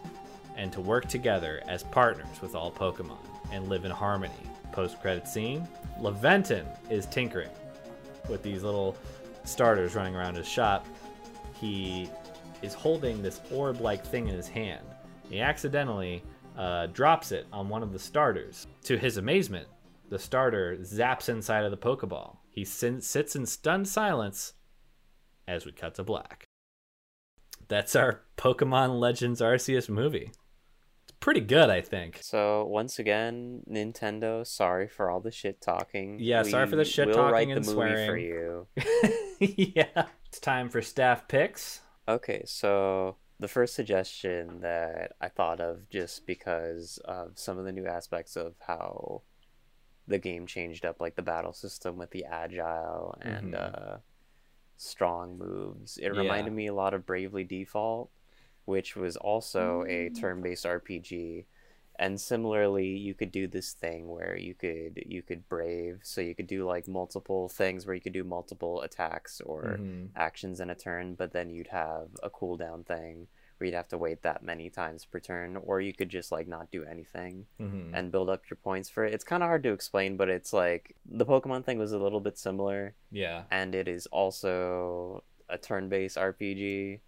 [0.55, 3.19] and to work together as partners with all Pokemon
[3.51, 4.33] and live in harmony.
[4.71, 5.67] Post-credit scene:
[5.99, 7.49] Laventon is tinkering
[8.29, 8.95] with these little
[9.47, 10.85] starters running around his shop.
[11.59, 12.09] He
[12.61, 14.85] is holding this orb-like thing in his hand.
[15.29, 16.23] He accidentally
[16.57, 18.67] uh, drops it on one of the starters.
[18.83, 19.67] To his amazement,
[20.09, 22.37] the starter zaps inside of the Pokeball.
[22.49, 24.53] He sin- sits in stunned silence
[25.47, 26.45] as we cut to black.
[27.67, 30.31] That's our Pokemon Legends Arceus movie.
[31.19, 32.19] Pretty good, I think.
[32.21, 36.17] So once again, Nintendo, sorry for all the shit talking.
[36.19, 38.07] Yeah, sorry for the shit talking write and the swearing.
[38.09, 38.67] for you.
[39.39, 40.05] yeah.
[40.27, 41.81] It's time for staff picks.
[42.07, 47.71] Okay, so the first suggestion that I thought of just because of some of the
[47.71, 49.23] new aspects of how
[50.07, 53.93] the game changed up, like the battle system with the agile and Mhm.
[53.95, 53.97] uh,
[54.77, 55.97] strong moves.
[55.97, 56.19] It Yeah.
[56.21, 58.09] reminded me a lot of Bravely Default,
[58.67, 60.19] which was also a Mm.
[60.19, 61.45] turn-based RPG.
[61.99, 66.35] And similarly, you could do this thing where you could you could brave, so you
[66.35, 70.09] could do like multiple things where you could do multiple attacks or Mhm.
[70.15, 73.27] actions in a turn, but then you'd have a cooldown thing
[73.57, 76.47] where you'd have to wait that many times per turn, or you could just like
[76.47, 77.89] not do anything Mhm.
[77.93, 79.13] and build up your points for it.
[79.15, 82.19] It's kind of hard to explain, but it's like the Pokemon thing was a little
[82.19, 83.45] bit similar, Yeah.
[83.49, 86.99] and it is also a turn-based RPG,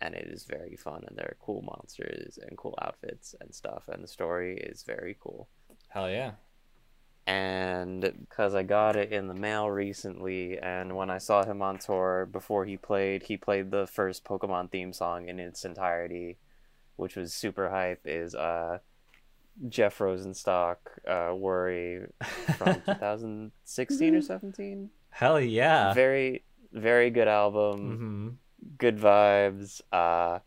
[0.00, 3.84] and it is very fun, and there are cool monsters and cool outfits and stuff,
[3.88, 5.48] and the story is very cool
[5.88, 6.32] Hell yeah.
[7.26, 11.78] and because I got it in the mail recently, and when I saw him on
[11.78, 16.38] tour before he played, he played the first Pokemon theme song in its entirety,
[16.96, 18.00] which was super hype.
[18.04, 18.78] Is uh,
[19.68, 20.76] Jeff Rosenstock,
[21.08, 22.06] uh, "Worry"
[22.58, 24.90] from 2016 or 17.
[25.10, 25.94] Hell yeah.
[25.94, 26.42] Very,
[26.72, 28.28] very good album hmm
[28.78, 29.80] good vibes.
[29.92, 30.40] Uh,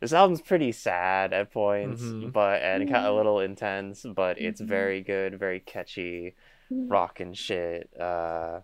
[0.00, 2.32] this album's pretty sad at points, Mhm.
[2.32, 4.66] but and kind of a little intense, but it's Mhm.
[4.66, 6.34] very good, very catchy,
[6.70, 7.88] rock and shit.
[7.98, 8.60] Uh,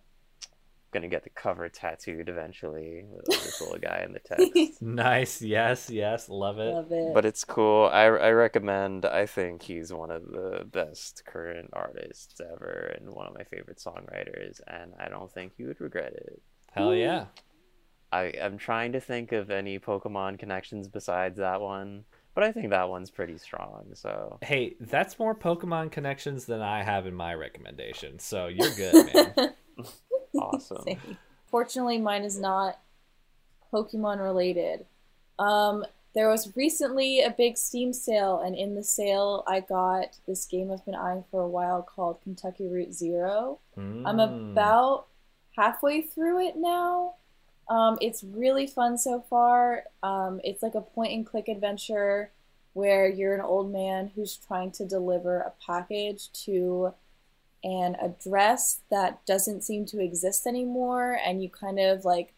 [0.92, 4.18] gonna get the cover tattooed eventually with this little guy in the
[4.64, 4.82] text.
[4.82, 5.40] Nice.
[5.40, 5.88] Yes.
[5.88, 6.28] Yes.
[6.28, 6.74] Love it.
[6.74, 7.14] Love it.
[7.14, 7.88] But it's cool.
[7.92, 9.04] I, I recommend.
[9.06, 13.78] I think he's one of the best current artists ever, and one of my favorite
[13.78, 14.60] songwriters.
[14.66, 16.42] And I don't think you would regret it.
[16.72, 17.26] Hell yeah.
[18.12, 22.04] I am trying to think of any Pokemon connections besides that one,
[22.34, 23.86] but I think that one's pretty strong.
[23.94, 28.18] So Hey, that's more Pokemon connections than I have in my recommendation.
[28.18, 29.54] So you're good, man.
[30.38, 30.82] awesome.
[30.84, 31.18] Same.
[31.46, 32.78] Fortunately, mine is not
[33.72, 34.86] Pokemon related.
[35.38, 35.84] Um,
[36.14, 40.70] there was recently a big Steam sale, and in the sale, I got this game
[40.72, 43.60] I've been eyeing for a while called Kentucky Route Zero.
[43.76, 44.50] I'm Mm.
[44.52, 45.06] about
[45.56, 47.14] halfway through it now.
[47.70, 49.84] Um, it's really fun so far.
[50.02, 52.32] Um, it's like a point and click adventure
[52.72, 56.92] where you're an old man who's trying to deliver a package to
[57.62, 62.32] an address that doesn't seem to exist anymore, and you kind of like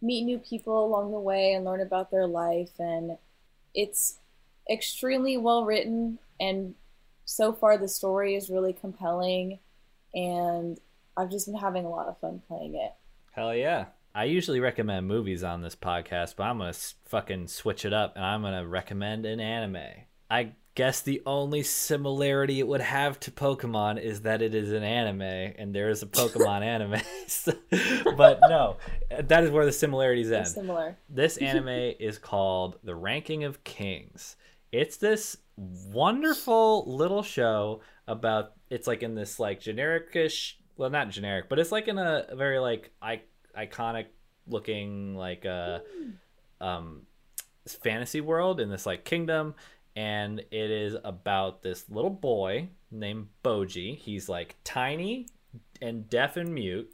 [0.00, 2.70] meet new people along the way and learn about their life.
[2.78, 3.18] And
[3.74, 4.18] it's
[4.68, 6.74] extremely well written, and
[7.24, 9.60] so far the story is really compelling,
[10.12, 10.80] and
[11.16, 12.92] I've just been having a lot of fun playing it.
[13.32, 13.86] Hell yeah.
[14.14, 18.14] I usually recommend movies on this podcast, but I'm going to fucking switch it up
[18.14, 19.82] and I'm going to recommend an anime.
[20.30, 24.82] I guess the only similarity it would have to Pokemon is that it is an
[24.82, 28.14] anime and there is a Pokemon anime.
[28.16, 28.76] but no,
[29.18, 30.46] that is where the similarities end.
[30.46, 30.98] similar.
[31.08, 34.36] This anime is called The Ranking of Kings.
[34.72, 41.48] It's this wonderful little show about it's like in this like genericish well not generic,
[41.48, 43.22] but it's like in a very like I,
[43.56, 44.06] iconic
[44.46, 45.78] looking like uh
[46.60, 47.02] um
[47.66, 49.54] fantasy world in this like kingdom
[49.94, 53.96] and it is about this little boy named Bojji.
[53.96, 55.28] He's like tiny
[55.80, 56.90] and deaf and mute.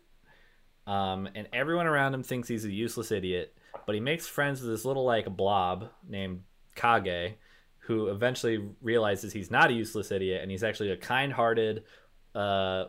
[0.86, 3.56] Um, and everyone around him thinks he's a useless idiot,
[3.86, 6.42] but he makes friends with this little like blob named
[6.74, 7.34] Kage,
[7.80, 11.84] who eventually realizes he's not a useless idiot and he's actually a kind-hearted,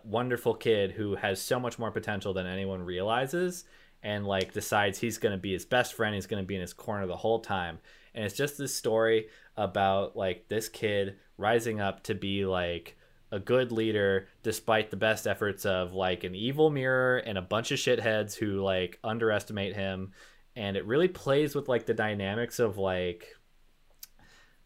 [0.03, 3.65] wonderful kid who has so much more potential than anyone realizes,
[4.03, 6.15] and like decides he's going to be his best friend.
[6.15, 7.79] He's going to be in his corner the whole time,
[8.13, 9.27] and it's just this story
[9.57, 12.97] about like this kid rising up to be like
[13.31, 17.71] a good leader despite the best efforts of like an evil mirror and a bunch
[17.71, 20.11] of shitheads who like underestimate him
[20.55, 23.35] and it really plays with like the dynamics of like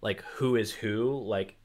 [0.02, 1.58] like who is who like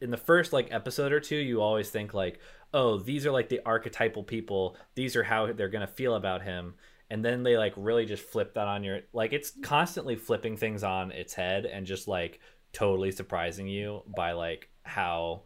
[0.00, 2.40] in the first like episode or two you always think like
[2.74, 6.74] oh these are like the archetypal people these are how they're gonna feel about him
[7.10, 10.82] and then they like really just flip that on your like it's constantly flipping things
[10.84, 12.40] on its head and just like
[12.72, 15.42] totally surprising you by like how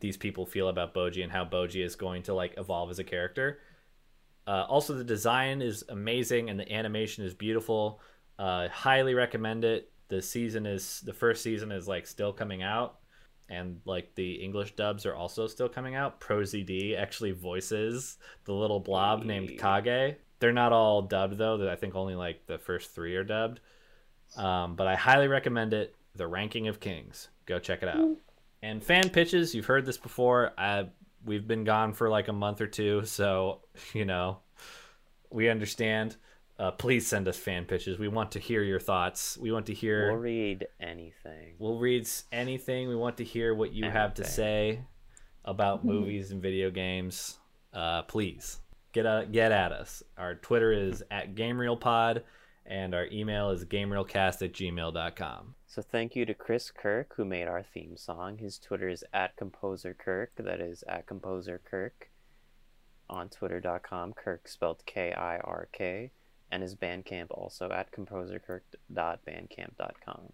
[0.00, 3.04] these people feel about Bojji and how Bojji is going to like evolve as a
[3.04, 3.60] character.
[4.46, 8.00] Uh, also, the design is amazing and the animation is beautiful.
[8.38, 9.90] Uh, highly recommend it.
[10.08, 13.00] The season is the first season is like still coming out,
[13.48, 16.20] and like the English dubs are also still coming out.
[16.20, 20.16] ProZD actually voices the little blob named Kage.
[20.38, 21.70] They're not all dubbed though.
[21.70, 23.60] I think only like the first three are dubbed.
[24.36, 25.94] Um, but I highly recommend it.
[26.14, 27.28] The Ranking of Kings.
[27.46, 28.16] Go check it out.
[28.62, 30.52] And fan pitches, you've heard this before.
[30.58, 30.88] I,
[31.24, 33.60] we've been gone for like a month or two, so
[33.92, 34.38] you know
[35.30, 36.16] we understand.
[36.58, 37.98] Uh, please send us fan pitches.
[37.98, 39.36] We want to hear your thoughts.
[39.36, 40.12] We want to hear.
[40.12, 41.54] We'll read anything.
[41.58, 42.88] We'll read anything.
[42.88, 44.80] We want to hear what you have to say
[45.44, 47.38] about movies and video games.
[47.74, 48.58] Uh, please
[48.92, 50.02] get uh, get at us.
[50.16, 52.22] Our Twitter is at GameReelPod,
[52.64, 55.54] and our email is gamereelcast at gmail.com.
[55.66, 58.38] So thank you to Chris Kirk who made our theme song.
[58.38, 60.32] His Twitter is at Composer Kirk.
[60.38, 62.08] That is at Composer Kirk.
[63.10, 66.10] On Twitter.com, Kirk spelled K I R K,
[66.50, 70.32] and his Bandcamp also at composerkirk.bandcamp.com.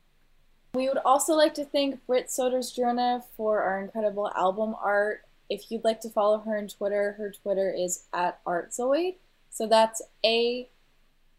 [0.74, 5.22] We would also like to thank Britt Sodersjorna for our incredible album art.
[5.50, 9.16] If you'd like to follow her on Twitter, her Twitter is at Artzoid.
[9.50, 10.68] So that's A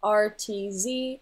[0.03, 1.19] R T Z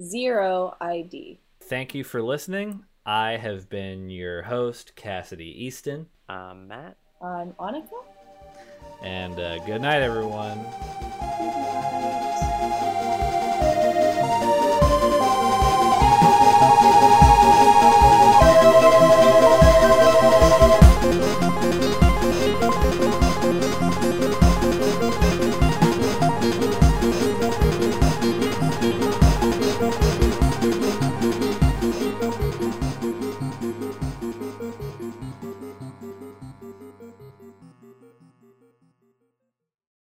[0.00, 1.40] zero I D.
[1.62, 2.84] Thank you for listening.
[3.04, 6.96] I have been your host, Cassidy Easton, Um, Matt?
[7.20, 7.88] I'm Annika.
[9.02, 10.58] and uh, good night, everyone.
[10.58, 11.83] Good night.